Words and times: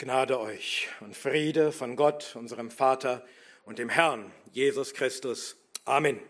Gnade 0.00 0.38
euch 0.38 0.86
und 1.00 1.16
Friede 1.16 1.72
von 1.72 1.96
Gott, 1.96 2.36
unserem 2.36 2.70
Vater 2.70 3.26
und 3.64 3.80
dem 3.80 3.88
Herrn 3.88 4.30
Jesus 4.52 4.94
Christus. 4.94 5.56
Amen. 5.84 6.20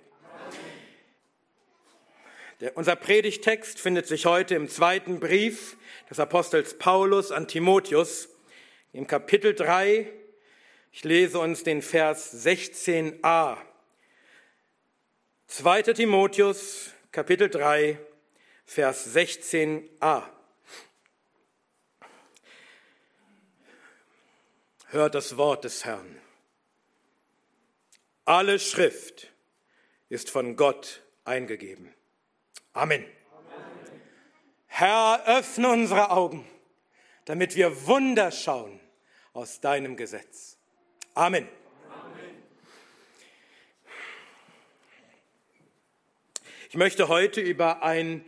Der, 2.61 2.79
unser 2.79 2.97
Predigtext 2.97 3.79
findet 3.79 4.07
sich 4.07 4.25
heute 4.25 4.55
im 4.55 4.71
zweiten 4.71 5.21
Brief 5.21 5.77
des 6.09 6.19
Apostels 6.19 6.79
Paulus 6.79 7.31
an 7.31 7.47
Timotheus 7.47 8.31
im 8.95 9.07
Kapitel 9.07 9.55
3. 9.55 10.11
Ich 10.91 11.05
lese 11.05 11.39
uns 11.39 11.63
den 11.63 11.83
Vers 11.83 12.47
16a. 12.47 13.59
2. 15.49 15.83
Timotheus, 15.83 16.93
Kapitel 17.13 17.51
3, 17.51 17.99
Vers 18.65 19.15
16a. 19.15 20.38
Hört 24.89 25.15
das 25.15 25.37
Wort 25.37 25.65
des 25.65 25.85
Herrn. 25.85 26.21
Alle 28.25 28.59
Schrift 28.59 29.33
ist 30.09 30.31
von 30.31 30.57
Gott 30.57 31.03
eingegeben. 31.25 31.95
Amen. 32.73 33.05
Herr, 34.67 35.25
öffne 35.27 35.71
unsere 35.71 36.11
Augen, 36.11 36.47
damit 37.25 37.57
wir 37.57 37.87
Wunder 37.87 38.31
schauen 38.31 38.81
aus 39.33 39.61
deinem 39.61 39.97
Gesetz. 39.97 40.57
Amen. 41.15 41.49
Amen. 41.91 42.43
Ich 46.69 46.77
möchte 46.77 47.09
heute 47.09 47.41
über 47.41 47.83
ein 47.83 48.25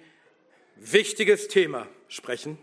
wichtiges 0.77 1.49
Thema 1.49 1.87
sprechen 2.09 2.59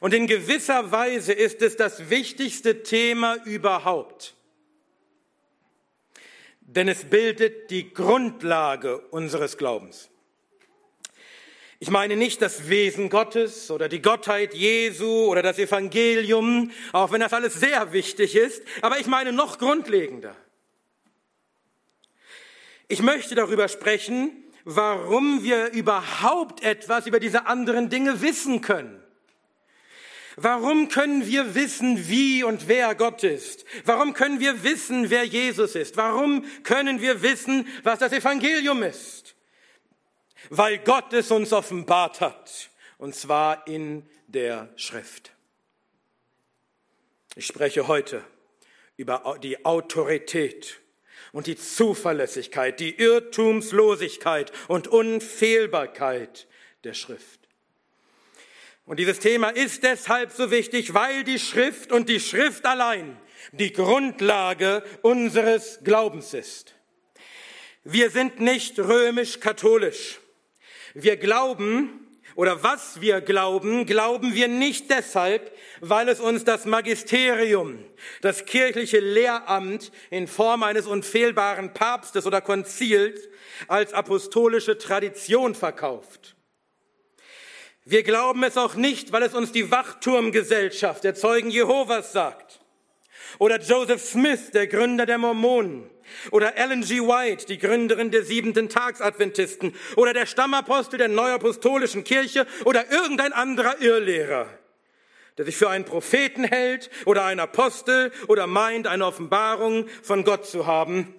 und 0.00 0.14
in 0.14 0.26
gewisser 0.26 0.90
Weise 0.90 1.32
ist 1.32 1.62
es 1.62 1.76
das 1.76 2.10
wichtigste 2.10 2.82
Thema 2.82 3.36
überhaupt. 3.44 4.34
Denn 6.62 6.88
es 6.88 7.04
bildet 7.04 7.70
die 7.70 7.92
Grundlage 7.92 8.98
unseres 9.10 9.58
Glaubens. 9.58 10.08
Ich 11.82 11.90
meine 11.90 12.16
nicht 12.16 12.42
das 12.42 12.68
Wesen 12.68 13.08
Gottes 13.08 13.70
oder 13.70 13.88
die 13.88 14.02
Gottheit 14.02 14.54
Jesu 14.54 15.26
oder 15.26 15.42
das 15.42 15.58
Evangelium, 15.58 16.70
auch 16.92 17.10
wenn 17.10 17.20
das 17.20 17.32
alles 17.32 17.54
sehr 17.54 17.92
wichtig 17.92 18.36
ist, 18.36 18.62
aber 18.82 18.98
ich 18.98 19.06
meine 19.06 19.32
noch 19.32 19.58
grundlegender. 19.58 20.36
Ich 22.86 23.02
möchte 23.02 23.34
darüber 23.34 23.68
sprechen, 23.68 24.44
warum 24.64 25.42
wir 25.42 25.72
überhaupt 25.72 26.62
etwas 26.62 27.06
über 27.06 27.18
diese 27.18 27.46
anderen 27.46 27.88
Dinge 27.88 28.20
wissen 28.20 28.60
können. 28.60 28.99
Warum 30.42 30.88
können 30.88 31.26
wir 31.26 31.54
wissen, 31.54 32.08
wie 32.08 32.42
und 32.44 32.66
wer 32.66 32.94
Gott 32.94 33.24
ist? 33.24 33.66
Warum 33.84 34.14
können 34.14 34.40
wir 34.40 34.64
wissen, 34.64 35.10
wer 35.10 35.24
Jesus 35.24 35.74
ist? 35.74 35.98
Warum 35.98 36.46
können 36.62 37.02
wir 37.02 37.20
wissen, 37.20 37.68
was 37.82 37.98
das 37.98 38.12
Evangelium 38.12 38.82
ist? 38.82 39.34
Weil 40.48 40.78
Gott 40.78 41.12
es 41.12 41.30
uns 41.30 41.52
offenbart 41.52 42.22
hat, 42.22 42.70
und 42.96 43.14
zwar 43.14 43.66
in 43.66 44.08
der 44.28 44.72
Schrift. 44.76 45.32
Ich 47.36 47.46
spreche 47.46 47.86
heute 47.86 48.24
über 48.96 49.38
die 49.42 49.66
Autorität 49.66 50.80
und 51.32 51.48
die 51.48 51.56
Zuverlässigkeit, 51.56 52.80
die 52.80 52.94
Irrtumslosigkeit 52.94 54.52
und 54.68 54.88
Unfehlbarkeit 54.88 56.48
der 56.84 56.94
Schrift. 56.94 57.39
Und 58.90 58.98
dieses 58.98 59.20
Thema 59.20 59.50
ist 59.50 59.84
deshalb 59.84 60.32
so 60.32 60.50
wichtig, 60.50 60.94
weil 60.94 61.22
die 61.22 61.38
Schrift 61.38 61.92
und 61.92 62.08
die 62.08 62.18
Schrift 62.18 62.66
allein 62.66 63.16
die 63.52 63.72
Grundlage 63.72 64.82
unseres 65.02 65.78
Glaubens 65.84 66.34
ist. 66.34 66.74
Wir 67.84 68.10
sind 68.10 68.40
nicht 68.40 68.80
römisch-katholisch. 68.80 70.18
Wir 70.94 71.16
glauben, 71.18 72.20
oder 72.34 72.64
was 72.64 73.00
wir 73.00 73.20
glauben, 73.20 73.86
glauben 73.86 74.34
wir 74.34 74.48
nicht 74.48 74.90
deshalb, 74.90 75.56
weil 75.78 76.08
es 76.08 76.18
uns 76.18 76.42
das 76.42 76.64
Magisterium, 76.64 77.84
das 78.22 78.44
kirchliche 78.44 78.98
Lehramt 78.98 79.92
in 80.10 80.26
Form 80.26 80.64
eines 80.64 80.88
unfehlbaren 80.88 81.74
Papstes 81.74 82.26
oder 82.26 82.40
Konzils 82.40 83.28
als 83.68 83.92
apostolische 83.92 84.78
Tradition 84.78 85.54
verkauft. 85.54 86.34
Wir 87.90 88.04
glauben 88.04 88.44
es 88.44 88.56
auch 88.56 88.76
nicht, 88.76 89.10
weil 89.10 89.24
es 89.24 89.34
uns 89.34 89.50
die 89.50 89.72
Wachturmgesellschaft 89.72 91.02
der 91.02 91.16
Zeugen 91.16 91.50
Jehovas 91.50 92.12
sagt. 92.12 92.60
Oder 93.40 93.58
Joseph 93.58 94.00
Smith, 94.00 94.52
der 94.52 94.68
Gründer 94.68 95.06
der 95.06 95.18
Mormonen. 95.18 95.90
Oder 96.30 96.56
Ellen 96.56 96.82
G. 96.82 97.00
White, 97.00 97.46
die 97.46 97.58
Gründerin 97.58 98.12
der 98.12 98.22
siebenten 98.22 98.68
Tagsadventisten. 98.68 99.74
Oder 99.96 100.12
der 100.12 100.26
Stammapostel 100.26 100.98
der 100.98 101.08
Neuapostolischen 101.08 102.04
Kirche. 102.04 102.46
Oder 102.64 102.92
irgendein 102.92 103.32
anderer 103.32 103.80
Irrlehrer, 103.80 104.46
der 105.36 105.46
sich 105.46 105.56
für 105.56 105.68
einen 105.68 105.84
Propheten 105.84 106.44
hält 106.44 106.90
oder 107.06 107.24
einen 107.24 107.40
Apostel 107.40 108.12
oder 108.28 108.46
meint, 108.46 108.86
eine 108.86 109.04
Offenbarung 109.04 109.88
von 110.04 110.22
Gott 110.22 110.46
zu 110.46 110.68
haben 110.68 111.12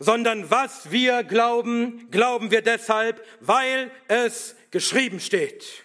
sondern 0.00 0.48
was 0.48 0.92
wir 0.92 1.24
glauben, 1.24 2.08
glauben 2.12 2.52
wir 2.52 2.62
deshalb, 2.62 3.20
weil 3.40 3.90
es 4.06 4.54
geschrieben 4.70 5.20
steht. 5.20 5.84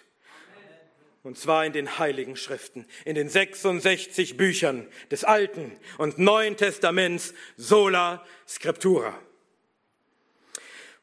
Und 1.22 1.38
zwar 1.38 1.64
in 1.64 1.72
den 1.72 1.98
heiligen 1.98 2.36
Schriften, 2.36 2.86
in 3.06 3.14
den 3.14 3.30
66 3.30 4.36
Büchern 4.36 4.86
des 5.10 5.24
Alten 5.24 5.72
und 5.96 6.18
Neuen 6.18 6.56
Testaments, 6.56 7.32
sola 7.56 8.26
scriptura. 8.46 9.18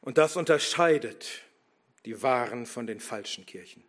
Und 0.00 0.18
das 0.18 0.36
unterscheidet 0.36 1.42
die 2.04 2.22
wahren 2.22 2.66
von 2.66 2.86
den 2.86 3.00
falschen 3.00 3.46
Kirchen. 3.46 3.84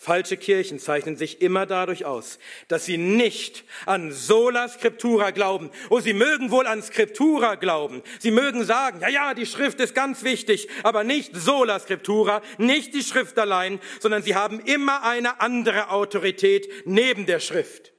Falsche 0.00 0.36
Kirchen 0.36 0.78
zeichnen 0.78 1.16
sich 1.16 1.42
immer 1.42 1.66
dadurch 1.66 2.04
aus, 2.04 2.38
dass 2.68 2.84
sie 2.84 2.98
nicht 2.98 3.64
an 3.84 4.12
sola 4.12 4.68
scriptura 4.68 5.32
glauben. 5.32 5.70
Oh, 5.90 5.98
sie 5.98 6.12
mögen 6.12 6.52
wohl 6.52 6.68
an 6.68 6.82
scriptura 6.82 7.56
glauben. 7.56 8.02
Sie 8.20 8.30
mögen 8.30 8.64
sagen, 8.64 9.00
ja, 9.00 9.08
ja, 9.08 9.34
die 9.34 9.44
Schrift 9.44 9.80
ist 9.80 9.96
ganz 9.96 10.22
wichtig, 10.22 10.68
aber 10.84 11.02
nicht 11.02 11.34
sola 11.34 11.80
scriptura, 11.80 12.42
nicht 12.58 12.94
die 12.94 13.02
Schrift 13.02 13.40
allein, 13.40 13.80
sondern 13.98 14.22
sie 14.22 14.36
haben 14.36 14.60
immer 14.60 15.02
eine 15.02 15.40
andere 15.40 15.90
Autorität 15.90 16.68
neben 16.84 17.26
der 17.26 17.40
Schrift. 17.40 17.92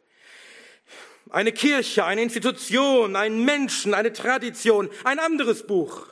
Eine 1.29 1.51
Kirche, 1.51 2.05
eine 2.05 2.21
Institution, 2.21 3.17
einen 3.17 3.43
Menschen, 3.43 3.93
eine 3.93 4.13
Tradition, 4.13 4.89
ein 5.03 5.19
anderes 5.19 5.67
Buch. 5.67 6.07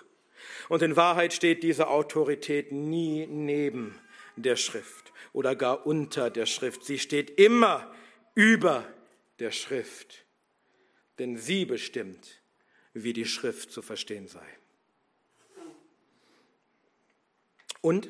Und 0.67 0.81
in 0.81 0.97
Wahrheit 0.97 1.31
steht 1.31 1.63
diese 1.63 1.87
Autorität 1.87 2.73
nie 2.73 3.25
neben 3.25 3.97
der 4.35 4.57
Schrift 4.57 5.06
oder 5.37 5.55
gar 5.55 5.85
unter 5.85 6.31
der 6.31 6.47
Schrift. 6.47 6.83
Sie 6.83 6.97
steht 6.97 7.39
immer 7.39 7.93
über 8.33 8.91
der 9.37 9.51
Schrift, 9.51 10.25
denn 11.19 11.37
sie 11.37 11.63
bestimmt, 11.63 12.41
wie 12.93 13.13
die 13.13 13.27
Schrift 13.27 13.71
zu 13.71 13.83
verstehen 13.83 14.27
sei. 14.27 14.47
Und 17.81 18.09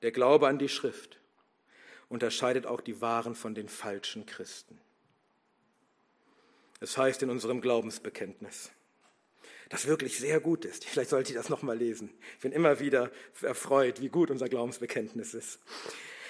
der 0.00 0.12
Glaube 0.12 0.48
an 0.48 0.58
die 0.58 0.70
Schrift 0.70 1.20
unterscheidet 2.08 2.64
auch 2.64 2.80
die 2.80 3.02
wahren 3.02 3.34
von 3.34 3.54
den 3.54 3.68
falschen 3.68 4.24
Christen. 4.24 4.80
Es 6.80 6.96
heißt 6.96 7.22
in 7.22 7.28
unserem 7.28 7.60
Glaubensbekenntnis, 7.60 8.70
das 9.68 9.86
wirklich 9.86 10.18
sehr 10.18 10.40
gut 10.40 10.64
ist. 10.64 10.86
Vielleicht 10.86 11.10
sollte 11.10 11.32
ich 11.32 11.36
das 11.36 11.50
nochmal 11.50 11.76
lesen. 11.76 12.10
Ich 12.36 12.40
bin 12.40 12.52
immer 12.52 12.80
wieder 12.80 13.12
erfreut, 13.42 14.00
wie 14.00 14.08
gut 14.08 14.30
unser 14.30 14.48
Glaubensbekenntnis 14.48 15.34
ist. 15.34 15.60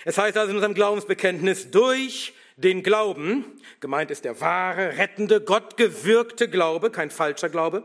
Es 0.05 0.19
heißt 0.19 0.37
also 0.37 0.51
in 0.51 0.57
unserem 0.57 0.75
Glaubensbekenntnis, 0.75 1.71
durch 1.71 2.35
den 2.57 2.83
Glauben, 2.83 3.45
gemeint 3.81 4.11
ist 4.11 4.25
der 4.25 4.41
wahre, 4.41 4.99
rettende, 4.99 5.41
gottgewirkte 5.41 6.49
Glaube, 6.49 6.91
kein 6.91 7.11
falscher 7.11 7.49
Glaube, 7.49 7.85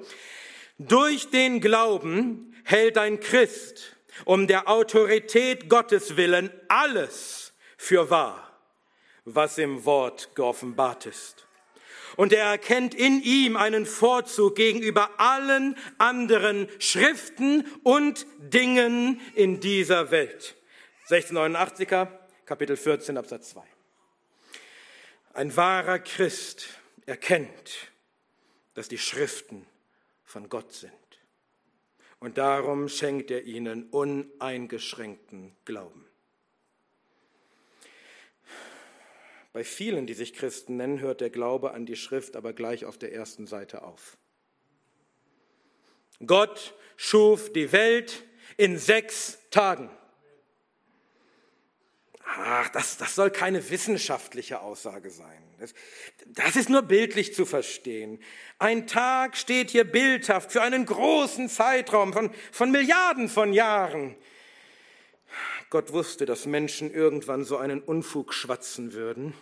durch 0.78 1.30
den 1.30 1.62
Glauben 1.62 2.54
hält 2.64 2.98
ein 2.98 3.20
Christ 3.20 3.96
um 4.24 4.48
der 4.48 4.70
Autorität 4.70 5.68
Gottes 5.68 6.16
willen 6.16 6.50
alles 6.70 7.54
für 7.78 8.10
wahr, 8.10 8.58
was 9.26 9.58
im 9.58 9.84
Wort 9.84 10.30
geoffenbart 10.36 11.06
ist. 11.06 11.48
Und 12.16 12.32
er 12.32 12.46
erkennt 12.46 12.96
in 12.96 13.22
ihm 13.22 13.58
einen 13.58 13.86
Vorzug 13.86 14.56
gegenüber 14.56 15.10
allen 15.18 15.76
anderen 15.98 16.70
Schriften 16.80 17.66
und 17.84 18.26
Dingen 18.40 19.20
in 19.34 19.60
dieser 19.60 20.12
Welt. 20.12 20.56
1689er, 21.08 22.08
Kapitel 22.48 22.76
14, 22.76 23.18
Absatz 23.18 23.52
2. 23.52 23.62
Ein 25.34 25.56
wahrer 25.56 26.00
Christ 26.00 26.80
erkennt, 27.06 27.92
dass 28.74 28.88
die 28.88 28.98
Schriften 28.98 29.68
von 30.24 30.50
Gott 30.50 30.74
sind. 30.74 30.92
Und 32.20 32.40
darum 32.40 32.90
schenkt 32.90 33.30
er 33.30 33.44
ihnen 33.44 33.88
uneingeschränkten 33.90 35.56
Glauben. 35.66 36.08
Bei 39.54 39.64
vielen, 39.64 40.08
die 40.08 40.16
sich 40.16 40.34
Christen 40.34 40.78
nennen, 40.78 41.02
hört 41.02 41.22
der 41.22 41.30
Glaube 41.30 41.76
an 41.76 41.86
die 41.86 41.98
Schrift 41.98 42.36
aber 42.36 42.52
gleich 42.52 42.84
auf 42.84 42.98
der 42.98 43.14
ersten 43.14 43.46
Seite 43.46 43.84
auf. 43.84 44.18
Gott 46.26 46.74
schuf 46.98 47.54
die 47.54 47.72
Welt 47.72 48.24
in 48.58 48.80
sechs 48.80 49.38
Tagen. 49.52 49.92
Ach, 52.38 52.68
das, 52.70 52.98
das 52.98 53.16
soll 53.16 53.32
keine 53.32 53.70
wissenschaftliche 53.70 54.62
Aussage 54.62 55.10
sein. 55.10 55.42
Das, 55.60 55.74
das 56.28 56.56
ist 56.58 56.70
nur 56.70 56.82
bildlich 56.82 57.34
zu 57.34 57.46
verstehen. 57.46 58.20
Ein 58.60 58.88
Tag 58.88 59.38
steht 59.38 59.70
hier 59.70 59.86
bildhaft 59.86 60.52
für 60.52 60.62
einen 60.62 60.86
großen 60.86 61.48
Zeitraum 61.48 62.12
von, 62.12 62.32
von 62.52 62.72
Milliarden 62.72 63.30
von 63.30 63.54
Jahren. 63.54 64.16
Gott 65.70 65.94
wusste, 65.94 66.26
dass 66.26 66.46
Menschen 66.46 66.94
irgendwann 66.94 67.46
so 67.46 67.58
einen 67.58 67.82
Unfug 67.82 68.34
schwatzen 68.34 68.94
würden. 68.94 69.34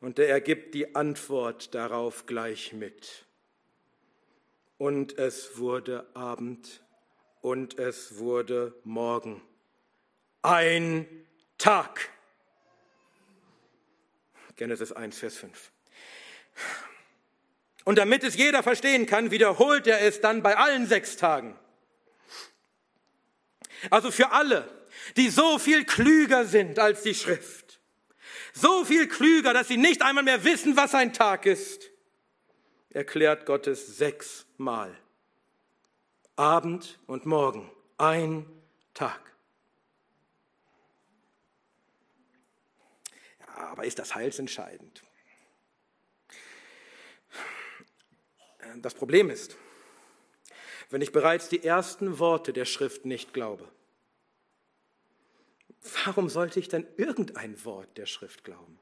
Und 0.00 0.18
er 0.18 0.40
gibt 0.40 0.74
die 0.74 0.94
Antwort 0.94 1.74
darauf 1.74 2.26
gleich 2.26 2.72
mit. 2.72 3.24
Und 4.78 5.18
es 5.18 5.58
wurde 5.58 6.06
Abend 6.14 6.84
und 7.40 7.78
es 7.78 8.18
wurde 8.18 8.74
Morgen. 8.84 9.42
Ein 10.42 11.25
Tag. 11.58 12.08
Genesis 14.56 14.92
1, 14.92 15.18
Vers 15.18 15.36
5. 15.36 15.70
Und 17.84 17.98
damit 17.98 18.24
es 18.24 18.36
jeder 18.36 18.62
verstehen 18.62 19.06
kann, 19.06 19.30
wiederholt 19.30 19.86
er 19.86 20.00
es 20.00 20.20
dann 20.20 20.42
bei 20.42 20.56
allen 20.56 20.86
sechs 20.86 21.16
Tagen. 21.16 21.56
Also 23.90 24.10
für 24.10 24.32
alle, 24.32 24.68
die 25.16 25.28
so 25.28 25.58
viel 25.58 25.84
klüger 25.84 26.46
sind 26.46 26.78
als 26.78 27.02
die 27.02 27.14
Schrift, 27.14 27.80
so 28.54 28.84
viel 28.84 29.06
klüger, 29.06 29.52
dass 29.52 29.68
sie 29.68 29.76
nicht 29.76 30.02
einmal 30.02 30.24
mehr 30.24 30.44
wissen, 30.44 30.76
was 30.76 30.94
ein 30.94 31.12
Tag 31.12 31.46
ist, 31.46 31.90
erklärt 32.90 33.46
Gott 33.46 33.66
es 33.66 33.98
sechsmal. 33.98 34.96
Abend 36.34 36.98
und 37.06 37.26
Morgen, 37.26 37.70
ein 37.98 38.46
Tag. 38.94 39.35
Aber 43.56 43.84
ist 43.84 43.98
das 43.98 44.14
heilsentscheidend? 44.14 45.02
Das 48.76 48.94
Problem 48.94 49.30
ist, 49.30 49.56
wenn 50.90 51.00
ich 51.00 51.12
bereits 51.12 51.48
die 51.48 51.64
ersten 51.64 52.18
Worte 52.18 52.52
der 52.52 52.64
Schrift 52.64 53.04
nicht 53.04 53.32
glaube, 53.32 53.68
warum 56.04 56.28
sollte 56.28 56.60
ich 56.60 56.68
dann 56.68 56.86
irgendein 56.96 57.64
Wort 57.64 57.96
der 57.96 58.06
Schrift 58.06 58.44
glauben? 58.44 58.78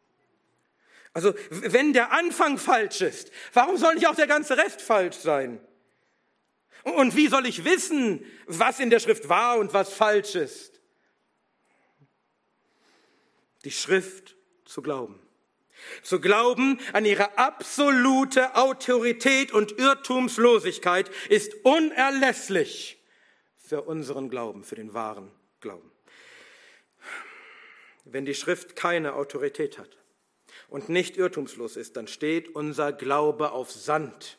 Also 1.13 1.33
wenn 1.51 1.93
der 1.93 2.13
Anfang 2.13 2.59
falsch 2.59 3.01
ist, 3.01 3.31
warum 3.53 3.77
soll 3.77 3.95
nicht 3.95 4.09
auch 4.09 4.17
der 4.17 4.27
ganze 4.27 4.57
Rest 4.57 4.83
falsch 4.83 5.17
sein? 5.17 5.65
Und 6.83 7.15
wie 7.15 7.29
soll 7.29 7.47
ich 7.47 7.65
wissen, 7.65 8.25
was 8.47 8.81
in 8.81 8.91
der 8.91 8.99
Schrift 8.99 9.29
wahr 9.29 9.59
und 9.59 9.73
was 9.73 9.93
falsch 9.93 10.35
ist? 10.35 10.81
Die 13.65 13.71
Schrift 13.71 14.35
zu 14.75 14.83
glauben. 14.83 15.21
Zu 16.03 16.21
glauben 16.21 16.81
an 16.93 17.05
ihre 17.05 17.39
absolute 17.39 18.57
Autorität 18.57 19.53
und 19.53 19.79
Irrtumslosigkeit 19.79 21.11
ist 21.29 21.55
unerlässlich 21.63 23.01
für 23.57 23.83
unseren 23.83 24.31
Glauben, 24.31 24.65
für 24.65 24.75
den 24.75 24.93
wahren 24.93 25.31
Glauben. 25.61 25.93
Wenn 28.05 28.25
die 28.25 28.35
Schrift 28.35 28.75
keine 28.75 29.15
Autorität 29.15 29.79
hat 29.79 29.97
und 30.69 30.89
nicht 30.89 31.17
irrtumslos 31.17 31.77
ist, 31.77 31.97
dann 31.97 32.09
steht 32.09 32.55
unser 32.57 32.93
Glaube 32.93 33.53
auf 33.53 33.71
Sand. 33.71 34.39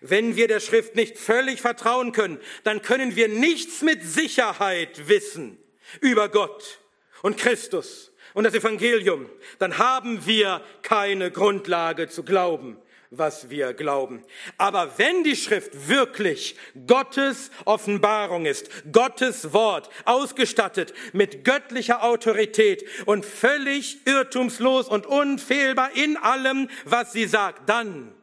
Wenn 0.00 0.36
wir 0.36 0.48
der 0.48 0.60
Schrift 0.60 0.96
nicht 0.96 1.18
völlig 1.18 1.60
vertrauen 1.60 2.12
können, 2.12 2.40
dann 2.64 2.80
können 2.80 3.14
wir 3.14 3.28
nichts 3.28 3.82
mit 3.82 4.02
Sicherheit 4.02 5.06
wissen 5.08 5.58
über 6.00 6.30
Gott 6.30 6.80
und 7.20 7.36
Christus 7.36 8.11
und 8.34 8.44
das 8.44 8.54
Evangelium, 8.54 9.28
dann 9.58 9.78
haben 9.78 10.26
wir 10.26 10.62
keine 10.82 11.30
Grundlage 11.30 12.08
zu 12.08 12.22
glauben, 12.22 12.78
was 13.10 13.50
wir 13.50 13.74
glauben. 13.74 14.24
Aber 14.56 14.98
wenn 14.98 15.22
die 15.22 15.36
Schrift 15.36 15.88
wirklich 15.88 16.56
Gottes 16.86 17.50
Offenbarung 17.66 18.46
ist, 18.46 18.70
Gottes 18.90 19.52
Wort, 19.52 19.90
ausgestattet 20.06 20.94
mit 21.12 21.44
göttlicher 21.44 22.02
Autorität 22.02 22.84
und 23.04 23.26
völlig 23.26 24.06
irrtumslos 24.06 24.88
und 24.88 25.06
unfehlbar 25.06 25.90
in 25.94 26.16
allem, 26.16 26.68
was 26.84 27.12
sie 27.12 27.26
sagt, 27.26 27.68
dann 27.68 28.14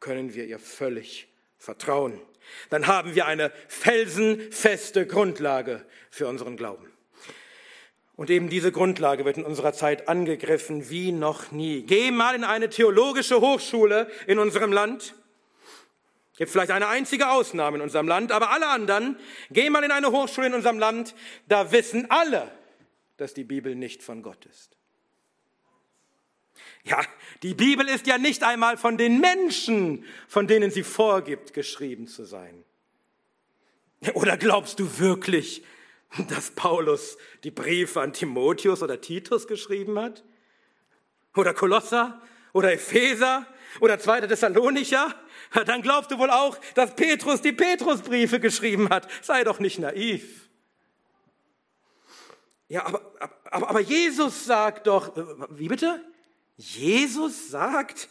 können 0.00 0.34
wir 0.34 0.44
ihr 0.44 0.58
völlig 0.58 1.28
vertrauen. 1.56 2.20
Dann 2.68 2.86
haben 2.86 3.14
wir 3.14 3.24
eine 3.24 3.52
felsenfeste 3.68 5.06
Grundlage 5.06 5.84
für 6.10 6.28
unseren 6.28 6.58
Glauben. 6.58 6.93
Und 8.16 8.30
eben 8.30 8.48
diese 8.48 8.70
Grundlage 8.70 9.24
wird 9.24 9.38
in 9.38 9.44
unserer 9.44 9.72
Zeit 9.72 10.08
angegriffen 10.08 10.88
wie 10.88 11.10
noch 11.10 11.50
nie. 11.50 11.82
Geh 11.82 12.10
mal 12.10 12.34
in 12.34 12.44
eine 12.44 12.70
theologische 12.70 13.40
Hochschule 13.40 14.08
in 14.26 14.38
unserem 14.38 14.72
Land. 14.72 15.14
Gibt 16.36 16.50
vielleicht 16.50 16.70
eine 16.70 16.88
einzige 16.88 17.30
Ausnahme 17.30 17.76
in 17.76 17.82
unserem 17.82 18.08
Land, 18.08 18.32
aber 18.32 18.50
alle 18.50 18.68
anderen, 18.68 19.16
geh 19.50 19.70
mal 19.70 19.84
in 19.84 19.90
eine 19.90 20.10
Hochschule 20.10 20.48
in 20.48 20.54
unserem 20.54 20.78
Land, 20.78 21.14
da 21.48 21.70
wissen 21.72 22.10
alle, 22.10 22.50
dass 23.16 23.34
die 23.34 23.44
Bibel 23.44 23.74
nicht 23.74 24.02
von 24.02 24.22
Gott 24.22 24.44
ist. 24.46 24.76
Ja, 26.84 27.00
die 27.42 27.54
Bibel 27.54 27.88
ist 27.88 28.06
ja 28.06 28.18
nicht 28.18 28.42
einmal 28.42 28.76
von 28.76 28.98
den 28.98 29.20
Menschen, 29.20 30.04
von 30.28 30.46
denen 30.46 30.70
sie 30.70 30.82
vorgibt, 30.82 31.54
geschrieben 31.54 32.06
zu 32.08 32.24
sein. 32.24 32.64
Oder 34.14 34.36
glaubst 34.36 34.80
du 34.80 34.98
wirklich, 34.98 35.64
dass 36.28 36.50
Paulus 36.50 37.16
die 37.42 37.50
Briefe 37.50 38.00
an 38.00 38.12
Timotheus 38.12 38.82
oder 38.82 39.00
Titus 39.00 39.46
geschrieben 39.46 39.98
hat? 39.98 40.24
Oder 41.36 41.54
Kolosser? 41.54 42.20
Oder 42.52 42.72
Epheser? 42.72 43.46
Oder 43.80 43.98
2. 43.98 44.22
Thessalonicher? 44.22 45.14
Dann 45.66 45.82
glaubst 45.82 46.10
du 46.10 46.18
wohl 46.18 46.30
auch, 46.30 46.56
dass 46.74 46.94
Petrus 46.94 47.42
die 47.42 47.52
Petrusbriefe 47.52 48.40
geschrieben 48.40 48.88
hat. 48.90 49.08
Sei 49.22 49.44
doch 49.44 49.58
nicht 49.58 49.78
naiv. 49.78 50.48
Ja, 52.68 52.86
aber, 52.86 53.12
aber, 53.50 53.70
aber 53.70 53.80
Jesus 53.80 54.44
sagt 54.44 54.86
doch, 54.86 55.16
äh, 55.16 55.24
wie 55.50 55.68
bitte? 55.68 56.00
Jesus 56.56 57.48
sagt, 57.50 58.08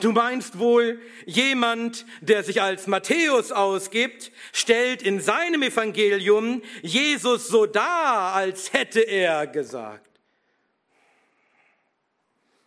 Du 0.00 0.10
meinst 0.10 0.58
wohl, 0.58 1.00
jemand, 1.24 2.04
der 2.20 2.42
sich 2.42 2.60
als 2.60 2.88
Matthäus 2.88 3.52
ausgibt, 3.52 4.32
stellt 4.52 5.02
in 5.02 5.20
seinem 5.20 5.62
Evangelium 5.62 6.62
Jesus 6.82 7.48
so 7.48 7.66
dar, 7.66 8.34
als 8.34 8.72
hätte 8.72 9.00
er 9.00 9.46
gesagt. 9.46 10.20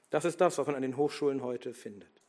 Das 0.09 0.25
ist 0.25 0.39
das, 0.39 0.57
was 0.57 0.67
man 0.67 0.75
an 0.75 0.81
den 0.81 0.95
Hochschulen 0.95 1.41
heute 1.41 1.73
findet. 1.73 2.20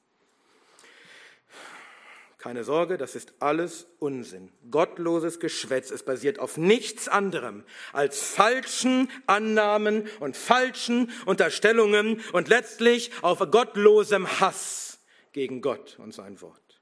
Keine 2.43 2.65
Sorge, 2.65 2.99
das 2.99 3.15
ist 3.15 3.35
alles 3.39 3.87
Unsinn. 4.01 4.51
Gottloses 4.69 5.39
Geschwätz. 5.39 5.93
Es 5.93 6.03
basiert 6.03 6.41
auf 6.41 6.57
nichts 6.57 7.07
anderem 7.07 7.63
als 7.93 8.21
falschen 8.21 9.09
Annahmen 9.29 10.09
und 10.19 10.37
falschen 10.37 11.13
Unterstellungen 11.25 12.21
und 12.33 12.49
letztlich 12.49 13.13
auf 13.23 13.39
gottlosem 13.49 14.41
Hass 14.41 14.99
gegen 15.31 15.61
Gott 15.61 16.01
und 16.01 16.13
sein 16.13 16.41
Wort. 16.41 16.81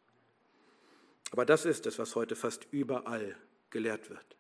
Aber 1.31 1.45
das 1.45 1.67
ist 1.67 1.85
es, 1.85 1.99
was 1.99 2.17
heute 2.17 2.37
fast 2.37 2.67
überall 2.71 3.37
gelehrt 3.69 4.09
wird. 4.09 4.39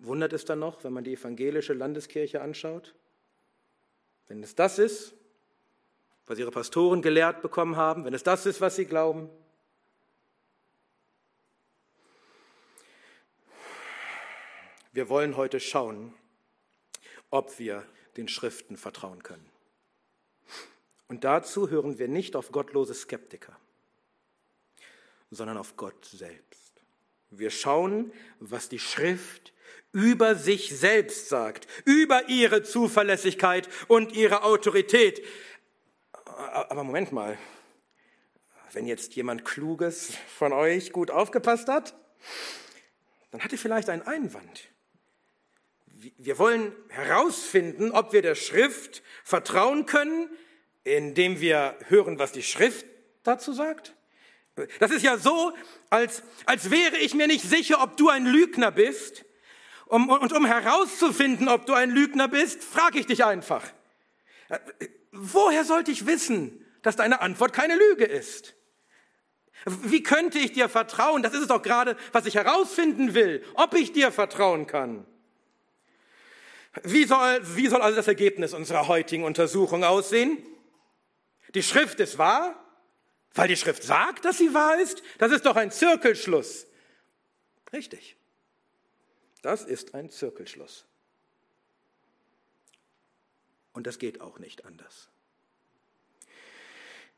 Wundert 0.00 0.32
es 0.32 0.44
dann 0.44 0.58
noch, 0.58 0.82
wenn 0.82 0.94
man 0.94 1.04
die 1.04 1.12
evangelische 1.12 1.74
Landeskirche 1.74 2.40
anschaut? 2.40 2.96
Wenn 4.26 4.42
es 4.42 4.56
das 4.56 4.80
ist, 4.80 5.14
was 6.26 6.40
ihre 6.40 6.50
Pastoren 6.50 7.02
gelehrt 7.02 7.40
bekommen 7.40 7.76
haben, 7.76 8.04
wenn 8.04 8.14
es 8.14 8.24
das 8.24 8.46
ist, 8.46 8.60
was 8.60 8.74
sie 8.74 8.86
glauben, 8.86 9.30
Wir 14.96 15.10
wollen 15.10 15.36
heute 15.36 15.60
schauen, 15.60 16.14
ob 17.28 17.58
wir 17.58 17.84
den 18.16 18.28
Schriften 18.28 18.78
vertrauen 18.78 19.22
können. 19.22 19.46
Und 21.06 21.22
dazu 21.22 21.68
hören 21.68 21.98
wir 21.98 22.08
nicht 22.08 22.34
auf 22.34 22.50
gottlose 22.50 22.94
Skeptiker, 22.94 23.54
sondern 25.30 25.58
auf 25.58 25.76
Gott 25.76 26.02
selbst. 26.06 26.80
Wir 27.28 27.50
schauen, 27.50 28.10
was 28.40 28.70
die 28.70 28.78
Schrift 28.78 29.52
über 29.92 30.34
sich 30.34 30.74
selbst 30.74 31.28
sagt, 31.28 31.66
über 31.84 32.30
ihre 32.30 32.62
Zuverlässigkeit 32.62 33.68
und 33.88 34.12
ihre 34.12 34.44
Autorität. 34.44 35.22
Aber 36.24 36.84
Moment 36.84 37.12
mal, 37.12 37.36
wenn 38.72 38.86
jetzt 38.86 39.14
jemand 39.14 39.44
Kluges 39.44 40.14
von 40.38 40.54
euch 40.54 40.90
gut 40.90 41.10
aufgepasst 41.10 41.68
hat, 41.68 41.94
dann 43.30 43.44
hat 43.44 43.52
er 43.52 43.58
vielleicht 43.58 43.90
einen 43.90 44.00
Einwand. 44.00 44.70
Wir 46.18 46.38
wollen 46.38 46.72
herausfinden, 46.88 47.92
ob 47.92 48.12
wir 48.12 48.22
der 48.22 48.34
Schrift 48.34 49.02
vertrauen 49.24 49.86
können, 49.86 50.28
indem 50.84 51.40
wir 51.40 51.76
hören, 51.88 52.18
was 52.18 52.32
die 52.32 52.42
Schrift 52.42 52.86
dazu 53.22 53.52
sagt. 53.52 53.94
Das 54.78 54.90
ist 54.90 55.02
ja 55.02 55.18
so, 55.18 55.52
als, 55.90 56.22
als 56.46 56.70
wäre 56.70 56.96
ich 56.98 57.14
mir 57.14 57.26
nicht 57.26 57.44
sicher, 57.44 57.82
ob 57.82 57.96
du 57.96 58.08
ein 58.08 58.26
Lügner 58.26 58.70
bist. 58.70 59.24
Um, 59.86 60.08
und 60.08 60.32
um 60.32 60.44
herauszufinden, 60.44 61.48
ob 61.48 61.66
du 61.66 61.72
ein 61.72 61.90
Lügner 61.90 62.26
bist, 62.26 62.64
frage 62.64 62.98
ich 62.98 63.06
dich 63.06 63.24
einfach. 63.24 63.62
Woher 65.12 65.64
sollte 65.64 65.92
ich 65.92 66.06
wissen, 66.06 66.64
dass 66.82 66.96
deine 66.96 67.20
Antwort 67.20 67.52
keine 67.52 67.76
Lüge 67.76 68.04
ist? 68.04 68.54
Wie 69.64 70.02
könnte 70.02 70.38
ich 70.38 70.52
dir 70.52 70.68
vertrauen? 70.68 71.22
Das 71.22 71.34
ist 71.34 71.42
es 71.42 71.48
doch 71.48 71.62
gerade, 71.62 71.96
was 72.12 72.26
ich 72.26 72.34
herausfinden 72.34 73.14
will, 73.14 73.44
ob 73.54 73.74
ich 73.74 73.92
dir 73.92 74.10
vertrauen 74.10 74.66
kann. 74.66 75.06
Wie 76.82 77.04
soll, 77.04 77.40
wie 77.56 77.68
soll 77.68 77.80
also 77.80 77.96
das 77.96 78.08
Ergebnis 78.08 78.52
unserer 78.52 78.88
heutigen 78.88 79.24
Untersuchung 79.24 79.84
aussehen? 79.84 80.38
Die 81.54 81.62
Schrift 81.62 82.00
ist 82.00 82.18
wahr, 82.18 82.62
weil 83.34 83.48
die 83.48 83.56
Schrift 83.56 83.82
sagt, 83.82 84.24
dass 84.24 84.38
sie 84.38 84.52
wahr 84.52 84.80
ist. 84.80 85.02
Das 85.18 85.32
ist 85.32 85.46
doch 85.46 85.56
ein 85.56 85.70
Zirkelschluss. 85.70 86.66
Richtig. 87.72 88.16
Das 89.42 89.64
ist 89.64 89.94
ein 89.94 90.10
Zirkelschluss. 90.10 90.84
Und 93.72 93.86
das 93.86 93.98
geht 93.98 94.20
auch 94.20 94.38
nicht 94.38 94.64
anders. 94.64 95.08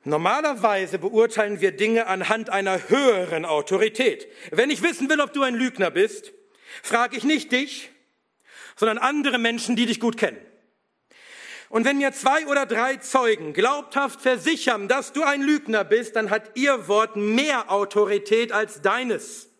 Normalerweise 0.05 0.99
beurteilen 0.99 1.61
wir 1.61 1.73
Dinge 1.73 2.07
anhand 2.07 2.51
einer 2.51 2.89
höheren 2.89 3.45
Autorität. 3.45 4.29
Wenn 4.51 4.71
ich 4.71 4.83
wissen 4.83 5.09
will, 5.09 5.21
ob 5.21 5.33
du 5.33 5.43
ein 5.43 5.55
Lügner 5.55 5.91
bist, 5.91 6.33
frage 6.83 7.17
ich 7.17 7.25
nicht 7.25 7.53
dich, 7.53 7.91
sondern 8.79 8.99
andere 8.99 9.39
Menschen, 9.39 9.77
die 9.77 9.87
dich 9.87 10.01
gut 10.01 10.17
kennen. 10.17 10.39
Und 11.69 11.85
wenn 11.85 11.99
mir 11.99 12.13
zwei 12.13 12.47
oder 12.47 12.65
drei 12.65 12.97
Zeugen 12.97 13.53
glaubhaft 13.53 14.23
versichern, 14.23 14.89
dass 14.89 15.13
du 15.13 15.23
ein 15.23 15.43
Lügner 15.43 15.85
bist, 15.85 16.17
dann 16.17 16.31
hat 16.31 16.57
ihr 16.57 16.89
Wort 16.89 17.17
mehr 17.17 17.71
Autorität 17.71 18.53
als 18.53 18.81
deines. 18.81 19.51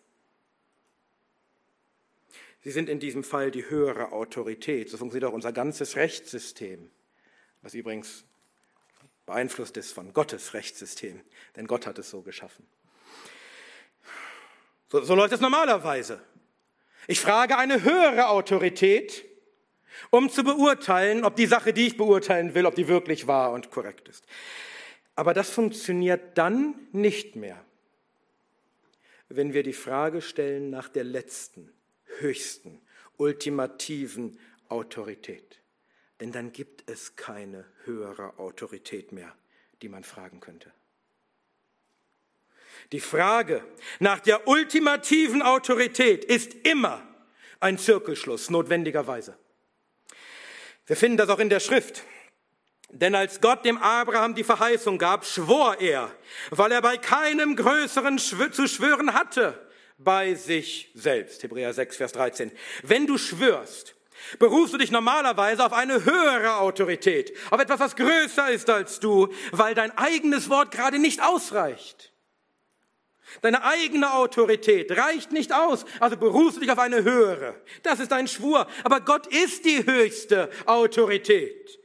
Sie 2.61 2.71
sind 2.71 2.89
in 2.89 2.99
diesem 2.99 3.23
Fall 3.23 3.51
die 3.51 3.69
höhere 3.69 4.11
Autorität. 4.11 4.89
So 4.89 4.97
funktioniert 4.97 5.29
auch 5.29 5.35
unser 5.35 5.53
ganzes 5.53 5.95
Rechtssystem, 5.95 6.89
was 7.61 7.73
übrigens 7.73 8.23
beeinflusst 9.25 9.77
ist 9.77 9.91
von 9.91 10.11
Gottes 10.13 10.55
Rechtssystem, 10.55 11.21
denn 11.55 11.67
Gott 11.67 11.85
hat 11.85 11.99
es 11.99 12.09
so 12.09 12.21
geschaffen. 12.21 12.65
So, 14.87 15.03
so 15.03 15.13
läuft 15.13 15.33
es 15.33 15.39
normalerweise. 15.39 16.19
Ich 17.07 17.19
frage 17.19 17.57
eine 17.57 17.83
höhere 17.83 18.29
Autorität, 18.29 19.25
um 20.09 20.29
zu 20.29 20.43
beurteilen, 20.43 21.23
ob 21.23 21.35
die 21.35 21.45
Sache, 21.45 21.73
die 21.73 21.87
ich 21.87 21.97
beurteilen 21.97 22.53
will, 22.55 22.65
ob 22.65 22.75
die 22.75 22.87
wirklich 22.87 23.27
wahr 23.27 23.51
und 23.51 23.71
korrekt 23.71 24.07
ist. 24.07 24.25
Aber 25.15 25.33
das 25.33 25.49
funktioniert 25.49 26.37
dann 26.37 26.75
nicht 26.91 27.35
mehr, 27.35 27.63
wenn 29.27 29.53
wir 29.53 29.63
die 29.63 29.73
Frage 29.73 30.21
stellen 30.21 30.69
nach 30.69 30.87
der 30.87 31.03
letzten, 31.03 31.71
höchsten, 32.19 32.81
ultimativen 33.17 34.39
Autorität. 34.69 35.59
Denn 36.19 36.31
dann 36.31 36.51
gibt 36.51 36.89
es 36.89 37.15
keine 37.15 37.65
höhere 37.85 38.39
Autorität 38.39 39.11
mehr, 39.11 39.33
die 39.81 39.89
man 39.89 40.03
fragen 40.03 40.39
könnte. 40.39 40.71
Die 42.91 42.99
Frage 42.99 43.63
nach 43.99 44.19
der 44.19 44.47
ultimativen 44.47 45.41
Autorität 45.41 46.25
ist 46.25 46.53
immer 46.63 47.05
ein 47.59 47.77
Zirkelschluss, 47.77 48.49
notwendigerweise. 48.49 49.37
Wir 50.87 50.95
finden 50.95 51.17
das 51.17 51.29
auch 51.29 51.39
in 51.39 51.49
der 51.49 51.59
Schrift. 51.59 52.03
Denn 52.91 53.13
als 53.13 53.39
Gott 53.41 53.65
dem 53.65 53.77
Abraham 53.77 54.33
die 54.33 54.43
Verheißung 54.43 54.97
gab, 54.97 55.23
schwor 55.23 55.79
er, 55.79 56.11
weil 56.49 56.71
er 56.71 56.81
bei 56.81 56.97
keinem 56.97 57.55
Größeren 57.55 58.17
zu 58.17 58.67
schwören 58.67 59.13
hatte, 59.13 59.69
bei 59.99 60.33
sich 60.33 60.89
selbst. 60.95 61.43
Hebräer 61.43 61.73
6, 61.73 61.97
Vers 61.97 62.13
13. 62.13 62.51
Wenn 62.81 63.05
du 63.05 63.19
schwörst, 63.19 63.95
berufst 64.39 64.73
du 64.73 64.79
dich 64.79 64.89
normalerweise 64.89 65.63
auf 65.63 65.73
eine 65.73 66.03
höhere 66.03 66.57
Autorität, 66.57 67.35
auf 67.51 67.59
etwas, 67.59 67.79
was 67.79 67.95
größer 67.95 68.49
ist 68.49 68.69
als 68.71 68.99
du, 68.99 69.27
weil 69.51 69.75
dein 69.75 69.95
eigenes 69.95 70.49
Wort 70.49 70.71
gerade 70.71 70.97
nicht 70.97 71.21
ausreicht. 71.21 72.11
Deine 73.41 73.63
eigene 73.63 74.13
Autorität 74.13 74.95
reicht 74.97 75.31
nicht 75.31 75.53
aus, 75.53 75.85
also 75.99 76.17
berufst 76.17 76.57
du 76.57 76.61
dich 76.61 76.71
auf 76.71 76.79
eine 76.79 77.03
höhere. 77.03 77.55
Das 77.83 77.99
ist 77.99 78.11
ein 78.11 78.27
Schwur. 78.27 78.67
Aber 78.83 79.01
Gott 79.01 79.27
ist 79.27 79.65
die 79.65 79.85
höchste 79.85 80.49
Autorität. 80.65 81.79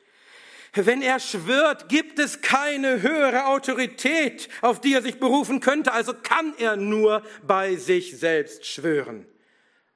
Wenn 0.74 1.02
er 1.02 1.20
schwört, 1.20 1.88
gibt 1.88 2.18
es 2.18 2.40
keine 2.40 3.00
höhere 3.00 3.46
Autorität, 3.46 4.48
auf 4.60 4.80
die 4.80 4.94
er 4.94 5.02
sich 5.02 5.20
berufen 5.20 5.60
könnte. 5.60 5.92
Also 5.92 6.14
kann 6.14 6.54
er 6.58 6.76
nur 6.76 7.22
bei 7.46 7.76
sich 7.76 8.18
selbst 8.18 8.66
schwören, 8.66 9.26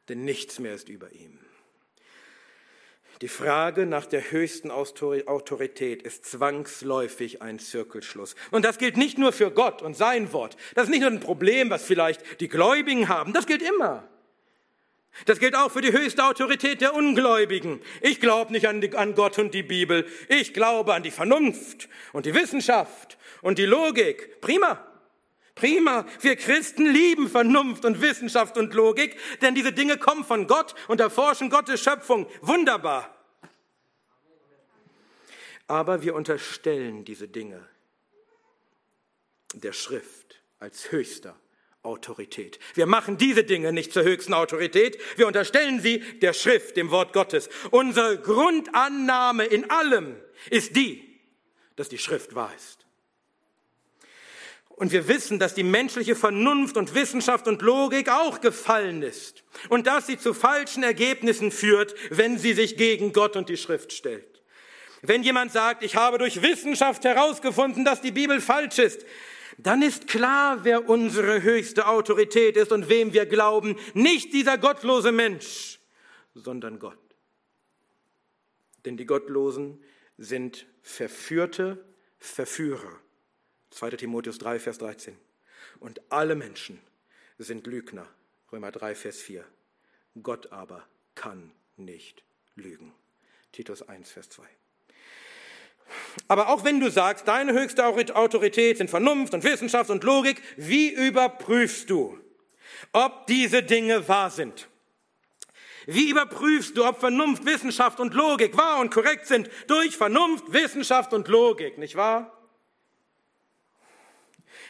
denn 0.09 0.25
nichts 0.25 0.61
mehr 0.61 0.75
ist 0.75 0.89
über 0.89 1.11
ihm. 1.13 1.38
Die 3.21 3.29
Frage 3.29 3.85
nach 3.85 4.07
der 4.07 4.31
höchsten 4.31 4.71
Autorität 4.71 6.03
ist 6.03 6.25
zwangsläufig 6.25 7.43
ein 7.43 7.59
Zirkelschluss. 7.59 8.37
Und 8.53 8.65
das 8.65 8.79
gilt 8.79 8.97
nicht 8.97 9.19
nur 9.19 9.33
für 9.33 9.51
Gott 9.51 9.83
und 9.83 9.97
sein 9.97 10.33
Wort. 10.33 10.57
Das 10.75 10.85
ist 10.85 10.91
nicht 10.91 11.01
nur 11.01 11.11
ein 11.11 11.19
Problem, 11.19 11.69
was 11.69 11.85
vielleicht 11.85 12.41
die 12.41 12.49
Gläubigen 12.49 13.09
haben. 13.09 13.33
Das 13.33 13.47
gilt 13.47 13.63
immer. 13.63 14.09
Das 15.27 15.41
gilt 15.41 15.57
auch 15.57 15.73
für 15.73 15.81
die 15.81 15.91
höchste 15.91 16.25
Autorität 16.25 16.81
der 16.81 16.95
Ungläubigen. 16.95 17.81
Ich 18.03 18.21
glaube 18.21 18.53
nicht 18.53 18.69
an, 18.69 18.81
die, 18.81 18.95
an 18.95 19.17
Gott 19.17 19.37
und 19.39 19.53
die 19.53 19.65
Bibel. 19.65 20.07
Ich 20.29 20.55
glaube 20.55 20.95
an 20.95 21.03
die 21.03 21.11
Vernunft 21.11 21.89
und 22.13 22.25
die 22.25 22.35
Wissenschaft 22.35 23.19
und 23.43 23.59
die 23.59 23.67
Logik. 23.67 24.41
Prima. 24.41 24.85
Prima. 25.59 26.07
Wir 26.21 26.37
Christen 26.37 26.87
lieben 26.87 27.29
Vernunft 27.29 27.85
und 27.85 28.01
Wissenschaft 28.01 28.57
und 28.57 28.73
Logik, 28.75 29.17
denn 29.43 29.55
diese 29.55 29.73
Dinge 29.73 29.99
kommen 29.99 30.25
von 30.25 30.47
Gott 30.47 30.75
und 30.87 31.01
erforschen 31.01 31.51
Gottes 31.51 31.83
Schöpfung. 31.83 32.29
Wunderbar. 32.41 33.15
Aber 35.67 36.03
wir 36.03 36.15
unterstellen 36.15 37.05
diese 37.05 37.29
Dinge 37.29 37.69
der 39.55 39.73
Schrift 39.73 40.41
als 40.61 40.93
höchster 40.93 41.39
Autorität. 41.83 42.59
Wir 42.75 42.87
machen 42.87 43.19
diese 43.19 43.45
Dinge 43.45 43.73
nicht 43.73 43.93
zur 43.93 44.05
höchsten 44.05 44.35
Autorität, 44.35 44.99
wir 45.17 45.27
unterstellen 45.27 45.81
sie 45.81 46.01
der 46.21 46.33
Schrift, 46.33 46.77
dem 46.77 46.91
Wort 46.91 47.13
Gottes. 47.13 47.49
Unsere 47.71 48.21
Grundannahme 48.21 49.45
in 49.45 49.71
allem 49.71 50.17
ist 50.51 50.77
die, 50.77 51.21
dass 51.77 51.89
die 51.89 51.99
Schrift 51.99 52.35
wahr 52.35 52.53
ist. 52.55 52.88
Und 54.79 54.93
wir 54.93 55.09
wissen, 55.09 55.41
dass 55.41 55.55
die 55.55 55.65
menschliche 55.65 56.15
Vernunft 56.15 56.77
und 56.77 56.95
Wissenschaft 56.95 57.49
und 57.49 57.63
Logik 57.63 58.09
auch 58.09 58.41
gefallen 58.41 59.03
ist 59.03 59.43
und 59.69 59.89
dass 59.89 60.07
sie 60.07 60.19
zu 60.19 60.35
falschen 60.35 60.85
Ergebnissen 60.85 61.51
führt, 61.51 61.97
wenn 62.11 62.39
sie 62.39 62.53
sich 62.53 62.77
gegen 62.77 63.13
Gott 63.13 63.35
und 63.35 63.49
die 63.49 63.57
Schrift 63.57 63.93
stellt. 63.93 64.41
Wenn 65.03 65.25
jemand 65.25 65.51
sagt, 65.51 65.83
ich 65.83 65.97
habe 65.97 66.19
durch 66.19 66.43
Wissenschaft 66.43 67.05
herausgefunden, 67.05 67.85
dass 67.85 68.03
die 68.03 68.13
Bibel 68.13 68.41
falsch 68.41 68.79
ist, 68.79 69.05
dann 69.59 69.83
ist 69.83 70.07
klar, 70.07 70.61
wer 70.63 70.89
unsere 70.89 71.43
höchste 71.43 71.89
Autorität 71.89 72.57
ist 72.57 72.71
und 72.71 72.89
wem 72.89 73.13
wir 73.13 73.27
glauben. 73.27 73.77
Nicht 73.95 74.33
dieser 74.33 74.59
gottlose 74.59 75.11
Mensch, 75.11 75.81
sondern 76.35 76.79
Gott. 76.79 76.99
Denn 78.85 78.97
die 78.97 79.07
Gottlosen 79.07 79.83
sind 80.19 80.67
verführte 80.83 81.85
Verführer. 82.19 83.01
2. 83.71 83.91
Timotheus 83.91 84.39
3, 84.39 84.59
Vers 84.59 84.79
13. 84.79 85.17
Und 85.81 86.01
alle 86.11 86.35
Menschen 86.35 86.81
sind 87.39 87.67
Lügner. 87.67 88.07
Römer 88.53 88.73
3, 88.73 88.95
Vers 88.95 89.19
4. 89.19 89.45
Gott 90.23 90.53
aber 90.53 90.87
kann 91.15 91.53
nicht 91.77 92.23
lügen. 92.57 92.95
Titus 93.53 93.83
1, 93.83 94.11
Vers 94.11 94.29
2. 94.31 94.45
Aber 96.27 96.49
auch 96.49 96.65
wenn 96.65 96.81
du 96.81 96.91
sagst, 96.91 97.29
deine 97.29 97.53
höchste 97.53 97.87
Autorität 97.87 98.79
sind 98.79 98.91
Vernunft 98.91 99.33
und 99.35 99.45
Wissenschaft 99.45 99.91
und 99.91 100.05
Logik, 100.05 100.43
wie 100.57 100.91
überprüfst 100.93 101.89
du, 101.89 102.19
ob 102.93 103.27
diese 103.27 103.63
Dinge 103.63 104.07
wahr 104.09 104.31
sind? 104.31 104.69
Wie 105.87 106.11
überprüfst 106.11 106.77
du, 106.77 106.85
ob 106.85 107.01
Vernunft, 107.01 107.47
Wissenschaft 107.47 107.99
und 108.01 108.13
Logik 108.13 108.57
wahr 108.59 108.81
und 108.81 108.93
korrekt 108.93 109.27
sind? 109.27 109.49
Durch 109.69 109.97
Vernunft, 109.97 110.53
Wissenschaft 110.53 111.15
und 111.15 111.29
Logik, 111.29 111.79
nicht 111.79 111.97
wahr? 111.97 112.38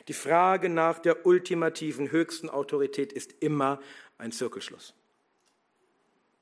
Die 0.09 0.15
Frage 0.15 0.71
nach 0.71 0.99
der 0.99 1.27
ultimativen, 1.27 2.11
höchsten 2.11 2.49
Autorität 2.49 3.13
ist 3.13 3.35
immer 3.41 3.81
ein 4.17 4.33
Zirkelschluss. 4.33 4.95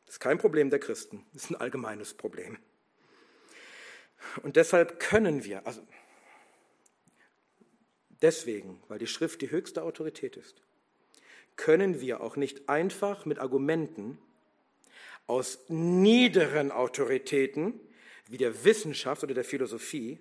Das 0.07 0.15
ist 0.15 0.21
kein 0.21 0.39
Problem 0.39 0.71
der 0.71 0.79
Christen, 0.79 1.27
das 1.33 1.45
ist 1.45 1.51
ein 1.51 1.57
allgemeines 1.57 2.15
Problem. 2.15 2.59
Und 4.43 4.55
deshalb 4.57 5.01
können 5.01 5.45
wir, 5.45 5.67
also 5.67 5.83
deswegen, 8.23 8.81
weil 8.87 9.01
die 9.01 9.09
Schrift 9.09 9.43
die 9.43 9.51
höchste 9.51 9.83
Autorität 9.83 10.37
ist, 10.37 10.63
können 11.57 12.01
wir 12.01 12.21
auch 12.21 12.37
nicht 12.37 12.69
einfach 12.69 13.25
mit 13.27 13.41
Argumenten 13.41 14.19
aus 15.27 15.59
niederen 15.69 16.71
Autoritäten 16.71 17.81
wie 18.29 18.37
der 18.37 18.65
Wissenschaft 18.65 19.25
oder 19.25 19.35
der 19.35 19.45
Philosophie 19.45 20.21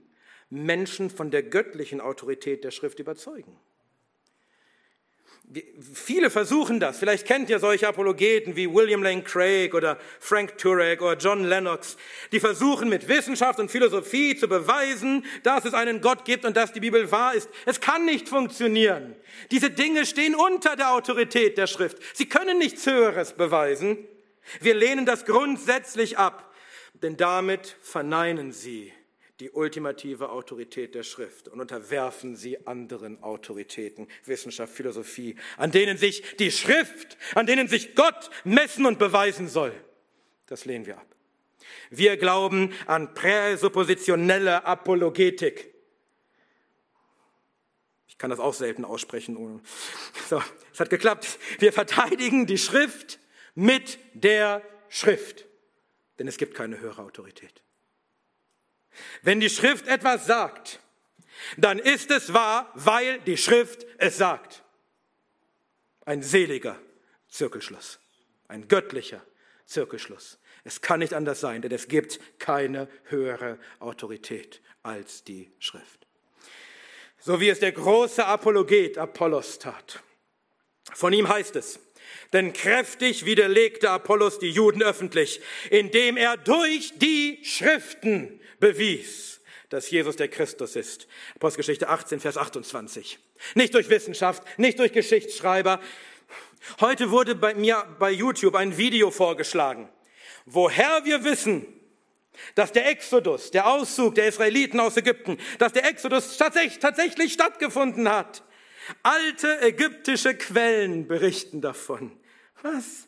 Menschen 0.50 1.10
von 1.10 1.32
der 1.32 1.44
göttlichen 1.44 2.02
Autorität 2.02 2.64
der 2.64 2.72
Schrift 2.72 3.00
überzeugen. 3.00 3.58
Viele 5.94 6.32
versuchen 6.32 6.80
das. 6.80 6.98
Vielleicht 6.98 7.28
kennt 7.28 7.50
ihr 7.52 7.60
solche 7.60 7.88
Apologeten 7.88 8.56
wie 8.56 8.74
William 8.74 9.04
Lane 9.04 9.22
Craig 9.22 9.76
oder 9.76 10.00
Frank 10.20 10.58
Turek 10.58 11.02
oder 11.04 11.18
John 11.18 11.44
Lennox. 11.44 11.98
Die 12.32 12.40
versuchen 12.40 12.90
mit 12.90 13.08
Wissenschaft 13.08 13.60
und 13.60 13.70
Philosophie 13.70 14.36
zu 14.36 14.48
beweisen, 14.48 15.24
dass 15.44 15.66
es 15.66 15.76
einen 15.76 16.02
Gott 16.02 16.26
gibt 16.26 16.46
und 16.46 16.58
dass 16.58 16.74
die 16.74 16.80
Bibel 16.80 17.12
wahr 17.12 17.36
ist. 17.36 17.48
Es 17.66 17.80
kann 17.80 18.06
nicht 18.06 18.28
funktionieren. 18.28 19.16
Diese 19.52 19.70
Dinge 19.70 20.08
stehen 20.08 20.34
unter 20.34 20.76
der 20.76 20.92
Autorität 20.92 21.60
der 21.60 21.68
Schrift. 21.68 22.00
Sie 22.14 22.28
können 22.28 22.58
nichts 22.58 22.86
Höheres 22.88 23.34
beweisen. 23.34 24.00
Wir 24.62 24.74
lehnen 24.74 25.06
das 25.06 25.26
grundsätzlich 25.26 26.18
ab, 26.18 26.54
denn 27.04 27.18
damit 27.18 27.78
verneinen 27.82 28.52
sie 28.52 28.92
die 29.40 29.52
ultimative 29.52 30.30
Autorität 30.30 30.96
der 30.96 31.04
Schrift 31.04 31.50
und 31.50 31.60
unterwerfen 31.60 32.36
sie 32.36 32.66
anderen 32.68 33.22
Autoritäten, 33.22 34.08
Wissenschaft, 34.24 34.74
Philosophie, 34.74 35.36
an 35.58 35.72
denen 35.72 35.98
sich 35.98 36.38
die 36.38 36.52
Schrift, 36.52 37.18
an 37.34 37.46
denen 37.46 37.68
sich 37.68 37.96
Gott 37.96 38.30
messen 38.46 38.86
und 38.86 38.98
beweisen 38.98 39.50
soll. 39.50 39.74
Das 40.46 40.66
lehnen 40.66 40.86
wir 40.86 40.98
ab. 40.98 41.08
Wir 41.90 42.16
glauben 42.18 42.74
an 42.86 43.14
präsuppositionelle 43.14 44.66
Apologetik. 44.66 45.74
Ich 48.08 48.18
kann 48.18 48.30
das 48.30 48.40
auch 48.40 48.54
selten 48.54 48.86
aussprechen. 48.86 49.62
So, 50.30 50.42
es 50.72 50.80
hat 50.80 50.90
geklappt. 50.90 51.40
Wir 51.60 51.74
verteidigen 51.74 52.46
die 52.46 52.58
Schrift 52.58 53.20
mit 53.54 54.00
der 54.14 54.62
Schrift, 54.88 55.46
denn 56.20 56.28
es 56.28 56.38
gibt 56.38 56.56
keine 56.56 56.80
höhere 56.80 57.02
Autorität. 57.02 57.65
Wenn 59.22 59.40
die 59.40 59.50
Schrift 59.50 59.88
etwas 59.88 60.26
sagt, 60.26 60.80
dann 61.58 61.80
ist 61.80 62.12
es 62.12 62.34
wahr, 62.34 62.72
weil 62.76 63.20
die 63.22 63.38
Schrift 63.38 63.86
es 63.98 64.18
sagt. 64.18 64.64
Ein 66.06 66.22
seliger 66.22 66.80
Zirkelschluss, 67.30 68.00
ein 68.48 68.68
göttlicher 68.68 69.22
Zirkelschluss. 69.66 70.40
Es 70.64 70.82
kann 70.82 71.00
nicht 71.00 71.14
anders 71.14 71.40
sein, 71.40 71.62
denn 71.62 71.72
es 71.72 71.88
gibt 71.88 72.20
keine 72.40 72.88
höhere 73.06 73.60
Autorität 73.80 74.62
als 74.84 75.24
die 75.24 75.52
Schrift. 75.60 76.08
So 77.20 77.40
wie 77.40 77.50
es 77.50 77.60
der 77.60 77.72
große 77.72 78.26
Apologet 78.26 78.98
Apollos 78.98 79.60
tat. 79.60 80.02
Von 80.94 81.12
ihm 81.14 81.28
heißt 81.28 81.56
es, 81.56 81.80
denn 82.34 82.54
kräftig 82.54 83.26
widerlegte 83.26 83.90
Apollos 83.90 84.40
die 84.40 84.50
Juden 84.50 84.84
öffentlich, 84.84 85.42
indem 85.70 86.18
er 86.18 86.38
durch 86.38 86.94
die 86.98 87.40
Schriften 87.44 88.40
bewies, 88.66 89.42
dass 89.70 89.92
Jesus 89.92 90.16
der 90.16 90.28
Christus 90.28 90.76
ist. 90.76 91.08
Apostelgeschichte 91.36 91.88
18, 91.88 92.20
Vers 92.20 92.36
28. 92.36 93.20
Nicht 93.54 93.76
durch 93.76 93.90
Wissenschaft, 93.90 94.42
nicht 94.58 94.80
durch 94.80 94.92
Geschichtsschreiber. 94.92 95.80
Heute 96.80 97.12
wurde 97.12 97.36
bei 97.36 97.54
mir 97.54 97.86
bei 98.00 98.10
YouTube 98.10 98.56
ein 98.56 98.76
Video 98.76 99.12
vorgeschlagen, 99.12 99.88
woher 100.46 101.06
wir 101.06 101.24
wissen, 101.24 101.68
dass 102.56 102.72
der 102.72 102.90
Exodus, 102.90 103.52
der 103.52 103.68
Auszug 103.68 104.16
der 104.16 104.30
Israeliten 104.30 104.80
aus 104.80 104.98
Ägypten, 104.98 105.38
dass 105.60 105.74
der 105.74 105.86
Exodus 105.88 106.36
tatsächlich, 106.38 106.80
tatsächlich 106.80 107.34
stattgefunden 107.34 108.10
hat. 108.10 108.44
Alte 109.04 109.62
ägyptische 109.62 110.36
Quellen 110.36 111.08
berichten 111.08 111.62
davon. 111.62 112.18
Was? 112.64 113.08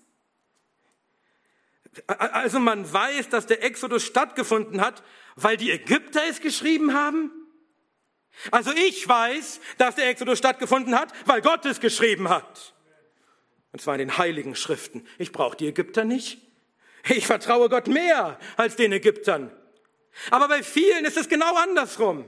Also 2.05 2.59
man 2.59 2.91
weiß, 2.91 3.29
dass 3.29 3.47
der 3.47 3.63
Exodus 3.63 4.03
stattgefunden 4.03 4.81
hat, 4.81 5.03
weil 5.38 5.56
die 5.56 5.72
Ägypter 5.72 6.22
es 6.29 6.41
geschrieben 6.41 6.94
haben? 6.94 7.32
Also 8.51 8.72
ich 8.74 9.08
weiß, 9.08 9.62
dass 9.77 9.96
der 9.96 10.10
Exodus 10.10 10.38
stattgefunden 10.38 11.00
hat, 11.00 11.13
weil 11.26 11.41
Gott 11.41 11.65
es 11.65 11.80
geschrieben 11.80 12.30
hat. 12.30 12.73
Und 13.71 13.82
zwar 13.82 13.95
in 13.95 14.00
den 14.00 14.17
heiligen 14.17 14.56
Schriften. 14.56 15.08
Ich 15.17 15.32
brauche 15.32 15.56
die 15.56 15.67
Ägypter 15.67 16.04
nicht. 16.04 16.39
Ich 17.10 17.26
vertraue 17.26 17.69
Gott 17.69 17.88
mehr 17.88 18.38
als 18.58 18.76
den 18.76 18.91
Ägyptern. 18.91 19.52
Aber 20.32 20.47
bei 20.47 20.63
vielen 20.63 21.06
ist 21.06 21.17
es 21.17 21.30
genau 21.30 21.56
andersrum. 21.56 22.28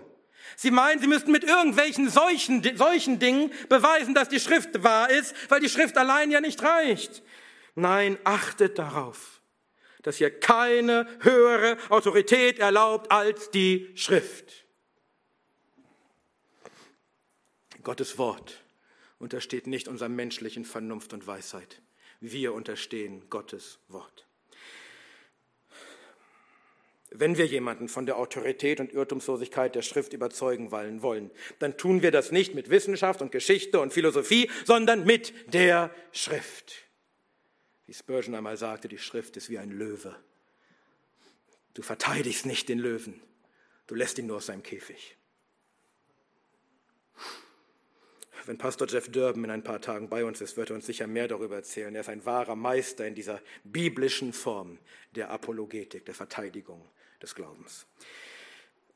Sie 0.55 0.71
meinen, 0.71 0.99
sie 0.99 1.07
müssten 1.07 1.31
mit 1.31 1.43
irgendwelchen 1.43 2.09
solchen, 2.09 2.63
solchen 2.77 3.19
Dingen 3.19 3.51
beweisen, 3.67 4.13
dass 4.13 4.29
die 4.29 4.39
Schrift 4.39 4.83
wahr 4.83 5.09
ist, 5.09 5.35
weil 5.49 5.59
die 5.59 5.69
Schrift 5.69 5.97
allein 5.97 6.31
ja 6.31 6.41
nicht 6.41 6.61
reicht. 6.61 7.23
Nein, 7.75 8.17
achtet 8.23 8.77
darauf, 8.77 9.38
dass 10.01 10.17
hier 10.17 10.31
keine 10.31 11.07
höhere 11.21 11.77
Autorität 11.89 12.59
erlaubt 12.59 13.11
als 13.11 13.51
die 13.51 13.89
Schrift. 13.95 14.65
Gottes 17.83 18.17
Wort 18.17 18.63
untersteht 19.19 19.67
nicht 19.67 19.87
unserer 19.87 20.09
menschlichen 20.09 20.65
Vernunft 20.65 21.13
und 21.13 21.27
Weisheit. 21.27 21.81
Wir 22.19 22.53
unterstehen 22.53 23.29
Gottes 23.29 23.79
Wort. 23.87 24.25
Wenn 27.11 27.37
wir 27.37 27.47
jemanden 27.47 27.89
von 27.89 28.05
der 28.05 28.17
Autorität 28.17 28.79
und 28.79 28.93
Irrtumslosigkeit 28.93 29.73
der 29.73 29.81
Schrift 29.81 30.13
überzeugen 30.13 30.71
wollen, 30.71 31.31
dann 31.57 31.75
tun 31.75 32.03
wir 32.03 32.11
das 32.11 32.31
nicht 32.31 32.53
mit 32.53 32.69
Wissenschaft 32.69 33.21
und 33.21 33.31
Geschichte 33.31 33.79
und 33.79 33.93
Philosophie, 33.93 34.49
sondern 34.65 35.05
mit 35.05 35.33
der 35.51 35.93
Schrift. 36.11 36.88
Wie 37.89 37.93
Spurgeon 37.95 38.35
einmal 38.35 38.55
sagte, 38.55 38.87
die 38.87 38.99
Schrift 38.99 39.35
ist 39.35 39.49
wie 39.49 39.57
ein 39.57 39.71
Löwe. 39.71 40.15
Du 41.73 41.81
verteidigst 41.81 42.45
nicht 42.45 42.69
den 42.69 42.77
Löwen, 42.77 43.19
du 43.87 43.95
lässt 43.95 44.19
ihn 44.19 44.27
nur 44.27 44.37
aus 44.37 44.45
seinem 44.45 44.61
Käfig. 44.61 45.17
Wenn 48.45 48.59
Pastor 48.59 48.87
Jeff 48.87 49.09
Durbin 49.09 49.45
in 49.45 49.49
ein 49.49 49.63
paar 49.63 49.81
Tagen 49.81 50.07
bei 50.07 50.23
uns 50.23 50.39
ist, 50.39 50.55
wird 50.55 50.69
er 50.69 50.75
uns 50.75 50.85
sicher 50.85 51.07
mehr 51.07 51.27
darüber 51.27 51.55
erzählen. 51.55 51.95
Er 51.95 52.01
ist 52.01 52.09
ein 52.09 52.23
wahrer 52.27 52.55
Meister 52.55 53.07
in 53.07 53.15
dieser 53.15 53.41
biblischen 53.63 54.33
Form 54.33 54.77
der 55.15 55.31
Apologetik, 55.31 56.05
der 56.05 56.13
Verteidigung 56.13 56.87
des 57.23 57.33
Glaubens. 57.33 57.87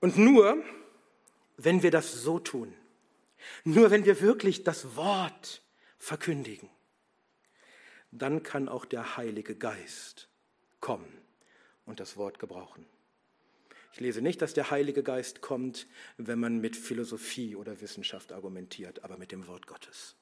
Und 0.01 0.19
nur, 0.19 0.63
wenn 1.57 1.81
wir 1.81 1.89
das 1.89 2.13
so 2.13 2.37
tun, 2.37 2.75
nur 3.63 3.89
wenn 3.89 4.05
wir 4.05 4.21
wirklich 4.21 4.63
das 4.63 4.95
Wort 4.95 5.63
verkündigen, 5.97 6.69
dann 8.19 8.43
kann 8.43 8.69
auch 8.69 8.85
der 8.85 9.17
Heilige 9.17 9.55
Geist 9.55 10.29
kommen 10.79 11.21
und 11.85 11.99
das 11.99 12.15
Wort 12.17 12.39
gebrauchen. 12.39 12.85
Ich 13.93 13.99
lese 13.99 14.21
nicht, 14.21 14.41
dass 14.41 14.53
der 14.53 14.71
Heilige 14.71 15.03
Geist 15.03 15.41
kommt, 15.41 15.87
wenn 16.17 16.39
man 16.39 16.59
mit 16.59 16.75
Philosophie 16.75 17.55
oder 17.55 17.79
Wissenschaft 17.81 18.31
argumentiert, 18.31 19.03
aber 19.03 19.17
mit 19.17 19.31
dem 19.31 19.47
Wort 19.47 19.67
Gottes. 19.67 20.15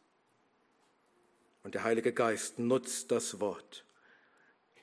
Und 1.63 1.75
der 1.75 1.83
Heilige 1.83 2.11
Geist 2.11 2.59
nutzt 2.59 3.11
das 3.11 3.39
Wort, 3.39 3.85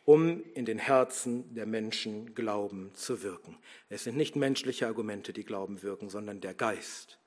um 0.04 0.42
in 0.54 0.64
den 0.64 0.78
Herzen 0.78 1.54
der 1.54 1.66
Menschen 1.66 2.34
Glauben 2.34 2.94
zu 2.94 3.22
wirken. 3.22 3.58
Es 3.88 4.04
sind 4.04 4.16
nicht 4.16 4.36
menschliche 4.36 4.86
Argumente, 4.86 5.32
die 5.32 5.44
Glauben 5.44 5.82
wirken, 5.82 6.08
sondern 6.08 6.40
der 6.40 6.54
Geist. 6.54 7.18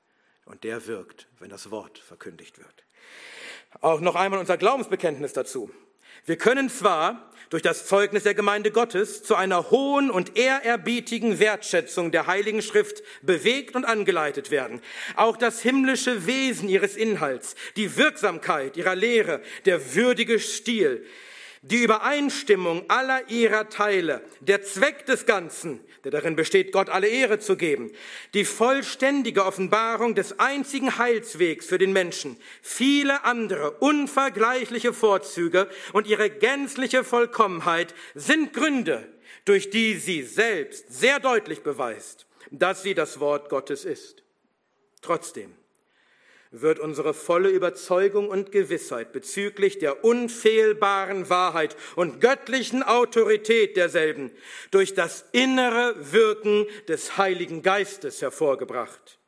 Und 0.44 0.64
der 0.64 0.86
wirkt, 0.86 1.28
wenn 1.38 1.50
das 1.50 1.70
Wort 1.70 1.98
verkündigt 1.98 2.58
wird. 2.58 2.84
Auch 3.80 4.00
noch 4.00 4.14
einmal 4.14 4.40
unser 4.40 4.56
Glaubensbekenntnis 4.56 5.32
dazu. 5.32 5.70
Wir 6.24 6.36
können 6.36 6.68
zwar 6.68 7.30
durch 7.50 7.62
das 7.62 7.86
Zeugnis 7.86 8.22
der 8.22 8.34
Gemeinde 8.34 8.70
Gottes 8.70 9.22
zu 9.22 9.34
einer 9.34 9.70
hohen 9.70 10.10
und 10.10 10.38
ehrerbietigen 10.38 11.38
Wertschätzung 11.38 12.10
der 12.10 12.26
Heiligen 12.26 12.62
Schrift 12.62 13.02
bewegt 13.22 13.76
und 13.76 13.84
angeleitet 13.84 14.50
werden. 14.50 14.80
Auch 15.16 15.36
das 15.36 15.60
himmlische 15.60 16.26
Wesen 16.26 16.68
ihres 16.68 16.96
Inhalts, 16.96 17.54
die 17.76 17.96
Wirksamkeit 17.96 18.76
ihrer 18.76 18.94
Lehre, 18.94 19.42
der 19.66 19.94
würdige 19.94 20.38
Stil, 20.38 21.04
die 21.62 21.84
Übereinstimmung 21.84 22.84
aller 22.88 23.30
ihrer 23.30 23.68
Teile, 23.68 24.22
der 24.40 24.62
Zweck 24.62 25.06
des 25.06 25.26
Ganzen, 25.26 25.80
der 26.02 26.10
darin 26.10 26.34
besteht, 26.34 26.72
Gott 26.72 26.88
alle 26.90 27.06
Ehre 27.06 27.38
zu 27.38 27.56
geben, 27.56 27.92
die 28.34 28.44
vollständige 28.44 29.46
Offenbarung 29.46 30.16
des 30.16 30.40
einzigen 30.40 30.98
Heilswegs 30.98 31.66
für 31.66 31.78
den 31.78 31.92
Menschen, 31.92 32.36
viele 32.62 33.24
andere 33.24 33.70
unvergleichliche 33.78 34.92
Vorzüge 34.92 35.68
und 35.92 36.08
ihre 36.08 36.30
gänzliche 36.30 37.04
Vollkommenheit 37.04 37.94
sind 38.14 38.52
Gründe, 38.52 39.08
durch 39.44 39.70
die 39.70 39.94
sie 39.94 40.24
selbst 40.24 40.92
sehr 40.92 41.20
deutlich 41.20 41.62
beweist, 41.62 42.26
dass 42.50 42.82
sie 42.82 42.94
das 42.94 43.20
Wort 43.20 43.48
Gottes 43.48 43.84
ist. 43.84 44.24
Trotzdem, 45.00 45.54
wird 46.52 46.78
unsere 46.78 47.14
volle 47.14 47.48
Überzeugung 47.48 48.28
und 48.28 48.52
Gewissheit 48.52 49.12
bezüglich 49.12 49.78
der 49.78 50.04
unfehlbaren 50.04 51.30
Wahrheit 51.30 51.76
und 51.96 52.20
göttlichen 52.20 52.82
Autorität 52.82 53.76
derselben 53.76 54.30
durch 54.70 54.94
das 54.94 55.24
innere 55.32 55.94
Wirken 56.12 56.66
des 56.88 57.16
Heiligen 57.16 57.62
Geistes 57.62 58.20
hervorgebracht, 58.20 59.18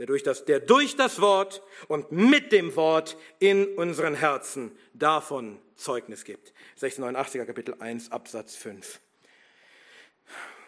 der 0.00 0.06
durch 0.06 0.24
das, 0.24 0.44
der 0.44 0.58
durch 0.58 0.96
das 0.96 1.20
Wort 1.20 1.62
und 1.86 2.10
mit 2.10 2.50
dem 2.50 2.74
Wort 2.74 3.16
in 3.38 3.66
unseren 3.76 4.14
Herzen 4.14 4.76
davon 4.94 5.60
Zeugnis 5.76 6.24
gibt. 6.24 6.52
1689 6.70 7.46
Kapitel 7.46 7.76
1 7.78 8.10
Absatz 8.10 8.56
5. 8.56 9.00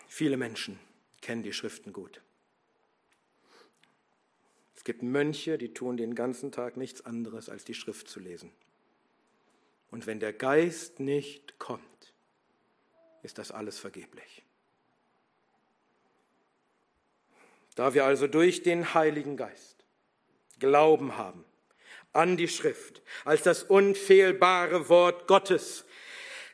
Viele 0.07 0.37
Menschen 0.37 0.79
kennen 1.20 1.42
die 1.42 1.53
Schriften 1.53 1.92
gut. 1.92 2.20
Gibt 4.90 5.05
Mönche, 5.05 5.57
die 5.57 5.72
tun 5.72 5.96
den 5.96 6.16
ganzen 6.16 6.50
Tag 6.50 6.76
nichts 6.76 7.07
anderes, 7.07 7.48
als 7.48 7.62
die 7.62 7.74
Schrift 7.74 8.09
zu 8.09 8.18
lesen. 8.18 8.50
Und 9.92 10.09
wenn 10.09 10.18
der 10.18 10.33
Geist 10.33 10.98
nicht 10.98 11.61
kommt, 11.61 12.12
ist 13.22 13.38
das 13.38 13.53
alles 13.53 13.79
vergeblich. 13.79 14.42
Da 17.76 17.94
wir 17.94 18.05
also 18.05 18.26
durch 18.26 18.64
den 18.64 18.92
Heiligen 18.92 19.37
Geist 19.37 19.85
Glauben 20.59 21.16
haben 21.16 21.44
an 22.12 22.37
die 22.37 22.48
Schrift 22.48 23.00
als 23.24 23.44
das 23.44 23.62
unfehlbare 23.62 24.88
Wort 24.88 25.29
Gottes, 25.29 25.85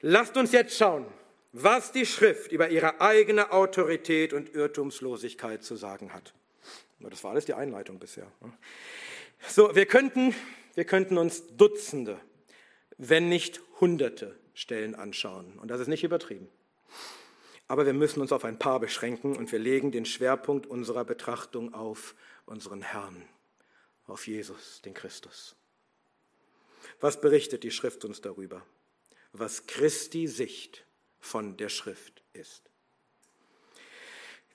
lasst 0.02 0.36
uns 0.36 0.52
jetzt 0.52 0.76
schauen, 0.76 1.06
was 1.52 1.90
die 1.90 2.04
Schrift 2.04 2.52
über 2.52 2.68
ihre 2.68 3.00
eigene 3.00 3.50
Autorität 3.52 4.34
und 4.34 4.54
Irrtumslosigkeit 4.54 5.64
zu 5.64 5.74
sagen 5.74 6.12
hat. 6.12 6.34
Das 7.00 7.22
war 7.24 7.32
alles 7.32 7.44
die 7.44 7.54
Einleitung 7.54 7.98
bisher. 7.98 8.30
So, 9.48 9.74
wir 9.74 9.86
könnten, 9.86 10.34
wir 10.74 10.84
könnten 10.84 11.18
uns 11.18 11.46
Dutzende, 11.56 12.20
wenn 12.96 13.28
nicht 13.28 13.60
Hunderte 13.80 14.38
Stellen 14.54 14.94
anschauen. 14.94 15.58
Und 15.58 15.68
das 15.70 15.80
ist 15.80 15.88
nicht 15.88 16.04
übertrieben. 16.04 16.48
Aber 17.68 17.84
wir 17.84 17.92
müssen 17.92 18.20
uns 18.20 18.32
auf 18.32 18.44
ein 18.44 18.58
paar 18.58 18.80
beschränken 18.80 19.36
und 19.36 19.50
wir 19.52 19.58
legen 19.58 19.92
den 19.92 20.06
Schwerpunkt 20.06 20.66
unserer 20.66 21.04
Betrachtung 21.04 21.74
auf 21.74 22.14
unseren 22.46 22.80
Herrn, 22.80 23.28
auf 24.06 24.26
Jesus, 24.26 24.80
den 24.82 24.94
Christus. 24.94 25.56
Was 27.00 27.20
berichtet 27.20 27.64
die 27.64 27.70
Schrift 27.70 28.04
uns 28.04 28.20
darüber? 28.20 28.64
Was 29.32 29.66
Christi 29.66 30.28
Sicht 30.28 30.86
von 31.18 31.56
der 31.56 31.68
Schrift 31.68 32.22
ist. 32.32 32.70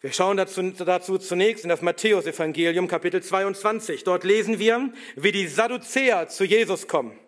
Wir 0.02 0.12
schauen 0.12 0.36
dazu, 0.36 0.64
dazu 0.64 1.20
zunächst 1.20 1.64
in 1.64 1.70
das 1.70 1.84
Matthäusevangelium 1.84 2.88
Kapitel 2.88 3.22
22. 3.22 4.04
Dort 4.04 4.24
lesen 4.24 4.58
wir, 4.58 4.92
wie 5.16 5.32
die 5.32 5.46
Sadduzäer 5.48 6.28
zu 6.28 6.44
Jesus 6.44 6.88
kommen. 6.88 7.20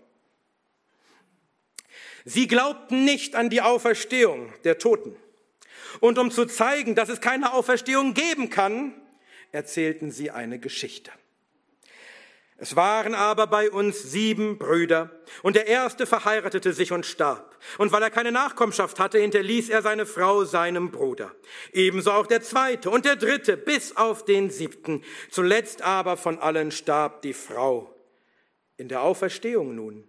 Sie 2.26 2.48
glaubten 2.48 3.06
nicht 3.06 3.36
an 3.36 3.52
die 3.52 3.62
Auferstehung 3.62 4.52
der 4.64 4.80
Toten. 4.80 5.16
Und 6.00 6.18
um 6.18 6.32
zu 6.32 6.46
zeigen, 6.46 6.96
dass 6.96 7.10
es 7.10 7.22
keine 7.22 7.54
Auferstehung 7.54 8.16
geben 8.16 8.50
kann, 8.50 8.96
erzählten 9.52 10.10
sie 10.10 10.32
eine 10.32 10.58
Geschichte. 10.58 11.12
Es 12.58 12.76
waren 12.76 13.14
aber 13.14 13.46
bei 13.46 13.70
uns 13.70 14.02
sieben 14.02 14.58
Brüder, 14.58 15.12
und 15.44 15.56
der 15.56 15.68
erste 15.68 16.08
verheiratete 16.08 16.74
sich 16.74 16.92
und 16.92 17.06
starb. 17.06 17.53
Und 17.78 17.92
weil 17.92 18.02
er 18.02 18.10
keine 18.10 18.32
Nachkommenschaft 18.32 19.00
hatte, 19.00 19.20
hinterließ 19.20 19.70
er 19.70 19.82
seine 19.82 20.06
Frau 20.06 20.44
seinem 20.44 20.92
Bruder. 20.92 21.34
Ebenso 21.72 22.12
auch 22.12 22.28
der 22.28 22.42
zweite 22.42 22.90
und 22.90 23.06
der 23.06 23.16
dritte, 23.16 23.58
bis 23.58 23.96
auf 23.96 24.26
den 24.26 24.50
siebten. 24.50 25.04
Zuletzt 25.30 25.82
aber 25.82 26.18
von 26.18 26.40
allen 26.40 26.72
starb 26.72 27.22
die 27.22 27.34
Frau. 27.34 27.96
In 28.78 28.88
der 28.88 29.02
Auferstehung 29.02 29.76
nun. 29.76 30.08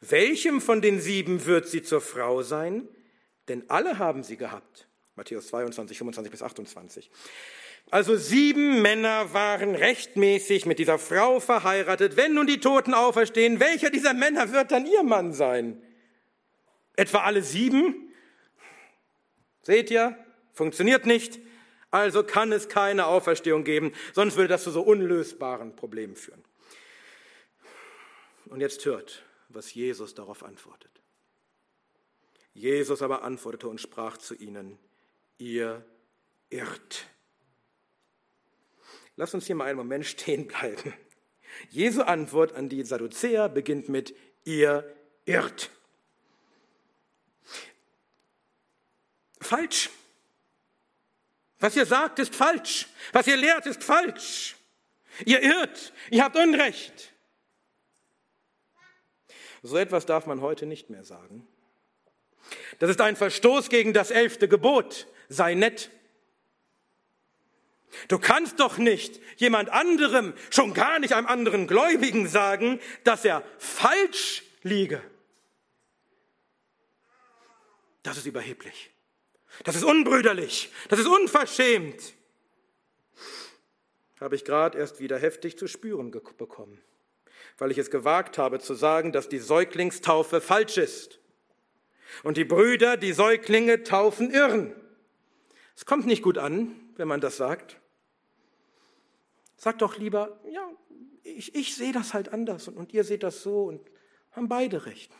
Welchem 0.00 0.60
von 0.60 0.82
den 0.82 1.00
sieben 1.00 1.46
wird 1.46 1.66
sie 1.66 1.82
zur 1.82 2.00
Frau 2.00 2.42
sein? 2.42 2.88
Denn 3.48 3.68
alle 3.68 3.98
haben 3.98 4.22
sie 4.22 4.36
gehabt. 4.36 4.88
Matthäus 5.16 5.48
22, 5.48 5.98
25 5.98 6.30
bis 6.30 6.42
28. 6.42 7.10
Also 7.90 8.16
sieben 8.16 8.82
Männer 8.82 9.32
waren 9.34 9.74
rechtmäßig 9.74 10.66
mit 10.66 10.78
dieser 10.78 10.98
Frau 10.98 11.38
verheiratet. 11.38 12.16
Wenn 12.16 12.34
nun 12.34 12.46
die 12.46 12.60
Toten 12.60 12.94
auferstehen, 12.94 13.60
welcher 13.60 13.90
dieser 13.90 14.14
Männer 14.14 14.52
wird 14.52 14.72
dann 14.72 14.86
ihr 14.86 15.02
Mann 15.02 15.32
sein? 15.32 15.82
Etwa 16.96 17.22
alle 17.22 17.42
sieben? 17.42 18.12
Seht 19.62 19.90
ihr, 19.90 20.16
funktioniert 20.52 21.06
nicht. 21.06 21.40
Also 21.90 22.24
kann 22.24 22.52
es 22.52 22.68
keine 22.68 23.06
Auferstehung 23.06 23.62
geben, 23.62 23.92
sonst 24.12 24.36
würde 24.36 24.48
das 24.48 24.64
zu 24.64 24.72
so 24.72 24.82
unlösbaren 24.82 25.76
Problemen 25.76 26.16
führen. 26.16 26.42
Und 28.46 28.60
jetzt 28.60 28.84
hört, 28.84 29.24
was 29.48 29.72
Jesus 29.74 30.14
darauf 30.14 30.42
antwortet. 30.42 30.90
Jesus 32.52 33.02
aber 33.02 33.22
antwortete 33.22 33.68
und 33.68 33.80
sprach 33.80 34.16
zu 34.16 34.34
ihnen, 34.34 34.78
ihr 35.38 35.84
irrt. 36.50 37.06
Lass 39.16 39.34
uns 39.34 39.46
hier 39.46 39.54
mal 39.54 39.66
einen 39.66 39.78
Moment 39.78 40.06
stehen 40.06 40.46
bleiben. 40.46 40.94
Jesu 41.70 42.02
Antwort 42.02 42.52
an 42.54 42.68
die 42.68 42.82
Sadduzäer 42.84 43.48
beginnt 43.48 43.88
mit, 43.88 44.14
ihr 44.44 44.92
irrt. 45.24 45.70
Falsch. 49.46 49.90
Was 51.58 51.76
ihr 51.76 51.86
sagt, 51.86 52.18
ist 52.18 52.34
falsch. 52.34 52.86
Was 53.12 53.26
ihr 53.26 53.36
lehrt, 53.36 53.66
ist 53.66 53.82
falsch. 53.82 54.56
Ihr 55.24 55.40
irrt. 55.42 55.92
Ihr 56.10 56.24
habt 56.24 56.36
Unrecht. 56.36 57.12
So 59.62 59.76
etwas 59.78 60.04
darf 60.04 60.26
man 60.26 60.40
heute 60.40 60.66
nicht 60.66 60.90
mehr 60.90 61.04
sagen. 61.04 61.46
Das 62.78 62.90
ist 62.90 63.00
ein 63.00 63.16
Verstoß 63.16 63.70
gegen 63.70 63.92
das 63.92 64.10
elfte 64.10 64.48
Gebot. 64.48 65.06
Sei 65.28 65.54
nett. 65.54 65.90
Du 68.08 68.18
kannst 68.18 68.60
doch 68.60 68.76
nicht 68.76 69.20
jemand 69.36 69.70
anderem, 69.70 70.34
schon 70.50 70.74
gar 70.74 70.98
nicht 70.98 71.14
einem 71.14 71.28
anderen 71.28 71.66
Gläubigen 71.66 72.28
sagen, 72.28 72.80
dass 73.04 73.24
er 73.24 73.42
falsch 73.58 74.42
liege. 74.62 75.00
Das 78.02 78.18
ist 78.18 78.26
überheblich. 78.26 78.90
Das 79.62 79.76
ist 79.76 79.84
unbrüderlich. 79.84 80.70
Das 80.88 80.98
ist 80.98 81.06
unverschämt. 81.06 82.14
Habe 84.20 84.36
ich 84.36 84.44
gerade 84.44 84.78
erst 84.78 85.00
wieder 85.00 85.18
heftig 85.18 85.58
zu 85.58 85.68
spüren 85.68 86.10
bekommen, 86.10 86.80
weil 87.58 87.70
ich 87.70 87.78
es 87.78 87.90
gewagt 87.90 88.38
habe 88.38 88.58
zu 88.58 88.74
sagen, 88.74 89.12
dass 89.12 89.28
die 89.28 89.38
Säuglingstaufe 89.38 90.40
falsch 90.40 90.78
ist. 90.78 91.20
Und 92.22 92.36
die 92.36 92.44
Brüder, 92.44 92.96
die 92.96 93.12
Säuglinge 93.12 93.82
taufen 93.82 94.30
irren. 94.30 94.74
Es 95.76 95.84
kommt 95.84 96.06
nicht 96.06 96.22
gut 96.22 96.38
an, 96.38 96.74
wenn 96.96 97.08
man 97.08 97.20
das 97.20 97.36
sagt. 97.36 97.80
Sag 99.56 99.78
doch 99.78 99.98
lieber, 99.98 100.38
ja, 100.50 100.70
ich, 101.22 101.54
ich 101.54 101.74
sehe 101.74 101.92
das 101.92 102.14
halt 102.14 102.28
anders 102.28 102.68
und, 102.68 102.76
und 102.76 102.92
ihr 102.92 103.04
seht 103.04 103.22
das 103.22 103.42
so 103.42 103.64
und 103.64 103.80
haben 104.32 104.48
beide 104.48 104.86
recht. 104.86 105.10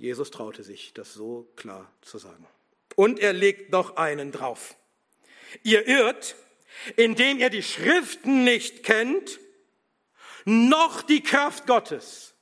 Jesus 0.00 0.30
traute 0.30 0.62
sich, 0.62 0.94
das 0.94 1.12
so 1.12 1.46
klar 1.56 1.92
zu 2.00 2.16
sagen. 2.16 2.46
Und 2.96 3.20
er 3.20 3.34
legt 3.34 3.70
noch 3.70 3.96
einen 3.96 4.32
drauf. 4.32 4.74
Ihr 5.62 5.86
irrt, 5.86 6.36
indem 6.96 7.38
ihr 7.38 7.50
die 7.50 7.62
Schriften 7.62 8.42
nicht 8.42 8.82
kennt, 8.82 9.38
noch 10.46 11.02
die 11.02 11.22
Kraft 11.22 11.66
Gottes. 11.66 12.32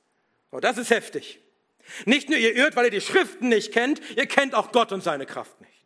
Oh, 0.51 0.61
das 0.61 0.77
ist 0.77 0.89
heftig. 0.89 1.41
Nicht 2.05 2.29
nur 2.29 2.39
ihr 2.39 2.55
irrt, 2.55 2.77
weil 2.77 2.85
ihr 2.85 2.91
die 2.91 3.01
Schriften 3.01 3.49
nicht 3.49 3.73
kennt, 3.73 3.99
ihr 4.15 4.25
kennt 4.25 4.55
auch 4.55 4.71
Gott 4.71 4.93
und 4.93 5.03
seine 5.03 5.25
Kraft 5.25 5.59
nicht. 5.59 5.85